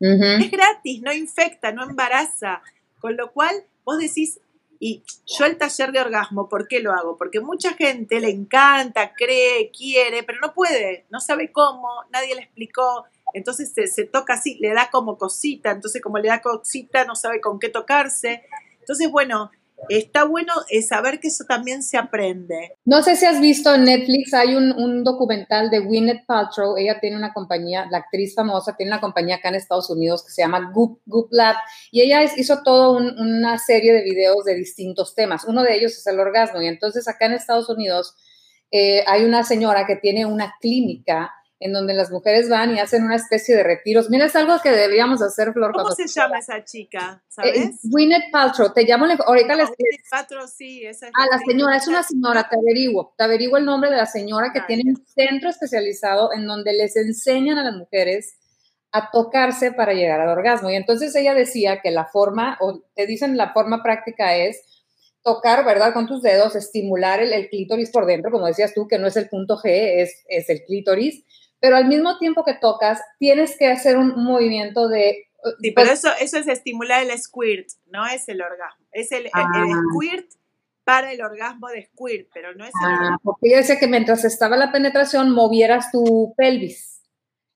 Es 0.00 0.50
gratis, 0.50 1.00
no 1.00 1.14
infecta, 1.14 1.72
no 1.72 1.84
embaraza. 1.84 2.60
Con 3.00 3.16
lo 3.16 3.32
cual, 3.32 3.64
vos 3.84 3.98
decís, 3.98 4.38
y 4.84 5.04
yo 5.26 5.44
el 5.44 5.58
taller 5.58 5.92
de 5.92 6.00
orgasmo, 6.00 6.48
¿por 6.48 6.66
qué 6.66 6.80
lo 6.80 6.92
hago? 6.92 7.16
Porque 7.16 7.38
mucha 7.38 7.72
gente 7.74 8.18
le 8.18 8.30
encanta, 8.30 9.14
cree, 9.14 9.70
quiere, 9.70 10.24
pero 10.24 10.40
no 10.40 10.52
puede, 10.54 11.06
no 11.08 11.20
sabe 11.20 11.52
cómo, 11.52 11.88
nadie 12.10 12.34
le 12.34 12.40
explicó. 12.42 13.04
Entonces 13.32 13.72
se, 13.72 13.86
se 13.86 14.06
toca 14.06 14.34
así, 14.34 14.58
le 14.58 14.74
da 14.74 14.90
como 14.90 15.16
cosita, 15.18 15.70
entonces 15.70 16.02
como 16.02 16.18
le 16.18 16.30
da 16.30 16.42
cosita, 16.42 17.04
no 17.04 17.14
sabe 17.14 17.40
con 17.40 17.60
qué 17.60 17.68
tocarse. 17.68 18.42
Entonces, 18.80 19.08
bueno, 19.08 19.52
está 19.88 20.24
bueno 20.24 20.52
eh, 20.68 20.82
saber 20.82 21.20
que 21.20 21.28
eso 21.28 21.44
también 21.44 21.82
se 21.82 21.96
aprende. 21.96 22.76
No 22.84 23.02
sé 23.02 23.16
si 23.16 23.26
has 23.26 23.40
visto 23.40 23.74
en 23.74 23.84
Netflix, 23.84 24.34
hay 24.34 24.54
un, 24.54 25.04
documental 25.04 25.70
de 25.70 25.80
Gwyneth 25.80 26.26
Paltrow, 26.26 26.76
ella 26.76 27.00
tiene 27.00 27.16
una 27.16 27.32
compañía, 27.32 27.86
la 27.90 27.98
actriz 27.98 28.34
famosa, 28.34 28.76
tiene 28.76 28.92
una 28.92 29.00
compañía 29.00 29.36
acá 29.36 29.48
en 29.48 29.56
Estados 29.56 29.90
Unidos 29.90 30.24
que 30.24 30.32
se 30.32 30.42
llama 30.42 30.70
Goop, 30.72 31.00
Goop 31.06 31.28
Lab, 31.32 31.56
y 31.90 32.02
ella 32.02 32.22
hizo 32.36 32.62
toda 32.62 32.98
una 32.98 33.58
serie 33.58 33.92
de 33.92 34.02
videos 34.02 34.44
de 34.44 34.54
distintos 34.54 35.14
temas. 35.14 35.44
Uno 35.44 35.62
de 35.62 35.74
ellos 35.74 35.92
es 35.92 36.06
el 36.06 36.20
orgasmo, 36.20 36.60
y 36.62 36.66
entonces 36.66 37.08
acá 37.08 37.26
en 37.26 37.32
Estados 37.32 37.68
Unidos 37.68 38.14
eh, 38.70 39.04
hay 39.06 39.24
una 39.24 39.44
señora 39.44 39.86
que 39.86 39.96
tiene 39.96 40.24
una 40.24 40.54
clínica 40.60 41.32
en 41.62 41.72
donde 41.72 41.94
las 41.94 42.10
mujeres 42.10 42.48
van 42.48 42.74
y 42.74 42.80
hacen 42.80 43.04
una 43.04 43.14
especie 43.14 43.54
de 43.54 43.62
retiros. 43.62 44.10
Mira, 44.10 44.26
es 44.26 44.34
algo 44.34 44.58
que 44.60 44.70
deberíamos 44.70 45.22
hacer, 45.22 45.52
Flor. 45.52 45.72
¿Cómo 45.72 45.92
se 45.92 46.08
llama 46.08 46.38
esa 46.38 46.64
chica? 46.64 47.22
¿Sabes? 47.28 47.56
Eh, 47.56 47.70
Gwyneth 47.84 48.32
Paltrow, 48.32 48.72
te 48.72 48.82
llamo, 48.82 49.06
ahorita 49.06 49.54
les... 49.54 49.68
Gwyneth 49.68 50.10
Paltrow, 50.10 50.48
sí, 50.48 50.84
esa 50.84 51.06
es 51.06 51.12
Ah, 51.16 51.26
la 51.30 51.38
señora, 51.38 51.76
es 51.76 51.86
una 51.86 52.02
señora, 52.02 52.48
te 52.48 52.56
averiguo, 52.56 53.14
te 53.16 53.24
averiguo 53.24 53.58
el 53.58 53.64
nombre 53.64 53.90
de 53.90 53.96
la 53.96 54.06
señora 54.06 54.52
que 54.52 54.62
tiene 54.62 54.82
un 54.86 55.06
centro 55.06 55.50
especializado 55.50 56.32
en 56.32 56.46
donde 56.46 56.72
les 56.72 56.96
enseñan 56.96 57.58
a 57.58 57.64
las 57.64 57.74
mujeres 57.74 58.36
a 58.90 59.10
tocarse 59.10 59.72
para 59.72 59.94
llegar 59.94 60.20
al 60.20 60.28
orgasmo. 60.28 60.68
Y 60.70 60.74
entonces 60.74 61.14
ella 61.14 61.34
decía 61.34 61.80
que 61.80 61.90
la 61.90 62.06
forma, 62.06 62.58
o 62.60 62.82
te 62.94 63.06
dicen 63.06 63.36
la 63.36 63.52
forma 63.52 63.82
práctica 63.82 64.36
es 64.36 64.60
tocar, 65.22 65.64
¿verdad? 65.64 65.92
Con 65.92 66.06
tus 66.06 66.22
dedos, 66.22 66.56
estimular 66.56 67.20
el, 67.20 67.32
el, 67.32 67.48
clítoris 67.48 67.90
por 67.90 68.06
dentro, 68.06 68.30
como 68.30 68.46
decías 68.46 68.74
tú, 68.74 68.88
que 68.88 68.98
no 68.98 69.06
es 69.06 69.16
el 69.16 69.28
punto 69.28 69.56
G, 69.56 69.70
es, 70.02 70.24
es 70.28 70.50
el 70.50 70.64
clítoris, 70.64 71.24
pero 71.62 71.76
al 71.76 71.86
mismo 71.86 72.18
tiempo 72.18 72.44
que 72.44 72.54
tocas, 72.54 73.00
tienes 73.20 73.56
que 73.56 73.68
hacer 73.68 73.96
un 73.96 74.24
movimiento 74.24 74.88
de... 74.88 75.28
Sí, 75.60 75.70
pero 75.70 75.88
pues 75.88 76.00
eso, 76.00 76.08
eso 76.20 76.36
es 76.36 76.48
estimular 76.48 77.04
el 77.04 77.16
squirt, 77.16 77.68
no 77.86 78.04
es 78.04 78.28
el 78.28 78.42
orgasmo. 78.42 78.84
Es 78.90 79.12
el, 79.12 79.30
ah. 79.32 79.48
squirt 79.90 80.28
para 80.82 81.12
el 81.12 81.22
orgasmo 81.22 81.68
de 81.68 81.84
squirt, 81.86 82.28
pero 82.34 82.52
no 82.54 82.64
es 82.64 82.72
el 82.84 82.92
ah, 82.92 83.16
Porque 83.22 83.50
yo 83.50 83.56
decía 83.58 83.78
que 83.78 83.86
mientras 83.86 84.24
estaba 84.24 84.56
la 84.56 84.72
penetración 84.72 85.30
movieras 85.30 85.92
tu 85.92 86.34
pelvis. 86.36 87.00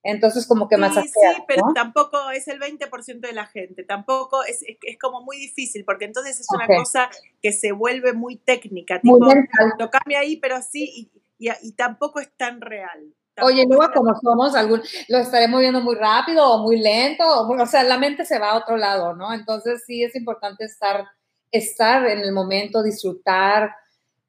Entonces, 0.05 0.47
como 0.47 0.69
que 0.69 0.77
más 0.77 0.95
Sí, 0.95 1.03
sí, 1.03 1.43
pero 1.49 1.63
tampoco 1.75 2.31
es 2.31 2.47
el 2.47 2.61
20% 2.61 3.19
de 3.19 3.33
la 3.33 3.47
gente. 3.47 3.83
Tampoco 3.83 4.45
es, 4.45 4.63
es, 4.63 4.99
como 5.01 5.21
muy 5.23 5.37
difícil, 5.37 5.85
porque 5.85 6.05
entonces 6.05 6.39
es 6.39 6.47
una 6.55 6.69
cosa 6.69 7.11
que 7.43 7.53
se 7.53 7.73
vuelve 7.73 8.13
muy 8.13 8.37
técnica. 8.37 9.01
Muy 9.03 9.19
tipo, 9.19 9.43
tocame 9.81 10.15
ahí, 10.17 10.37
pero 10.37 10.63
sí, 10.63 11.11
y, 11.39 11.51
y 11.61 11.73
tampoco 11.73 12.21
es 12.21 12.31
tan 12.37 12.61
real. 12.61 13.13
Oye, 13.43 13.67
luego 13.69 13.93
como 13.95 14.15
somos, 14.21 14.55
algún, 14.55 14.83
lo 15.09 15.19
estaré 15.19 15.49
moviendo 15.49 15.81
muy 15.81 15.95
rápido 15.95 16.45
o 16.49 16.63
muy 16.63 16.79
lento, 16.79 17.25
o, 17.27 17.67
sea, 17.67 17.83
la 17.83 17.99
mente 17.99 18.25
se 18.25 18.39
va 18.39 18.51
a 18.51 18.57
otro 18.57 18.77
lado, 18.77 19.15
¿no? 19.15 19.33
Entonces 19.33 19.85
sí 19.87 20.03
es 20.03 20.15
importante 20.17 20.65
estar, 20.65 21.05
estar 21.51 22.07
en 22.07 22.21
el 22.21 22.33
momento, 22.33 22.83
disfrutar. 22.83 23.75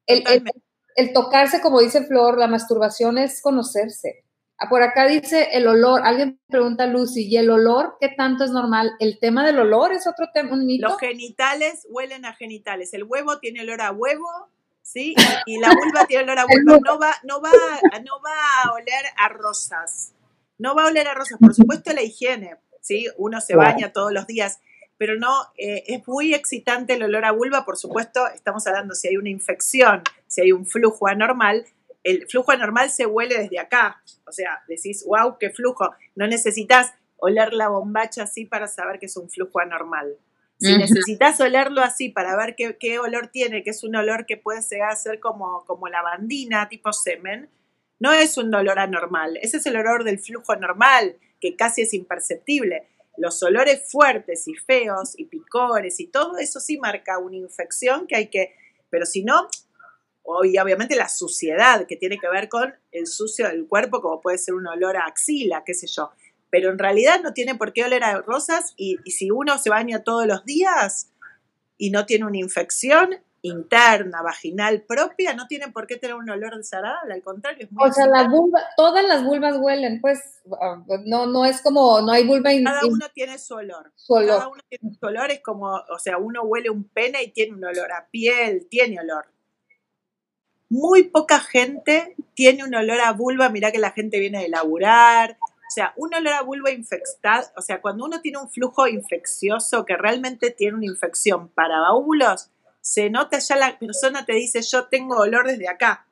El, 0.06 0.24
el, 0.96 1.12
tocarse, 1.12 1.60
como 1.60 1.80
dice 1.80 2.04
Flor, 2.04 2.38
la 2.38 2.48
masturbación 2.48 3.18
es 3.18 3.40
conocerse. 3.40 4.24
Ah, 4.60 4.68
por 4.68 4.82
acá 4.82 5.06
dice 5.06 5.50
el 5.52 5.68
olor, 5.68 6.02
alguien 6.04 6.40
pregunta 6.48 6.86
Lucy, 6.86 7.28
¿y 7.28 7.36
el 7.36 7.48
olor 7.48 7.96
qué 8.00 8.08
tanto 8.08 8.42
es 8.42 8.50
normal? 8.50 8.90
El 8.98 9.20
tema 9.20 9.46
del 9.46 9.60
olor 9.60 9.92
es 9.92 10.08
otro 10.08 10.26
tema, 10.34 10.52
un 10.52 10.66
mito. 10.66 10.88
Los 10.88 10.98
genitales 10.98 11.86
huelen 11.88 12.24
a 12.24 12.34
genitales, 12.34 12.92
el 12.92 13.04
huevo 13.04 13.38
tiene 13.38 13.60
olor 13.60 13.80
a 13.82 13.92
huevo, 13.92 14.26
¿sí? 14.88 15.14
Y 15.46 15.58
la 15.58 15.68
vulva 15.68 16.06
tiene 16.06 16.24
olor 16.24 16.38
a 16.38 16.46
vulva, 16.48 16.78
no 16.78 16.98
va, 16.98 17.14
no 17.24 17.40
va, 17.40 17.50
no 18.04 18.20
va 18.22 18.62
a 18.64 18.72
oler 18.72 19.04
a 19.16 19.28
rosas, 19.28 20.12
no 20.56 20.74
va 20.74 20.84
a 20.84 20.86
oler 20.86 21.06
a 21.08 21.14
rosas, 21.14 21.38
por 21.38 21.54
supuesto 21.54 21.92
la 21.92 22.02
higiene, 22.02 22.56
¿sí? 22.80 23.06
Uno 23.18 23.40
se 23.40 23.54
baña 23.54 23.92
todos 23.92 24.12
los 24.12 24.26
días, 24.26 24.60
pero 24.96 25.16
no, 25.16 25.30
eh, 25.56 25.84
es 25.86 26.08
muy 26.08 26.34
excitante 26.34 26.94
el 26.94 27.02
olor 27.02 27.24
a 27.26 27.32
vulva, 27.32 27.64
por 27.64 27.76
supuesto, 27.76 28.26
estamos 28.28 28.66
hablando 28.66 28.94
si 28.94 29.08
hay 29.08 29.16
una 29.16 29.28
infección, 29.28 30.02
si 30.26 30.40
hay 30.40 30.52
un 30.52 30.66
flujo 30.66 31.06
anormal, 31.06 31.66
el 32.02 32.26
flujo 32.26 32.52
anormal 32.52 32.90
se 32.90 33.04
huele 33.04 33.38
desde 33.38 33.58
acá, 33.58 34.02
o 34.26 34.32
sea, 34.32 34.62
decís, 34.68 35.04
wow, 35.06 35.36
qué 35.38 35.50
flujo, 35.50 35.94
no 36.14 36.26
necesitas 36.26 36.94
oler 37.18 37.52
la 37.52 37.68
bombacha 37.68 38.22
así 38.22 38.46
para 38.46 38.66
saber 38.68 38.98
que 38.98 39.06
es 39.06 39.16
un 39.16 39.28
flujo 39.28 39.60
anormal. 39.60 40.16
Si 40.58 40.76
necesitas 40.76 41.40
olerlo 41.40 41.82
así 41.82 42.08
para 42.08 42.36
ver 42.36 42.56
qué, 42.56 42.98
olor 42.98 43.28
tiene, 43.28 43.62
que 43.62 43.70
es 43.70 43.84
un 43.84 43.94
olor 43.94 44.26
que 44.26 44.36
puede 44.36 44.60
llegar 44.68 44.90
a 44.90 44.96
ser 44.96 45.20
como, 45.20 45.64
como 45.66 45.86
lavandina, 45.88 46.68
tipo 46.68 46.92
semen, 46.92 47.48
no 48.00 48.12
es 48.12 48.36
un 48.38 48.52
olor 48.52 48.78
anormal. 48.80 49.38
Ese 49.40 49.58
es 49.58 49.66
el 49.66 49.76
olor 49.76 50.02
del 50.02 50.18
flujo 50.18 50.56
normal, 50.56 51.16
que 51.40 51.54
casi 51.54 51.82
es 51.82 51.94
imperceptible. 51.94 52.88
Los 53.16 53.40
olores 53.42 53.88
fuertes 53.88 54.48
y 54.48 54.54
feos 54.54 55.14
y 55.16 55.26
picores 55.26 56.00
y 56.00 56.08
todo 56.08 56.38
eso 56.38 56.58
sí 56.58 56.78
marca 56.78 57.18
una 57.18 57.36
infección 57.36 58.06
que 58.06 58.16
hay 58.16 58.26
que, 58.28 58.54
pero 58.90 59.06
si 59.06 59.22
no, 59.22 59.48
y 60.44 60.58
obviamente 60.58 60.94
la 60.94 61.08
suciedad 61.08 61.86
que 61.86 61.96
tiene 61.96 62.18
que 62.18 62.28
ver 62.28 62.48
con 62.48 62.74
el 62.92 63.06
sucio 63.06 63.48
del 63.48 63.66
cuerpo, 63.66 64.02
como 64.02 64.20
puede 64.20 64.38
ser 64.38 64.54
un 64.54 64.66
olor 64.66 64.96
a 64.96 65.06
axila, 65.06 65.62
qué 65.64 65.74
sé 65.74 65.86
yo 65.86 66.10
pero 66.50 66.70
en 66.70 66.78
realidad 66.78 67.20
no 67.22 67.32
tiene 67.32 67.54
por 67.54 67.72
qué 67.72 67.84
oler 67.84 68.04
a 68.04 68.20
rosas 68.20 68.74
y, 68.76 68.96
si 69.10 69.30
uno 69.30 69.58
se 69.58 69.70
baña 69.70 70.02
todos 70.02 70.26
los 70.26 70.44
días 70.44 71.10
y 71.76 71.90
no 71.90 72.06
tiene 72.06 72.26
una 72.26 72.38
infección 72.38 73.16
interna, 73.42 74.22
vaginal 74.22 74.82
propia, 74.82 75.32
no 75.34 75.46
tiene 75.46 75.68
por 75.68 75.86
qué 75.86 75.96
tener 75.96 76.16
un 76.16 76.28
olor 76.28 76.56
desagradable, 76.56 77.14
al 77.14 77.22
contrario, 77.22 77.66
es 77.66 77.72
muy 77.72 77.88
O 77.88 77.92
sea, 77.92 78.06
la 78.06 78.28
todas 78.76 79.04
las 79.06 79.24
vulvas 79.24 79.56
huelen, 79.58 80.00
pues 80.00 80.40
ah, 80.60 80.82
no, 81.06 81.26
no 81.26 81.44
es 81.44 81.60
como, 81.60 82.00
no 82.00 82.10
hay 82.10 82.26
vulva. 82.26 82.50
Cada 82.64 82.84
uno 82.86 83.06
tiene 83.14 83.38
su 83.38 83.54
olor. 83.54 83.92
su 83.94 84.14
olor. 84.14 84.38
Cada 84.38 84.48
uno 84.48 84.62
tiene 84.68 84.94
su 84.94 85.06
olor, 85.06 85.30
es 85.30 85.40
como, 85.40 85.68
o 85.68 85.98
sea, 85.98 86.18
uno 86.18 86.42
huele 86.42 86.68
un 86.70 86.84
pene 86.84 87.22
y 87.22 87.30
tiene 87.30 87.54
un 87.54 87.64
olor 87.64 87.92
a 87.92 88.08
piel, 88.10 88.66
tiene 88.68 89.00
olor. 89.00 89.26
Muy 90.68 91.04
poca 91.04 91.38
gente 91.38 92.16
tiene 92.34 92.64
un 92.64 92.74
olor 92.74 93.00
a 93.00 93.12
vulva, 93.12 93.48
mirá 93.48 93.72
que 93.72 93.78
la 93.78 93.92
gente 93.92 94.18
viene 94.18 94.42
de 94.42 94.48
laburar, 94.48 95.38
o 95.68 95.70
sea, 95.70 95.92
un 95.96 96.14
olor 96.14 96.32
a 96.32 96.42
vulva 96.42 96.70
infectada, 96.70 97.52
o 97.54 97.60
sea, 97.60 97.82
cuando 97.82 98.06
uno 98.06 98.22
tiene 98.22 98.38
un 98.38 98.48
flujo 98.48 98.88
infeccioso 98.88 99.84
que 99.84 99.98
realmente 99.98 100.50
tiene 100.50 100.78
una 100.78 100.86
infección 100.86 101.50
para 101.50 101.92
óvulos, 101.92 102.50
se 102.80 103.10
nota 103.10 103.38
ya 103.38 103.56
la 103.56 103.78
persona 103.78 104.24
te 104.24 104.32
dice, 104.32 104.62
yo 104.62 104.86
tengo 104.86 105.18
olor 105.18 105.46
desde 105.46 105.68
acá. 105.68 106.06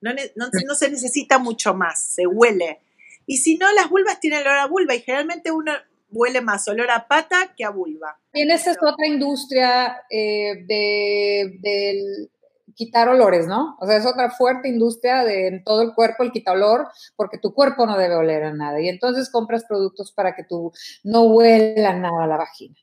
No, 0.00 0.12
no, 0.36 0.74
se 0.74 0.88
necesita 0.88 1.38
mucho 1.38 1.74
más, 1.74 2.00
se 2.00 2.28
huele. 2.28 2.80
Y 3.26 3.38
si 3.38 3.56
no, 3.56 3.72
las 3.72 3.88
vulvas 3.88 4.20
tienen 4.20 4.40
olor 4.42 4.58
a 4.58 4.66
vulva 4.66 4.94
y 4.94 5.00
generalmente 5.00 5.50
uno 5.50 5.72
huele 6.10 6.40
más 6.40 6.68
olor 6.68 6.90
a 6.90 7.08
pata 7.08 7.54
que 7.56 7.64
a 7.64 7.70
vulva. 7.70 8.20
Y 8.32 8.48
esa 8.50 8.70
es 8.70 8.78
otra 8.80 9.06
industria 9.06 10.02
eh, 10.10 10.64
de, 10.64 11.58
del 11.60 12.30
quitar 12.74 13.08
olores, 13.08 13.46
¿no? 13.46 13.76
O 13.80 13.86
sea, 13.86 13.96
es 13.96 14.06
otra 14.06 14.30
fuerte 14.30 14.68
industria 14.68 15.24
de 15.24 15.48
en 15.48 15.64
todo 15.64 15.82
el 15.82 15.94
cuerpo 15.94 16.22
el 16.22 16.32
quita 16.32 16.52
olor, 16.52 16.88
porque 17.16 17.38
tu 17.38 17.54
cuerpo 17.54 17.86
no 17.86 17.98
debe 17.98 18.16
oler 18.16 18.44
a 18.44 18.52
nada. 18.52 18.80
Y 18.80 18.88
entonces 18.88 19.30
compras 19.30 19.64
productos 19.64 20.12
para 20.12 20.34
que 20.34 20.44
tú 20.44 20.72
no 21.04 21.22
huela 21.24 21.94
nada 21.94 22.24
a 22.24 22.26
la 22.26 22.36
vagina. 22.36 22.76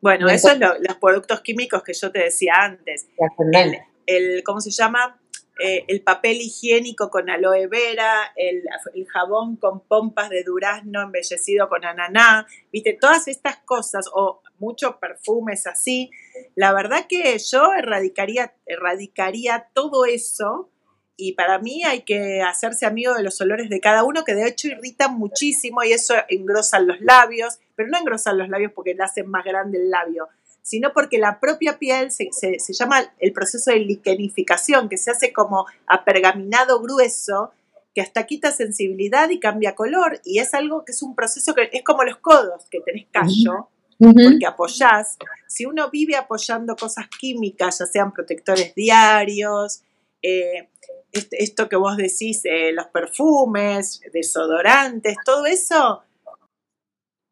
Bueno, 0.00 0.28
eso 0.28 0.50
es 0.50 0.58
los 0.58 0.96
productos 1.00 1.40
químicos 1.40 1.82
que 1.82 1.92
yo 1.92 2.12
te 2.12 2.20
decía 2.20 2.54
antes. 2.58 3.08
El, 3.52 3.78
el, 4.06 4.42
¿Cómo 4.44 4.60
se 4.60 4.70
llama? 4.70 5.20
Eh, 5.58 5.84
el 5.88 6.02
papel 6.02 6.36
higiénico 6.36 7.08
con 7.08 7.30
aloe 7.30 7.66
vera, 7.66 8.30
el, 8.36 8.62
el, 8.94 9.06
jabón 9.06 9.56
con 9.56 9.80
pompas 9.80 10.28
de 10.28 10.42
durazno 10.44 11.00
embellecido 11.00 11.70
con 11.70 11.82
ananá, 11.82 12.46
viste, 12.70 12.92
todas 13.00 13.26
estas 13.26 13.56
cosas, 13.64 14.06
o 14.12 14.42
muchos 14.58 14.96
perfumes 14.96 15.66
así, 15.66 16.10
la 16.54 16.72
verdad 16.72 17.06
que 17.08 17.38
yo 17.38 17.72
erradicaría, 17.74 18.54
erradicaría 18.66 19.68
todo 19.72 20.04
eso 20.04 20.70
y 21.16 21.32
para 21.32 21.58
mí 21.58 21.82
hay 21.82 22.02
que 22.02 22.42
hacerse 22.42 22.84
amigo 22.84 23.14
de 23.14 23.22
los 23.22 23.40
olores 23.40 23.70
de 23.70 23.80
cada 23.80 24.04
uno, 24.04 24.24
que 24.24 24.34
de 24.34 24.46
hecho 24.46 24.68
irritan 24.68 25.18
muchísimo 25.18 25.82
y 25.82 25.92
eso 25.92 26.14
engrosan 26.28 26.86
los 26.86 27.00
labios, 27.00 27.58
pero 27.74 27.88
no 27.88 27.98
engrosan 27.98 28.36
los 28.36 28.48
labios 28.48 28.72
porque 28.74 28.94
le 28.94 29.02
hacen 29.02 29.28
más 29.30 29.44
grande 29.44 29.78
el 29.78 29.90
labio, 29.90 30.28
sino 30.60 30.92
porque 30.92 31.18
la 31.18 31.40
propia 31.40 31.78
piel 31.78 32.10
se, 32.10 32.28
llama 32.72 33.10
el 33.18 33.32
proceso 33.32 33.70
de 33.70 33.78
liquenificación, 33.78 34.88
que 34.88 34.98
se 34.98 35.10
hace 35.10 35.32
como 35.32 35.64
apergaminado 35.86 36.80
grueso, 36.80 37.52
que 37.94 38.02
hasta 38.02 38.26
quita 38.26 38.52
sensibilidad 38.52 39.30
y 39.30 39.40
cambia 39.40 39.74
color, 39.74 40.20
y 40.22 40.40
es 40.40 40.52
algo 40.52 40.84
que 40.84 40.92
es 40.92 41.02
un 41.02 41.14
proceso 41.14 41.54
que 41.54 41.70
es 41.72 41.82
como 41.82 42.04
los 42.04 42.18
codos, 42.18 42.66
que 42.70 42.80
tenés 42.80 43.06
callo, 43.10 43.70
porque 43.98 44.46
apoyás. 44.46 45.16
Si 45.46 45.66
uno 45.66 45.90
vive 45.90 46.16
apoyando 46.16 46.76
cosas 46.76 47.06
químicas, 47.08 47.78
ya 47.78 47.86
sean 47.86 48.12
protectores 48.12 48.74
diarios, 48.74 49.82
eh, 50.22 50.70
esto 51.12 51.68
que 51.68 51.76
vos 51.76 51.96
decís, 51.96 52.42
eh, 52.44 52.72
los 52.72 52.86
perfumes, 52.88 54.00
desodorantes, 54.12 55.16
todo 55.24 55.46
eso. 55.46 56.02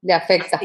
Le 0.02 0.12
afecta. 0.12 0.60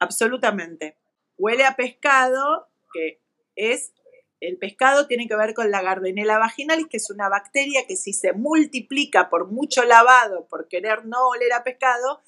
absolutamente 0.00 0.96
huele 1.38 1.64
a 1.64 1.76
pescado, 1.76 2.68
que 2.92 3.22
es, 3.54 3.92
el 4.40 4.58
pescado 4.58 5.06
tiene 5.06 5.26
que 5.26 5.36
ver 5.36 5.54
con 5.54 5.70
la 5.70 5.80
Gardnerella 5.80 6.38
vaginalis, 6.38 6.88
que 6.88 6.98
es 6.98 7.10
una 7.10 7.28
bacteria 7.28 7.86
que 7.86 7.96
si 7.96 8.12
se 8.12 8.32
multiplica 8.32 9.30
por 9.30 9.50
mucho 9.50 9.84
lavado, 9.84 10.46
por 10.48 10.68
querer 10.68 11.06
no 11.06 11.28
oler 11.28 11.52
a 11.52 11.64
pescado, 11.64 12.20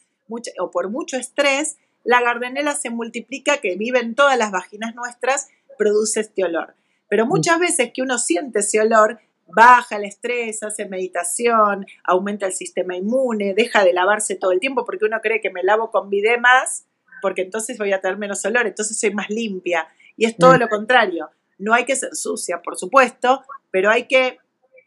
o 0.61 0.71
por 0.71 0.89
mucho 0.91 1.17
estrés, 1.17 1.77
la 2.05 2.23
Gardnerella 2.23 2.75
se 2.75 2.91
multiplica, 2.91 3.59
que 3.59 3.77
vive 3.77 4.01
en 4.01 4.15
todas 4.15 4.39
las 4.39 4.51
vaginas 4.51 4.95
nuestras, 4.95 5.49
produce 5.79 6.21
este 6.21 6.45
olor. 6.45 6.75
Pero 7.09 7.27
muchas 7.27 7.59
veces 7.59 7.91
que 7.93 8.03
uno 8.03 8.19
siente 8.19 8.61
ese 8.61 8.81
olor, 8.81 9.21
baja 9.49 9.97
el 9.97 10.05
estrés, 10.05 10.63
hace 10.63 10.87
meditación, 10.87 11.87
aumenta 12.05 12.47
el 12.47 12.53
sistema 12.53 12.97
inmune, 12.97 13.55
deja 13.55 13.85
de 13.85 13.93
lavarse 13.93 14.37
todo 14.37 14.53
el 14.53 14.61
tiempo 14.61 14.85
porque 14.85 15.05
uno 15.05 15.21
cree 15.21 15.41
que 15.41 15.51
me 15.51 15.63
lavo 15.63 15.91
con 15.91 16.09
bidé 16.09 16.39
más 16.39 16.87
porque 17.21 17.43
entonces 17.43 17.79
voy 17.79 17.93
a 17.93 18.01
tener 18.01 18.17
menos 18.17 18.45
olor, 18.45 18.67
entonces 18.67 18.99
soy 18.99 19.13
más 19.13 19.31
limpia. 19.31 19.89
Y 20.17 20.27
es 20.27 20.37
todo 20.37 20.55
mm. 20.55 20.61
lo 20.61 20.69
contrario. 20.69 21.31
No 21.59 21.75
hay 21.75 21.85
que 21.85 21.97
ser 21.97 22.15
sucia, 22.15 22.63
por 22.63 22.79
supuesto, 22.79 23.45
pero 23.71 23.91
hay 23.91 24.05
que 24.05 24.39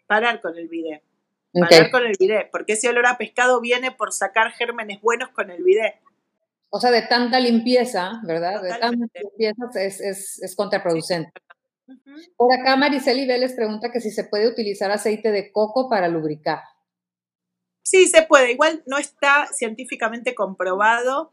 parar 0.08 0.42
con 0.42 0.58
el 0.58 0.68
bidet. 0.68 1.02
Parar 1.54 1.92
con 1.92 2.04
el 2.04 2.16
bidet, 2.20 2.50
porque 2.52 2.74
ese 2.74 2.90
olor 2.90 3.06
a 3.06 3.18
pescado 3.18 3.62
viene 3.62 3.92
por 3.92 4.12
sacar 4.12 4.52
gérmenes 4.54 5.00
buenos 5.02 5.30
con 5.30 5.52
el 5.52 5.64
bidet. 5.64 5.96
O 6.76 6.80
sea, 6.80 6.90
de 6.90 7.04
tanta 7.04 7.40
limpieza, 7.40 8.20
¿verdad? 8.24 8.64
De 8.64 8.70
tanta 8.70 9.20
limpieza 9.22 9.70
es, 9.76 10.56
contraproducente. 10.58 11.32
Por 12.36 12.52
acá 12.52 12.76
Mariceli 12.76 13.28
Vélez 13.28 13.54
pregunta 13.54 13.92
que 13.92 14.02
si 14.02 14.10
se 14.10 14.24
puede 14.24 14.48
utilizar 14.48 14.90
aceite 14.90 15.32
de 15.32 15.52
coco 15.52 15.88
para 15.88 16.08
lubricar. 16.08 16.62
Sí, 17.84 18.08
se 18.08 18.24
puede. 18.24 18.54
Igual 18.54 18.82
no 18.88 18.98
está 18.98 19.48
científicamente 19.54 20.34
comprobado 20.34 21.32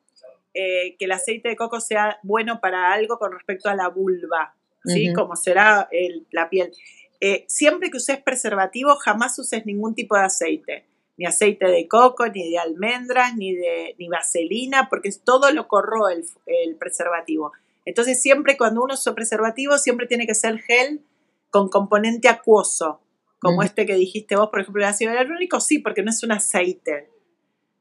eh, 0.52 0.94
que 0.98 1.06
el 1.06 1.12
aceite 1.12 1.48
de 1.48 1.56
coco 1.56 1.80
sea 1.80 2.18
bueno 2.22 2.60
para 2.60 2.92
algo 2.92 3.18
con 3.18 3.32
respecto 3.32 3.70
a 3.70 3.74
la 3.74 3.88
vulva, 3.88 4.54
¿sí? 4.84 5.10
Como 5.14 5.36
será 5.36 5.88
la 6.32 6.50
piel. 6.50 6.70
Eh, 7.18 7.46
siempre 7.48 7.90
que 7.90 7.96
uses 7.96 8.22
preservativo, 8.22 8.94
jamás 8.96 9.38
uses 9.38 9.64
ningún 9.64 9.94
tipo 9.94 10.16
de 10.16 10.24
aceite. 10.24 10.89
Ni 11.16 11.26
aceite 11.26 11.66
de 11.66 11.86
coco, 11.86 12.26
ni 12.28 12.50
de 12.50 12.58
almendras, 12.58 13.36
ni 13.36 13.54
de 13.54 13.94
ni 13.98 14.08
vaselina, 14.08 14.88
porque 14.88 15.10
todo 15.22 15.50
lo 15.52 15.68
corro 15.68 16.08
el, 16.08 16.76
preservativo. 16.78 17.52
Entonces, 17.84 18.20
siempre 18.22 18.56
cuando 18.56 18.82
uno 18.82 18.94
usa 18.94 19.14
preservativo, 19.14 19.78
siempre 19.78 20.06
tiene 20.06 20.26
que 20.26 20.34
ser 20.34 20.58
gel 20.58 21.04
con 21.50 21.68
componente 21.68 22.28
acuoso, 22.28 23.00
como 23.40 23.62
este 23.62 23.86
que 23.86 23.94
dijiste 23.94 24.36
vos, 24.36 24.50
por 24.50 24.60
ejemplo, 24.60 24.82
el 24.82 24.88
ácido 24.88 25.12
hialurónico, 25.12 25.60
sí, 25.60 25.78
porque 25.78 26.02
no 26.02 26.10
es 26.10 26.22
un 26.22 26.32
aceite. 26.32 27.10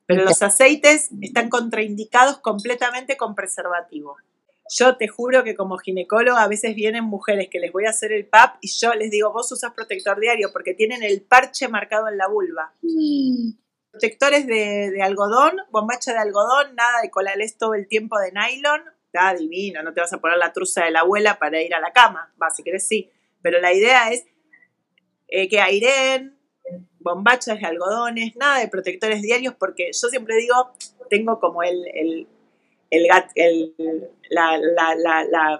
Pero 0.06 0.24
los 0.24 0.42
aceites 0.42 1.10
están 1.22 1.50
contraindicados 1.50 2.40
completamente 2.40 3.16
con 3.16 3.36
preservativo. 3.36 4.16
Yo 4.72 4.98
te 4.98 5.08
juro 5.08 5.44
que 5.44 5.56
como 5.56 5.78
ginecólogo 5.78 6.38
a 6.38 6.48
veces 6.48 6.76
vienen 6.76 7.04
mujeres 7.04 7.50
que 7.50 7.60
les 7.60 7.72
voy 7.72 7.86
a 7.86 7.90
hacer 7.90 8.12
el 8.12 8.28
PAP 8.28 8.58
y 8.62 8.70
yo 8.70 8.94
les 8.94 9.10
digo, 9.10 9.34
vos 9.34 9.52
usas 9.52 9.74
protector 9.74 10.20
diario 10.20 10.52
porque 10.54 10.76
tienen 10.76 11.02
el 11.02 11.22
parche 11.24 11.68
marcado 11.68 12.08
en 12.08 12.18
la 12.18 12.28
vulva. 12.28 12.74
Protectores 13.92 14.46
de, 14.46 15.02
algodón, 15.02 15.58
bombacha 15.72 16.14
de 16.14 16.20
algodón, 16.20 16.76
nada 16.76 17.02
de 17.02 17.10
colales 17.10 17.58
todo 17.58 17.74
el 17.74 17.88
tiempo 17.88 18.20
de 18.20 18.32
nylon. 18.32 18.82
Está 19.06 19.34
divino, 19.34 19.82
no 19.82 19.92
te 19.92 20.02
vas 20.02 20.14
a 20.14 20.22
poner 20.22 20.38
la 20.38 20.54
truza 20.54 20.86
de 20.86 20.92
la 20.92 21.00
abuela 21.00 21.40
para 21.40 21.60
ir 21.62 21.74
a 21.74 21.80
la 21.80 21.92
cama. 21.92 22.32
Va, 22.42 22.52
si 22.52 22.62
querés 22.62 22.88
sí. 22.88 23.10
Pero 23.42 23.60
la 23.60 23.74
idea 23.74 24.12
es 24.12 24.26
eh, 25.30 25.50
que 25.50 25.60
airen, 25.60 26.38
bombachas 27.00 27.60
de 27.60 27.66
algodones, 27.66 28.36
nada 28.36 28.60
de 28.60 28.68
protectores 28.68 29.24
diarios, 29.24 29.56
porque 29.58 29.90
yo 29.92 30.10
siempre 30.10 30.36
digo, 30.36 30.74
tengo 31.10 31.40
como 31.40 31.64
el, 31.64 31.88
el, 31.94 32.28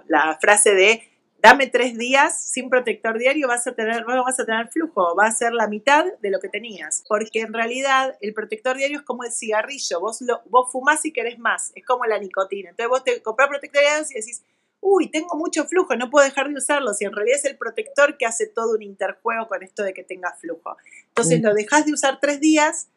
la, 0.08 0.38
frase 0.40 0.74
de 0.74 1.02
dame 1.42 1.68
tres 1.68 1.96
días 1.96 2.42
sin 2.42 2.68
protector 2.68 3.18
diario, 3.18 3.48
vas 3.48 3.66
a 3.66 3.72
tener, 3.72 4.04
no 4.06 4.24
vas 4.24 4.38
a 4.40 4.44
tener 4.44 4.68
flujo, 4.68 5.14
va 5.16 5.26
a 5.26 5.32
ser 5.32 5.52
la 5.52 5.68
mitad 5.68 6.04
de 6.20 6.30
lo 6.30 6.38
que 6.38 6.48
tenías. 6.48 7.02
Porque 7.08 7.40
en 7.40 7.52
realidad 7.52 8.16
el 8.20 8.34
protector 8.34 8.76
diario 8.76 8.98
es 8.98 9.04
como 9.04 9.24
el 9.24 9.32
cigarrillo, 9.32 10.00
vos, 10.00 10.20
lo, 10.20 10.42
vos 10.46 10.70
fumás 10.70 11.04
y 11.04 11.12
querés 11.12 11.38
más, 11.38 11.72
es 11.74 11.84
como 11.84 12.04
la 12.04 12.18
nicotina. 12.18 12.70
Entonces 12.70 12.90
vos 12.90 13.04
te 13.04 13.22
comprás 13.22 13.48
protector 13.48 13.80
diario 13.80 14.06
y 14.10 14.14
decís, 14.14 14.42
uy, 14.80 15.10
tengo 15.10 15.36
mucho 15.36 15.64
flujo, 15.66 15.94
no 15.96 16.10
puedo 16.10 16.24
dejar 16.24 16.48
de 16.48 16.54
usarlo, 16.54 16.94
si 16.94 17.04
en 17.04 17.12
realidad 17.12 17.38
es 17.38 17.44
el 17.44 17.56
protector 17.56 18.16
que 18.16 18.26
hace 18.26 18.46
todo 18.46 18.74
un 18.74 18.82
interjuego 18.82 19.46
con 19.48 19.62
esto 19.62 19.82
de 19.82 19.92
que 19.92 20.02
tenga 20.02 20.32
flujo. 20.32 20.76
Entonces 21.08 21.40
mm. 21.40 21.44
lo 21.44 21.54
dejas 21.54 21.86
de 21.86 21.92
usar 21.92 22.18
tres 22.20 22.40
días 22.40 22.88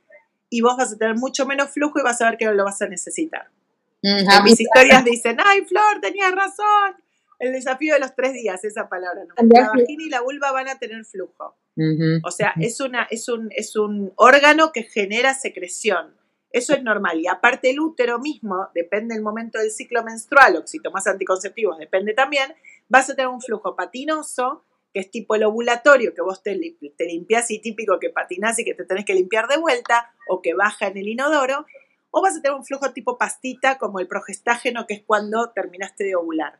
y 0.49 0.61
vos 0.61 0.77
vas 0.77 0.93
a 0.93 0.97
tener 0.97 1.15
mucho 1.15 1.45
menos 1.45 1.71
flujo 1.71 1.99
y 1.99 2.03
vas 2.03 2.21
a 2.21 2.29
ver 2.29 2.37
que 2.37 2.45
lo 2.45 2.63
vas 2.63 2.81
a 2.81 2.87
necesitar. 2.87 3.49
Mm, 4.03 4.43
mis 4.43 4.59
historias 4.59 5.05
dicen, 5.05 5.37
ay, 5.43 5.61
Flor, 5.61 6.01
tenías 6.01 6.33
razón. 6.33 6.95
El 7.39 7.53
desafío 7.53 7.93
de 7.93 8.01
los 8.01 8.15
tres 8.15 8.33
días, 8.33 8.63
esa 8.63 8.87
palabra. 8.87 9.21
¿no? 9.25 9.33
La 9.53 9.69
vagina 9.69 10.03
y 10.03 10.09
la 10.09 10.21
vulva 10.21 10.51
van 10.51 10.67
a 10.67 10.77
tener 10.77 11.03
flujo. 11.05 11.57
O 12.23 12.31
sea, 12.31 12.53
es, 12.59 12.79
una, 12.79 13.07
es, 13.09 13.27
un, 13.29 13.49
es 13.51 13.75
un 13.75 14.13
órgano 14.15 14.71
que 14.71 14.83
genera 14.83 15.33
secreción. 15.33 16.15
Eso 16.51 16.73
es 16.73 16.83
normal. 16.83 17.19
Y 17.19 17.27
aparte 17.27 17.71
el 17.71 17.79
útero 17.79 18.19
mismo, 18.19 18.67
depende 18.75 19.15
del 19.15 19.23
momento 19.23 19.57
del 19.57 19.71
ciclo 19.71 20.03
menstrual, 20.03 20.57
o 20.57 20.67
si 20.67 20.79
tomas 20.79 21.07
anticonceptivos, 21.07 21.79
depende 21.79 22.13
también, 22.13 22.53
vas 22.89 23.09
a 23.09 23.15
tener 23.15 23.29
un 23.29 23.41
flujo 23.41 23.75
patinoso, 23.75 24.63
que 24.93 24.99
es 24.99 25.09
tipo 25.09 25.33
el 25.33 25.43
ovulatorio, 25.43 26.13
que 26.13 26.21
vos 26.21 26.43
te, 26.43 26.55
te 26.95 27.05
limpias 27.05 27.49
y 27.49 27.59
típico 27.59 27.99
que 27.99 28.11
patinas 28.11 28.59
y 28.59 28.65
que 28.65 28.75
te 28.75 28.85
tenés 28.85 29.03
que 29.03 29.15
limpiar 29.15 29.47
de 29.47 29.57
vuelta, 29.57 30.13
o 30.29 30.43
que 30.43 30.53
baja 30.53 30.87
en 30.87 30.97
el 30.97 31.07
inodoro, 31.07 31.65
o 32.15 32.21
vas 32.21 32.37
a 32.37 32.41
tener 32.41 32.55
un 32.55 32.63
flujo 32.63 32.93
tipo 32.93 33.17
pastita, 33.17 33.79
como 33.79 33.99
el 33.99 34.07
progestágeno, 34.07 34.85
que 34.85 34.93
es 34.93 35.03
cuando 35.03 35.49
terminaste 35.49 36.03
de 36.03 36.15
ovular. 36.15 36.59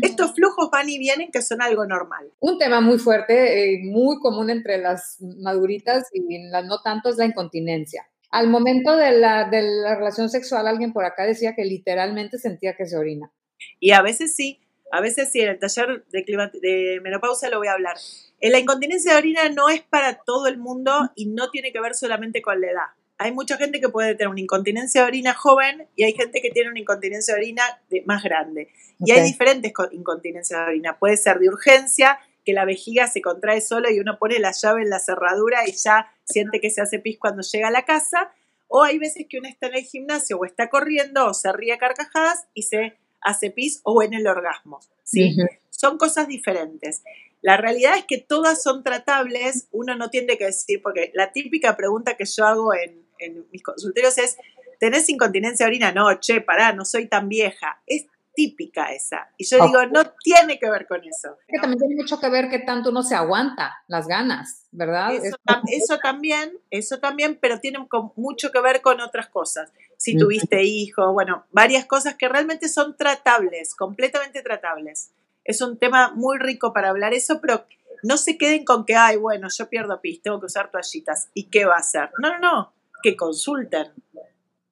Estos 0.00 0.32
flujos 0.32 0.70
van 0.70 0.88
y 0.88 0.96
vienen, 0.96 1.32
que 1.32 1.42
son 1.42 1.60
algo 1.60 1.84
normal. 1.84 2.30
Un 2.38 2.56
tema 2.56 2.80
muy 2.80 3.00
fuerte, 3.00 3.74
eh, 3.74 3.80
muy 3.82 4.20
común 4.20 4.48
entre 4.48 4.78
las 4.78 5.16
maduritas 5.20 6.08
y 6.12 6.48
las 6.48 6.64
no 6.66 6.80
tanto, 6.82 7.08
es 7.08 7.16
la 7.16 7.24
incontinencia. 7.24 8.06
Al 8.30 8.48
momento 8.48 8.96
de 8.96 9.10
la, 9.18 9.50
de 9.50 9.62
la 9.62 9.96
relación 9.96 10.30
sexual, 10.30 10.68
alguien 10.68 10.92
por 10.92 11.04
acá 11.04 11.24
decía 11.24 11.56
que 11.56 11.64
literalmente 11.64 12.38
sentía 12.38 12.76
que 12.76 12.86
se 12.86 12.96
orina. 12.96 13.32
Y 13.80 13.90
a 13.90 14.02
veces 14.02 14.36
sí, 14.36 14.60
a 14.92 15.00
veces 15.00 15.32
sí, 15.32 15.40
en 15.40 15.48
el 15.48 15.58
taller 15.58 16.04
de, 16.12 16.22
de 16.62 17.00
menopausa 17.02 17.50
lo 17.50 17.58
voy 17.58 17.66
a 17.66 17.72
hablar. 17.72 17.96
La 18.40 18.60
incontinencia 18.60 19.14
de 19.14 19.18
orina 19.18 19.48
no 19.48 19.68
es 19.68 19.82
para 19.82 20.20
todo 20.24 20.46
el 20.46 20.58
mundo 20.58 20.92
y 21.16 21.26
no 21.26 21.50
tiene 21.50 21.72
que 21.72 21.80
ver 21.80 21.96
solamente 21.96 22.40
con 22.40 22.60
la 22.60 22.70
edad. 22.70 23.01
Hay 23.22 23.32
mucha 23.32 23.56
gente 23.56 23.80
que 23.80 23.88
puede 23.88 24.14
tener 24.14 24.28
una 24.28 24.40
incontinencia 24.40 25.02
de 25.02 25.06
orina 25.06 25.32
joven 25.32 25.86
y 25.94 26.04
hay 26.04 26.12
gente 26.12 26.40
que 26.42 26.50
tiene 26.50 26.70
una 26.70 26.80
incontinencia 26.80 27.34
de 27.34 27.40
orina 27.40 27.62
más 28.04 28.22
grande. 28.22 28.68
Y 28.98 29.12
hay 29.12 29.22
diferentes 29.22 29.72
incontinencias 29.92 30.58
de 30.60 30.66
orina. 30.66 30.98
Puede 30.98 31.16
ser 31.16 31.38
de 31.38 31.48
urgencia, 31.48 32.18
que 32.44 32.52
la 32.52 32.64
vejiga 32.64 33.06
se 33.06 33.22
contrae 33.22 33.60
sola 33.60 33.92
y 33.92 34.00
uno 34.00 34.18
pone 34.18 34.38
la 34.38 34.52
llave 34.52 34.82
en 34.82 34.90
la 34.90 34.98
cerradura 34.98 35.68
y 35.68 35.72
ya 35.72 36.12
siente 36.24 36.60
que 36.60 36.70
se 36.70 36.80
hace 36.80 36.98
pis 36.98 37.18
cuando 37.18 37.42
llega 37.42 37.68
a 37.68 37.70
la 37.70 37.84
casa. 37.84 38.32
O 38.66 38.82
hay 38.82 38.98
veces 38.98 39.26
que 39.28 39.38
uno 39.38 39.48
está 39.48 39.68
en 39.68 39.76
el 39.76 39.84
gimnasio 39.84 40.38
o 40.38 40.44
está 40.44 40.68
corriendo 40.68 41.26
o 41.26 41.34
se 41.34 41.52
ríe 41.52 41.74
a 41.74 41.78
carcajadas 41.78 42.46
y 42.54 42.62
se 42.62 42.96
hace 43.20 43.50
pis 43.50 43.80
o 43.84 44.02
en 44.02 44.14
el 44.14 44.26
orgasmo. 44.26 44.80
¿sí? 45.04 45.36
Son 45.70 45.98
cosas 45.98 46.26
diferentes. 46.26 47.02
La 47.42 47.56
realidad 47.56 47.96
es 47.96 48.04
que 48.04 48.18
todas 48.18 48.62
son 48.62 48.84
tratables, 48.84 49.68
uno 49.72 49.96
no 49.96 50.10
tiene 50.10 50.38
que 50.38 50.46
decir, 50.46 50.80
porque 50.80 51.10
la 51.12 51.32
típica 51.32 51.76
pregunta 51.76 52.16
que 52.16 52.24
yo 52.24 52.46
hago 52.46 52.72
en, 52.72 53.02
en 53.26 53.46
mis 53.50 53.62
consultorios 53.62 54.18
es, 54.18 54.36
¿tenés 54.78 55.08
incontinencia 55.08 55.66
orina? 55.66 55.92
No, 55.92 56.12
che, 56.20 56.40
pará, 56.40 56.72
no 56.72 56.84
soy 56.84 57.06
tan 57.08 57.28
vieja. 57.28 57.82
Es 57.86 58.06
típica 58.34 58.92
esa. 58.92 59.28
Y 59.36 59.44
yo 59.44 59.64
digo, 59.64 59.86
no 59.86 60.02
tiene 60.22 60.58
que 60.58 60.70
ver 60.70 60.86
con 60.86 61.00
eso. 61.04 61.36
Que 61.46 61.58
también 61.58 61.78
tiene 61.78 61.96
mucho 61.96 62.18
que 62.18 62.28
ver 62.30 62.48
que 62.48 62.60
tanto 62.60 62.90
uno 62.90 63.02
se 63.02 63.14
aguanta 63.14 63.82
las 63.88 64.06
ganas, 64.06 64.66
¿verdad? 64.70 65.14
Eso, 65.14 65.36
también, 65.44 66.58
eso 66.70 66.98
también, 66.98 67.38
pero 67.40 67.60
tiene 67.60 67.78
mucho 68.16 68.50
que 68.50 68.60
ver 68.60 68.80
con 68.80 69.00
otras 69.00 69.28
cosas. 69.28 69.72
Si 69.96 70.16
tuviste 70.16 70.62
hijos, 70.62 71.12
bueno, 71.12 71.46
varias 71.50 71.86
cosas 71.86 72.16
que 72.16 72.28
realmente 72.28 72.68
son 72.68 72.96
tratables, 72.96 73.74
completamente 73.74 74.42
tratables. 74.42 75.12
Es 75.44 75.60
un 75.60 75.78
tema 75.78 76.12
muy 76.14 76.38
rico 76.38 76.72
para 76.72 76.90
hablar 76.90 77.14
eso, 77.14 77.40
pero 77.40 77.66
no 78.02 78.16
se 78.16 78.38
queden 78.38 78.64
con 78.64 78.84
que, 78.84 78.96
ay, 78.96 79.16
bueno, 79.16 79.48
yo 79.56 79.68
pierdo 79.68 80.00
pis, 80.00 80.22
tengo 80.22 80.40
que 80.40 80.46
usar 80.46 80.70
toallitas. 80.70 81.28
¿Y 81.34 81.50
qué 81.50 81.66
va 81.66 81.76
a 81.76 81.80
hacer? 81.80 82.10
No, 82.18 82.30
no, 82.30 82.38
no, 82.38 82.72
que 83.02 83.16
consulten. 83.16 83.92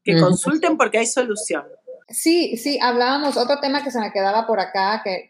Que 0.02 0.18
consulten 0.18 0.76
porque 0.76 0.98
hay 0.98 1.06
solución. 1.06 1.64
Sí, 2.08 2.56
sí, 2.56 2.78
hablábamos, 2.82 3.36
otro 3.36 3.60
tema 3.60 3.84
que 3.84 3.90
se 3.90 4.00
me 4.00 4.12
quedaba 4.12 4.46
por 4.46 4.58
acá, 4.58 5.02
que, 5.04 5.28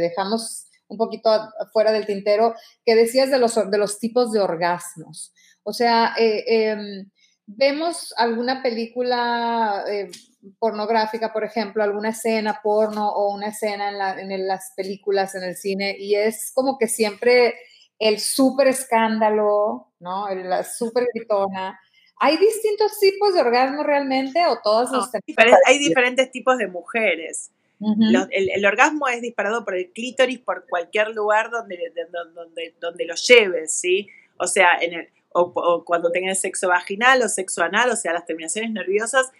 dejamos 0.00 0.66
un 0.86 0.96
poquito 0.96 1.30
fuera 1.72 1.90
del 1.90 2.06
tintero, 2.06 2.54
que 2.84 2.94
decías 2.94 3.30
de 3.30 3.38
los, 3.38 3.54
de 3.70 3.78
los 3.78 3.98
tipos 3.98 4.30
de 4.30 4.40
orgasmos. 4.40 5.32
O 5.64 5.72
sea, 5.72 6.14
eh, 6.18 6.44
em, 6.46 7.10
vemos 7.46 8.14
alguna 8.16 8.62
película 8.62 9.84
eh, 9.88 10.10
pornográfica, 10.58 11.32
por 11.32 11.44
ejemplo, 11.44 11.82
alguna 11.82 12.10
escena 12.10 12.60
porno 12.62 13.08
o 13.10 13.34
una 13.34 13.48
escena 13.48 14.20
en, 14.20 14.30
en, 14.30 14.46
las 14.46 14.72
películas, 14.76 15.34
en 15.34 15.44
el 15.44 15.56
cine, 15.56 15.96
y 15.98 16.14
es 16.14 16.52
como 16.54 16.78
que 16.78 16.88
siempre 16.88 17.54
el 17.98 18.18
súper 18.20 18.68
escándalo, 18.68 19.92
¿no? 20.00 20.28
La 20.34 20.64
súper 20.64 21.06
gritona. 21.14 21.78
¿Hay 22.24 22.36
distintos 22.36 23.00
tipos 23.00 23.34
de 23.34 23.40
orgasmo 23.40 23.82
realmente 23.82 24.46
o 24.46 24.60
todos 24.62 24.92
los 24.92 25.10
Hay 25.66 25.78
diferentes 25.78 26.30
tipos 26.30 26.56
de 26.56 26.68
mujeres. 26.68 27.50
el, 27.80 28.64
orgasmo 28.64 29.08
es 29.08 29.20
disparado 29.20 29.64
por 29.64 29.74
el 29.74 29.90
clítoris 29.90 30.38
por 30.38 30.66
cualquier 30.68 31.08
lugar 31.08 31.50
donde, 31.50 31.92
donde, 32.34 32.74
donde 32.80 33.06
lo 33.06 33.16
lleves, 33.16 33.74
¿sí? 33.74 34.08
O 34.38 34.46
sea, 34.46 34.78
en 34.80 34.94
el, 34.94 35.08
o, 35.34 35.84
cuando 35.84 36.12
tengas 36.12 36.40
sexo 36.40 36.68
vaginal 36.68 37.22
o 37.22 37.28
sexo 37.28 37.64
anal, 37.64 37.90
o 37.90 37.96
sea, 37.96 38.12
las 38.12 38.24
terminaciones 38.24 38.70
nerviosas, 38.70 39.32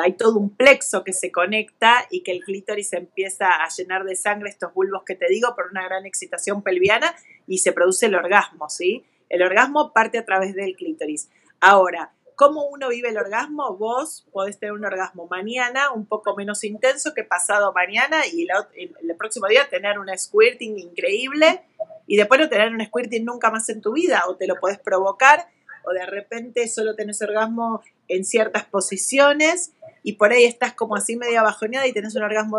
hay 0.00 0.12
todo 0.12 0.38
un 0.38 0.50
plexo 0.56 1.02
que 1.02 1.12
se 1.12 1.32
conecta 1.32 2.06
y 2.10 2.22
que 2.22 2.30
el 2.30 2.44
clítoris 2.44 2.92
empieza 2.92 3.48
a 3.48 3.68
llenar 3.76 4.04
de 4.04 4.14
sangre 4.14 4.50
estos 4.50 4.72
bulbos 4.72 5.02
que 5.04 5.16
te 5.16 5.26
digo 5.28 5.56
por 5.56 5.66
una 5.72 5.84
gran 5.84 6.06
excitación 6.06 6.62
pelviana 6.62 7.12
y 7.48 7.58
se 7.58 7.72
produce 7.72 8.06
el 8.06 8.14
orgasmo, 8.14 8.68
¿sí? 8.68 9.04
El 9.28 9.42
orgasmo 9.42 9.92
parte 9.92 10.18
a 10.18 10.24
través 10.24 10.54
del 10.54 10.76
clítoris. 10.76 11.28
Ahora, 11.60 12.12
¿Cómo 12.40 12.64
uno 12.64 12.88
vive 12.88 13.10
el 13.10 13.18
orgasmo? 13.18 13.76
Vos 13.76 14.26
podés 14.32 14.58
tener 14.58 14.72
un 14.72 14.82
orgasmo 14.82 15.28
mañana 15.30 15.92
un 15.92 16.06
poco 16.06 16.34
menos 16.34 16.64
intenso 16.64 17.12
que 17.12 17.22
pasado 17.22 17.70
mañana 17.74 18.26
y 18.26 18.48
el, 18.76 19.14
próximo 19.18 19.46
día 19.46 19.68
tener 19.68 19.98
un 19.98 20.08
squirting 20.16 20.78
increíble 20.78 21.60
y 22.06 22.16
después 22.16 22.40
no 22.40 22.48
tener 22.48 22.72
un 22.72 22.82
squirting 22.82 23.26
nunca 23.26 23.50
más 23.50 23.68
en 23.68 23.82
tu 23.82 23.92
vida 23.92 24.22
o 24.26 24.36
te 24.36 24.46
lo 24.46 24.54
podés 24.56 24.78
provocar 24.78 25.48
o 25.84 25.92
de 25.92 26.06
repente 26.06 26.66
solo 26.68 26.96
tenés 26.96 27.20
orgasmo 27.20 27.82
en 28.08 28.24
ciertas 28.24 28.64
posiciones 28.64 29.72
y 30.02 30.14
por 30.14 30.32
ahí 30.32 30.44
estás 30.44 30.72
como 30.72 30.96
así 30.96 31.16
media 31.16 31.42
bajoneada 31.42 31.86
y 31.88 31.92
tenés 31.92 32.16
un 32.16 32.22
orgasmo 32.22 32.56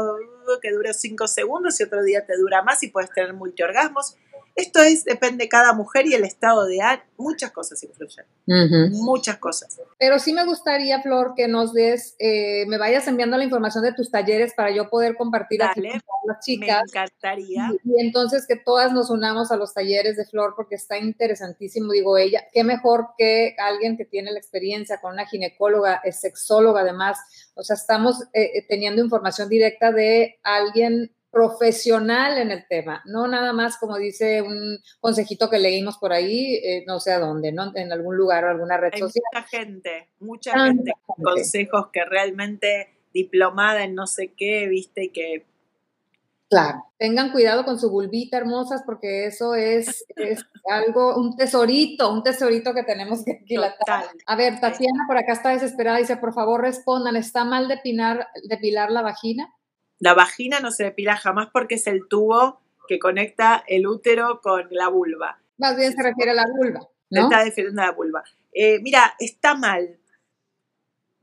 que 0.62 0.70
dura 0.70 0.94
5 0.94 1.28
segundos 1.28 1.80
y 1.80 1.86
otro 1.86 2.04
día 2.04 2.24
te 2.28 2.38
dura 2.38 2.62
más 2.62 2.84
y 2.84 2.90
puedes 2.90 3.10
tener 3.10 3.34
multiorgasmos. 3.34 4.16
Esto 4.56 4.82
es, 4.82 5.04
depende 5.06 5.46
de 5.46 5.50
cada 5.50 5.74
mujer 5.74 6.08
y 6.08 6.14
el 6.14 6.24
estado 6.24 6.66
de 6.66 6.82
ánimo. 6.82 7.06
Muchas 7.18 7.52
cosas 7.52 7.82
influyen. 7.84 8.26
Muchas 8.92 9.38
cosas. 9.38 9.80
Pero 10.00 10.20
sí 10.20 10.34
me 10.34 10.46
gustaría, 10.46 11.02
Flor, 11.02 11.34
que 11.36 11.48
nos 11.48 11.74
des, 11.74 12.16
eh, 12.20 12.66
me 12.68 12.78
vayas 12.78 13.08
enviando 13.08 13.38
la 13.38 13.44
información 13.44 13.84
de 13.84 13.94
tus 13.94 14.10
talleres 14.10 14.54
para 14.56 14.72
yo 14.72 14.90
poder 14.90 15.16
compartir 15.16 15.64
aquí 15.64 15.82
con 15.82 16.20
las 16.28 16.44
chicas. 16.44 16.82
Me 16.86 17.00
encantaría. 17.00 17.72
Y, 17.84 18.02
entonces 18.02 18.46
que 18.48 18.56
todas 18.56 18.92
nos 18.92 19.10
unamos 19.10 19.52
a 19.52 19.56
los 19.56 19.74
talleres 19.74 20.18
de 20.18 20.26
Flor 20.26 20.54
porque 20.56 20.76
está 20.76 20.98
interesantísimo. 20.98 21.92
Digo, 21.92 22.18
ella, 22.18 22.44
qué 22.52 22.64
mejor 22.64 23.10
que 23.18 23.56
alguien 23.60 23.98
que 23.98 24.06
tiene 24.06 24.32
la 24.32 24.40
experiencia 24.40 25.00
con 25.00 25.14
una 25.14 25.28
ginecóloga, 25.28 26.02
es 26.04 26.20
sexóloga 26.20 26.82
además. 26.82 27.20
O 27.56 27.64
sea, 27.64 27.76
estamos 27.76 28.24
eh, 28.34 28.52
eh, 28.56 28.66
teniendo 28.68 29.04
información 29.04 29.48
directa 29.48 29.92
de 29.92 30.40
alguien 30.44 31.12
profesional 31.32 32.38
en 32.38 32.52
el 32.52 32.68
tema, 32.68 33.02
no 33.06 33.26
nada 33.28 33.54
más 33.54 33.78
como 33.78 33.98
dice 33.98 34.42
un 34.42 34.80
consejito 35.00 35.50
que 35.50 35.60
leímos 35.60 35.98
por 35.98 36.12
ahí, 36.12 36.56
eh, 36.56 36.84
no 36.86 37.00
sé 37.00 37.14
a 37.14 37.20
dónde, 37.20 37.54
¿no? 37.54 37.72
En 37.74 37.92
algún 37.92 38.18
lugar 38.18 38.44
o 38.44 38.50
alguna 38.50 38.78
red 38.78 38.92
social. 38.92 39.24
Mucha 39.34 39.48
gente, 39.48 40.10
mucha 40.20 40.66
gente 40.66 40.92
con 41.06 41.24
consejos 41.24 41.88
que 41.94 42.04
realmente 42.04 42.90
diplomada 43.14 43.84
en 43.84 43.96
no 43.96 44.08
sé 44.08 44.34
qué, 44.36 44.68
viste, 44.68 45.06
y 45.06 45.10
que... 45.10 45.46
Claro, 46.50 46.84
tengan 46.98 47.32
cuidado 47.32 47.64
con 47.64 47.80
su 47.80 47.90
bulbita, 47.90 48.36
hermosas, 48.36 48.84
porque 48.86 49.26
eso 49.26 49.56
es, 49.56 50.04
es 50.18 50.42
algo, 50.70 51.16
un 51.16 51.38
tesorito, 51.38 52.12
un 52.12 52.24
tesorito 52.24 52.74
que 52.74 52.84
tenemos 52.84 53.24
que. 53.24 53.40
A 54.26 54.36
ver, 54.36 54.60
Tatiana 54.60 55.06
por 55.08 55.18
acá 55.18 55.32
está 55.32 55.52
desesperada, 55.52 56.00
dice, 56.00 56.18
por 56.18 56.34
favor 56.34 56.60
respondan, 56.60 57.16
¿está 57.16 57.46
mal 57.46 57.70
depilar, 57.70 58.28
depilar 58.50 58.92
la 58.92 59.02
vagina? 59.02 59.56
La 60.02 60.16
vagina 60.16 60.60
no 60.60 60.72
se 60.72 60.84
depila 60.84 61.16
jamás 61.16 61.50
porque 61.54 61.76
es 61.76 61.86
el 61.86 62.08
tubo 62.10 62.60
que 62.88 62.98
conecta 62.98 63.64
el 63.68 63.86
útero 63.86 64.42
con 64.42 64.68
la 64.72 64.90
vulva. 64.90 65.40
Más 65.60 65.78
bien 65.78 65.94
se 65.94 66.02
refiere 66.02 66.32
a 66.32 66.34
la 66.34 66.46
vulva. 66.58 66.90
¿no? 67.12 67.24
Está 67.24 67.44
defendiendo 67.44 67.84
a 67.84 67.86
la 67.86 67.92
vulva. 67.92 68.24
Eh, 68.52 68.80
mira, 68.82 69.14
está 69.20 69.54
mal. 69.54 70.00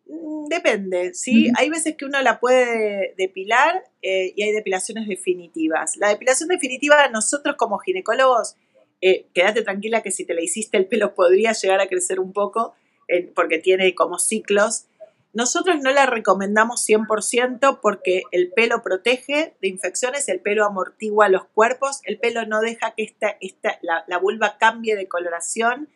Mm, 0.07 0.47
depende, 0.47 1.13
¿sí? 1.13 1.51
Hay 1.57 1.71
veces 1.71 1.97
que 1.97 2.05
uno 2.05 2.23
la 2.23 2.39
puede 2.39 3.15
depilar 3.19 3.85
eh, 4.01 4.33
y 4.37 4.43
hay 4.43 4.53
depilaciones 4.53 5.09
definitivas. 5.09 5.97
La 5.97 6.11
depilación 6.11 6.49
definitiva, 6.49 7.09
nosotros 7.09 7.57
como 7.57 7.79
ginecólogos, 7.79 8.55
eh, 9.01 9.27
quédate 9.35 9.63
tranquila 9.63 10.03
que 10.03 10.13
si 10.13 10.25
te 10.25 10.35
la 10.35 10.41
hiciste 10.41 10.77
el 10.77 10.87
pelo 10.87 11.17
podría 11.17 11.53
llegar 11.53 11.81
a 11.81 11.89
crecer 11.89 12.21
un 12.21 12.33
poco, 12.33 12.75
porque 13.35 13.59
tiene 13.59 13.95
como 13.95 14.19
ciclos. 14.19 14.85
Nosotros 15.33 15.77
no 15.83 15.91
la 15.91 16.07
recomendamos 16.07 16.87
100% 16.89 17.81
porque 17.81 18.23
el 18.33 18.53
pelo 18.53 18.83
protege 18.83 19.57
de 19.61 19.69
infecciones, 19.69 20.29
el 20.29 20.41
pelo 20.41 20.65
amortigua 20.65 21.29
los 21.29 21.45
cuerpos, 21.47 22.01
el 22.05 22.19
pelo 22.19 22.47
no 22.47 22.61
deja 22.61 22.95
que 22.97 23.05
esta, 23.05 23.37
esta, 23.41 23.79
la, 23.83 24.19
vulva 24.19 24.57
cambie 24.59 24.97
de 24.97 25.07
coloración. 25.07 25.89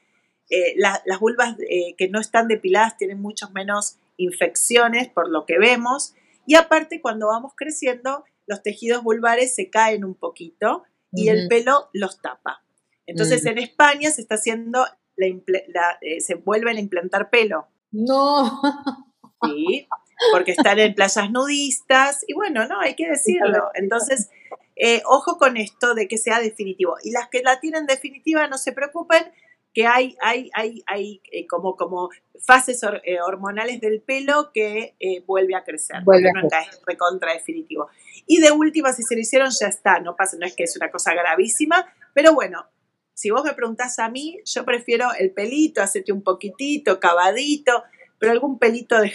Eh, 0.50 0.74
las 0.76 1.18
vulvas 1.18 1.56
que 1.96 2.08
no 2.08 2.20
están 2.20 2.46
depiladas 2.46 2.98
tienen 2.98 3.20
muchos 3.20 3.52
menos 3.52 3.96
infecciones 4.16 5.08
por 5.08 5.28
lo 5.28 5.46
que 5.46 5.58
vemos. 5.58 6.14
Y 6.46 6.56
aparte, 6.56 7.00
cuando 7.00 7.28
vamos 7.28 7.52
creciendo, 7.56 8.24
los 8.46 8.62
tejidos 8.62 9.02
vulvares 9.02 9.54
se 9.54 9.70
caen 9.70 10.04
un 10.04 10.14
poquito 10.14 10.84
y 11.12 11.28
el 11.28 11.48
pelo 11.48 11.88
los 11.92 12.20
tapa. 12.20 12.64
Entonces, 13.06 13.44
en 13.46 13.58
España 13.58 14.10
se 14.10 14.22
está 14.22 14.36
haciendo, 14.36 14.86
la, 15.16 15.98
eh, 16.00 16.20
se 16.20 16.34
vuelven 16.34 16.76
a 16.76 16.80
implantar 16.80 17.30
pelo. 17.30 17.68
No. 17.90 18.60
Sí, 19.42 19.88
porque 20.32 20.52
están 20.52 20.78
en 20.78 20.94
playas 20.94 21.30
nudistas 21.30 22.24
y 22.26 22.34
bueno, 22.34 22.66
no, 22.66 22.80
hay 22.80 22.94
que 22.94 23.08
decirlo. 23.08 23.70
Entonces, 23.74 24.30
eh, 24.76 25.02
ojo 25.04 25.38
con 25.38 25.56
esto 25.56 25.94
de 25.94 26.08
que 26.08 26.18
sea 26.18 26.40
definitivo. 26.40 26.96
Y 27.02 27.10
las 27.10 27.28
que 27.28 27.42
la 27.42 27.60
tienen 27.60 27.86
definitiva, 27.86 28.46
no 28.46 28.58
se 28.58 28.72
preocupen, 28.72 29.24
que 29.74 29.86
hay, 29.86 30.16
hay, 30.20 30.50
hay, 30.54 30.82
hay 30.86 31.22
eh, 31.30 31.46
como, 31.46 31.76
como 31.76 32.10
fases 32.44 32.82
eh, 33.04 33.20
hormonales 33.20 33.80
del 33.80 34.02
pelo 34.02 34.50
que 34.52 34.94
vuelve 35.26 35.54
a 35.54 35.64
crecer. 35.64 36.02
Vuelve 36.04 36.28
a 36.28 36.32
crecer. 36.32 36.68
es 36.70 36.80
recontra 36.86 37.32
definitivo. 37.32 37.88
Y 38.26 38.40
de 38.40 38.50
última, 38.50 38.92
si 38.92 39.02
se 39.02 39.14
lo 39.14 39.20
hicieron, 39.20 39.50
ya 39.50 39.68
está. 39.68 40.00
No 40.00 40.14
pasa, 40.14 40.36
no 40.38 40.46
es 40.46 40.54
que 40.54 40.64
es 40.64 40.76
una 40.76 40.90
cosa 40.90 41.14
gravísima, 41.14 41.86
pero 42.14 42.34
bueno, 42.34 42.66
si 43.14 43.30
vos 43.30 43.44
me 43.44 43.54
preguntás 43.54 43.98
a 43.98 44.08
mí, 44.08 44.40
yo 44.44 44.64
prefiero 44.64 45.08
el 45.18 45.32
pelito, 45.32 45.82
hacerte 45.82 46.12
un 46.12 46.22
poquitito, 46.22 46.98
cavadito, 46.98 47.84
pero 48.22 48.32
algún 48.32 48.60
pelito 48.60 49.00
de 49.00 49.12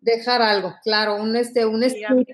dejar 0.00 0.40
algo, 0.40 0.74
claro, 0.82 1.16
un 1.16 1.36
este, 1.36 1.66
un 1.66 1.84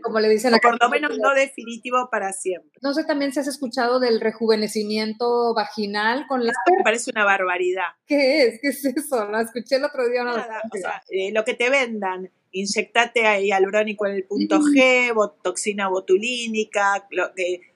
como 0.03 0.21
le 0.21 0.29
dicen. 0.29 0.55
O 0.55 0.59
por 0.59 0.81
lo 0.81 0.89
menos 0.89 1.19
no 1.19 1.35
definitivo 1.35 2.09
para 2.13 2.33
siempre. 2.33 2.71
No 2.81 2.95
sé 2.95 3.03
también 3.05 3.33
si 3.33 3.41
has 3.41 3.49
escuchado 3.49 3.99
del 3.99 4.21
rejuvenecimiento 4.21 5.53
vaginal 5.53 6.27
con 6.29 6.47
la. 6.47 6.53
me 6.71 6.85
parece 6.85 7.11
una 7.11 7.25
barbaridad. 7.25 7.89
¿Qué 8.07 8.45
es? 8.45 8.61
¿Qué 8.61 8.69
es 8.69 8.85
eso? 8.85 9.27
Lo 9.27 9.41
escuché 9.41 9.77
el 9.77 9.85
otro 9.85 10.09
día. 10.09 10.23
Eh, 11.11 11.33
lo 11.33 11.45
que 11.45 11.55
te 11.55 11.71
vendan, 11.71 12.31
inyectate 12.53 13.27
ahí 13.27 13.47
hialurónico 13.47 14.07
en 14.07 14.15
el 14.15 14.25
punto 14.25 14.61
G, 14.61 15.13
toxina 15.43 15.89
botulínica, 15.89 17.07
lo, 17.11 17.33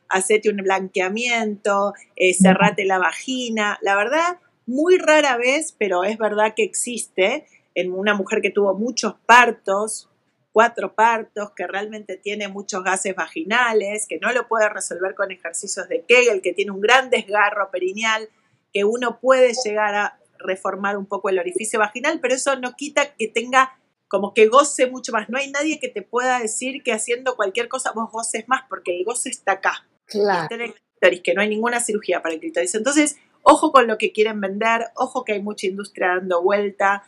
hacete 0.08 0.50
un 0.50 0.58
blanqueamiento, 0.58 1.94
eh, 2.14 2.32
cerrate 2.32 2.84
la 2.84 2.98
vagina. 2.98 3.78
La 3.82 3.96
verdad, 3.96 4.38
muy 4.66 4.98
rara 4.98 5.36
vez, 5.36 5.74
pero 5.78 6.04
es 6.04 6.18
verdad 6.18 6.52
que 6.54 6.64
existe 6.64 7.46
en 7.76 7.92
una 7.92 8.14
mujer 8.14 8.40
que 8.40 8.50
tuvo 8.50 8.74
muchos 8.74 9.14
partos, 9.26 10.08
cuatro 10.50 10.94
partos, 10.94 11.52
que 11.54 11.66
realmente 11.66 12.16
tiene 12.16 12.48
muchos 12.48 12.82
gases 12.82 13.14
vaginales, 13.14 14.06
que 14.08 14.18
no 14.18 14.32
lo 14.32 14.48
puede 14.48 14.70
resolver 14.70 15.14
con 15.14 15.30
ejercicios 15.30 15.86
de 15.86 16.02
Kegel, 16.08 16.40
que 16.40 16.54
tiene 16.54 16.70
un 16.70 16.80
gran 16.80 17.10
desgarro 17.10 17.70
perineal, 17.70 18.30
que 18.72 18.84
uno 18.84 19.20
puede 19.20 19.52
llegar 19.62 19.94
a 19.94 20.18
reformar 20.38 20.96
un 20.96 21.04
poco 21.04 21.28
el 21.28 21.38
orificio 21.38 21.78
vaginal, 21.78 22.18
pero 22.20 22.34
eso 22.34 22.56
no 22.56 22.72
quita 22.76 23.14
que 23.14 23.28
tenga 23.28 23.78
como 24.08 24.32
que 24.32 24.46
goce 24.46 24.86
mucho 24.86 25.12
más. 25.12 25.28
No 25.28 25.36
hay 25.36 25.50
nadie 25.50 25.78
que 25.78 25.88
te 25.88 26.00
pueda 26.00 26.40
decir 26.40 26.82
que 26.82 26.94
haciendo 26.94 27.36
cualquier 27.36 27.68
cosa 27.68 27.92
vos 27.92 28.10
goces 28.10 28.48
más, 28.48 28.62
porque 28.70 28.96
el 28.96 29.04
goce 29.04 29.28
está 29.28 29.52
acá. 29.52 29.86
Claro. 30.06 30.48
que 30.48 31.34
no 31.34 31.42
hay 31.42 31.48
ninguna 31.50 31.80
cirugía 31.80 32.22
para 32.22 32.34
el 32.34 32.40
clítoris. 32.40 32.74
Entonces, 32.74 33.18
ojo 33.42 33.70
con 33.70 33.86
lo 33.86 33.98
que 33.98 34.12
quieren 34.12 34.40
vender, 34.40 34.86
ojo 34.94 35.24
que 35.24 35.34
hay 35.34 35.42
mucha 35.42 35.66
industria 35.66 36.14
dando 36.16 36.42
vuelta 36.42 37.02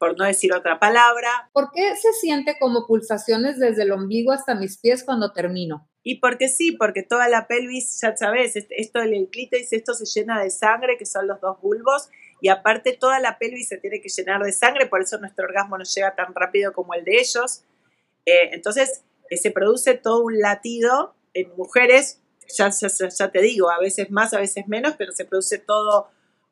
por 0.00 0.18
no 0.18 0.24
decir 0.24 0.54
otra 0.54 0.80
palabra. 0.80 1.28
¿Por 1.52 1.70
qué 1.72 1.94
se 1.94 2.14
siente 2.14 2.56
como 2.58 2.86
pulsaciones 2.86 3.58
desde 3.58 3.82
el 3.82 3.92
ombligo 3.92 4.32
hasta 4.32 4.54
mis 4.54 4.78
pies 4.78 5.04
cuando 5.04 5.32
termino? 5.32 5.86
Y 6.02 6.20
porque 6.20 6.48
sí, 6.48 6.72
porque 6.72 7.02
toda 7.02 7.28
la 7.28 7.46
pelvis, 7.46 8.00
ya 8.00 8.16
sabes, 8.16 8.56
esto 8.56 9.00
del 9.00 9.28
clítoris, 9.30 9.74
esto 9.74 9.92
se 9.92 10.06
llena 10.06 10.42
de 10.42 10.48
sangre, 10.48 10.96
que 10.96 11.04
son 11.04 11.28
los 11.28 11.38
dos 11.42 11.60
bulbos, 11.60 12.08
y 12.40 12.48
aparte 12.48 12.96
toda 12.98 13.20
la 13.20 13.38
pelvis 13.38 13.68
se 13.68 13.76
tiene 13.76 14.00
que 14.00 14.08
llenar 14.08 14.42
de 14.42 14.52
sangre, 14.52 14.86
por 14.86 15.02
eso 15.02 15.18
nuestro 15.18 15.44
orgasmo 15.44 15.76
no 15.76 15.84
llega 15.84 16.16
tan 16.16 16.34
rápido 16.34 16.72
como 16.72 16.94
el 16.94 17.04
de 17.04 17.18
ellos. 17.18 17.64
Eh, 18.24 18.50
entonces, 18.52 19.04
eh, 19.28 19.36
se 19.36 19.50
produce 19.50 19.92
todo 19.92 20.24
un 20.24 20.38
latido 20.38 21.14
en 21.34 21.54
mujeres, 21.56 22.22
ya, 22.56 22.70
ya 22.70 23.30
te 23.30 23.42
digo, 23.42 23.70
a 23.70 23.78
veces 23.78 24.10
más, 24.10 24.32
a 24.32 24.40
veces 24.40 24.66
menos, 24.66 24.94
pero 24.96 25.12
se 25.12 25.26
produce 25.26 25.58
todo 25.58 26.08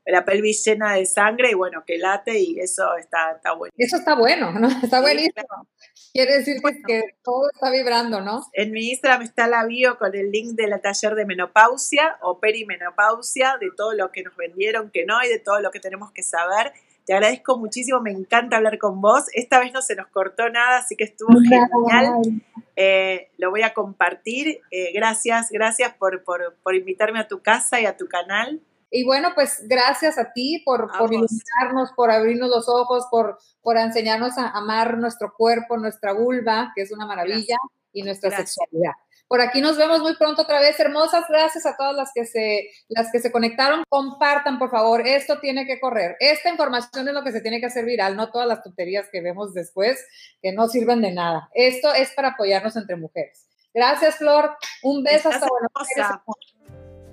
la 0.09 0.25
pelvis 0.25 0.65
llena 0.65 0.95
de 0.95 1.07
sangre 1.07 1.51
y 1.51 1.55
bueno, 1.55 1.85
que 1.87 1.99
late 1.99 2.39
y 2.39 2.59
eso 2.59 2.97
está, 2.97 3.33
está 3.33 3.53
bueno. 3.53 3.73
Eso 3.77 3.97
está 3.97 4.15
bueno, 4.15 4.53
¿no? 4.53 4.69
Está 4.83 5.01
buenísimo. 5.01 5.69
Quiere 6.13 6.39
decir 6.39 6.57
que, 6.87 7.03
todo 7.23 7.51
está 7.53 7.71
vibrando, 7.71 8.21
¿no? 8.23 8.43
En 8.55 8.73
mi 8.73 8.89
Instagram 8.91 9.23
está 9.23 9.47
la 9.47 9.67
bio 9.67 9.99
con 9.99 10.15
el 10.17 10.31
link 10.31 10.55
de 10.55 10.67
la 10.67 10.81
taller 10.81 11.15
de 11.15 11.27
menopausia 11.27 12.17
o 12.23 12.41
perimenopausia, 12.41 13.59
de 13.61 13.71
todo 13.77 13.93
lo 13.93 14.11
que 14.11 14.23
nos 14.23 14.35
vendieron, 14.37 14.91
que 14.91 15.05
no, 15.05 15.23
y 15.23 15.29
de 15.29 15.39
todo 15.39 15.61
lo 15.61 15.71
que 15.71 15.81
tenemos 15.81 16.11
que 16.13 16.23
saber. 16.23 16.73
Te 17.05 17.13
agradezco 17.13 17.59
muchísimo, 17.59 18.01
me 18.01 18.11
encanta 18.11 18.57
hablar 18.57 18.79
con 18.79 19.01
vos. 19.01 19.25
Esta 19.33 19.61
vez 19.61 19.73
no 19.73 19.83
se 19.83 19.95
nos 19.95 20.09
cortó 20.09 20.49
nada, 20.49 20.79
así 20.79 20.97
que 20.97 21.05
estuvo 21.05 21.39
genial. 21.41 22.43
Eh, 22.77 23.31
lo 23.37 23.51
voy 23.51 23.63
a 23.63 23.75
compartir. 23.75 24.61
Eh, 24.71 24.93
gracias, 24.93 25.51
gracias 25.51 25.95
por, 25.95 26.25
por, 26.25 26.57
por 26.63 26.75
invitarme 26.75 27.19
a 27.19 27.29
tu 27.29 27.43
casa 27.43 27.81
y 27.81 27.87
a 27.87 27.97
tu 27.97 28.09
canal. 28.09 28.61
Y 28.91 29.05
bueno, 29.05 29.33
pues 29.35 29.63
gracias 29.69 30.19
a 30.19 30.33
ti 30.33 30.63
por, 30.65 30.91
por 30.99 31.13
iluminarnos, 31.13 31.93
por 31.95 32.11
abrirnos 32.11 32.49
los 32.49 32.69
ojos, 32.69 33.07
por, 33.11 33.39
por 33.61 33.77
enseñarnos 33.77 34.39
a 34.39 34.49
amar 34.49 34.97
nuestro 34.99 35.35
cuerpo, 35.37 35.77
nuestra 35.77 36.13
vulva, 36.13 36.73
que 36.75 36.83
es 36.83 36.93
una 36.93 37.07
maravilla, 37.07 37.57
y 37.93 38.03
nuestra 38.03 38.31
sexualidad. 38.31 38.93
Por 39.27 39.43
aquí 39.43 39.61
nos 39.61 39.77
vemos 39.77 40.01
muy 40.01 40.17
pronto 40.17 40.43
otra 40.43 40.59
vez. 40.59 40.81
Hermosas 40.81 41.25
gracias 41.29 41.67
a 41.67 41.77
todas 41.77 41.95
las 41.95 42.13
que 42.15 42.25
se 42.25 42.71
las 42.89 43.13
que 43.13 43.21
se 43.21 43.31
conectaron. 43.31 43.85
Compartan, 43.89 44.59
por 44.59 44.71
favor. 44.71 45.07
Esto 45.07 45.39
tiene 45.39 45.67
que 45.67 45.79
correr. 45.79 46.17
Esta 46.19 46.49
información 46.49 47.09
es 47.09 47.15
lo 47.15 47.23
que 47.23 47.33
se 47.33 47.43
tiene 47.43 47.61
que 47.61 47.67
hacer 47.67 47.85
viral, 47.85 48.17
no 48.17 48.31
todas 48.31 48.49
las 48.49 48.63
tonterías 48.63 49.09
que 49.13 49.21
vemos 49.21 49.53
después 49.53 50.03
que 50.41 50.53
no 50.53 50.67
sirven 50.69 51.03
de 51.03 51.13
nada. 51.13 51.51
Esto 51.53 51.93
es 51.93 52.11
para 52.13 52.29
apoyarnos 52.29 52.77
entre 52.77 52.97
mujeres. 52.97 53.47
Gracias, 53.75 54.17
Flor. 54.17 54.57
Un 54.83 55.03
beso 55.03 55.29
hasta 55.29 55.47
Buenos 55.47 55.73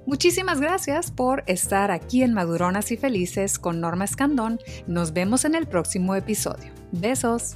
Muchísimas 0.05 0.61
gracias 0.61 1.11
por 1.11 1.43
estar 1.47 1.89
aquí 1.91 2.21
en 2.21 2.33
Maduronas 2.33 2.91
y 2.91 2.97
Felices 2.97 3.57
con 3.57 3.81
Norma 3.81 4.05
Escandón. 4.05 4.59
Nos 4.87 5.13
vemos 5.13 5.45
en 5.45 5.55
el 5.55 5.67
próximo 5.67 6.15
episodio. 6.15 6.71
Besos. 6.91 7.55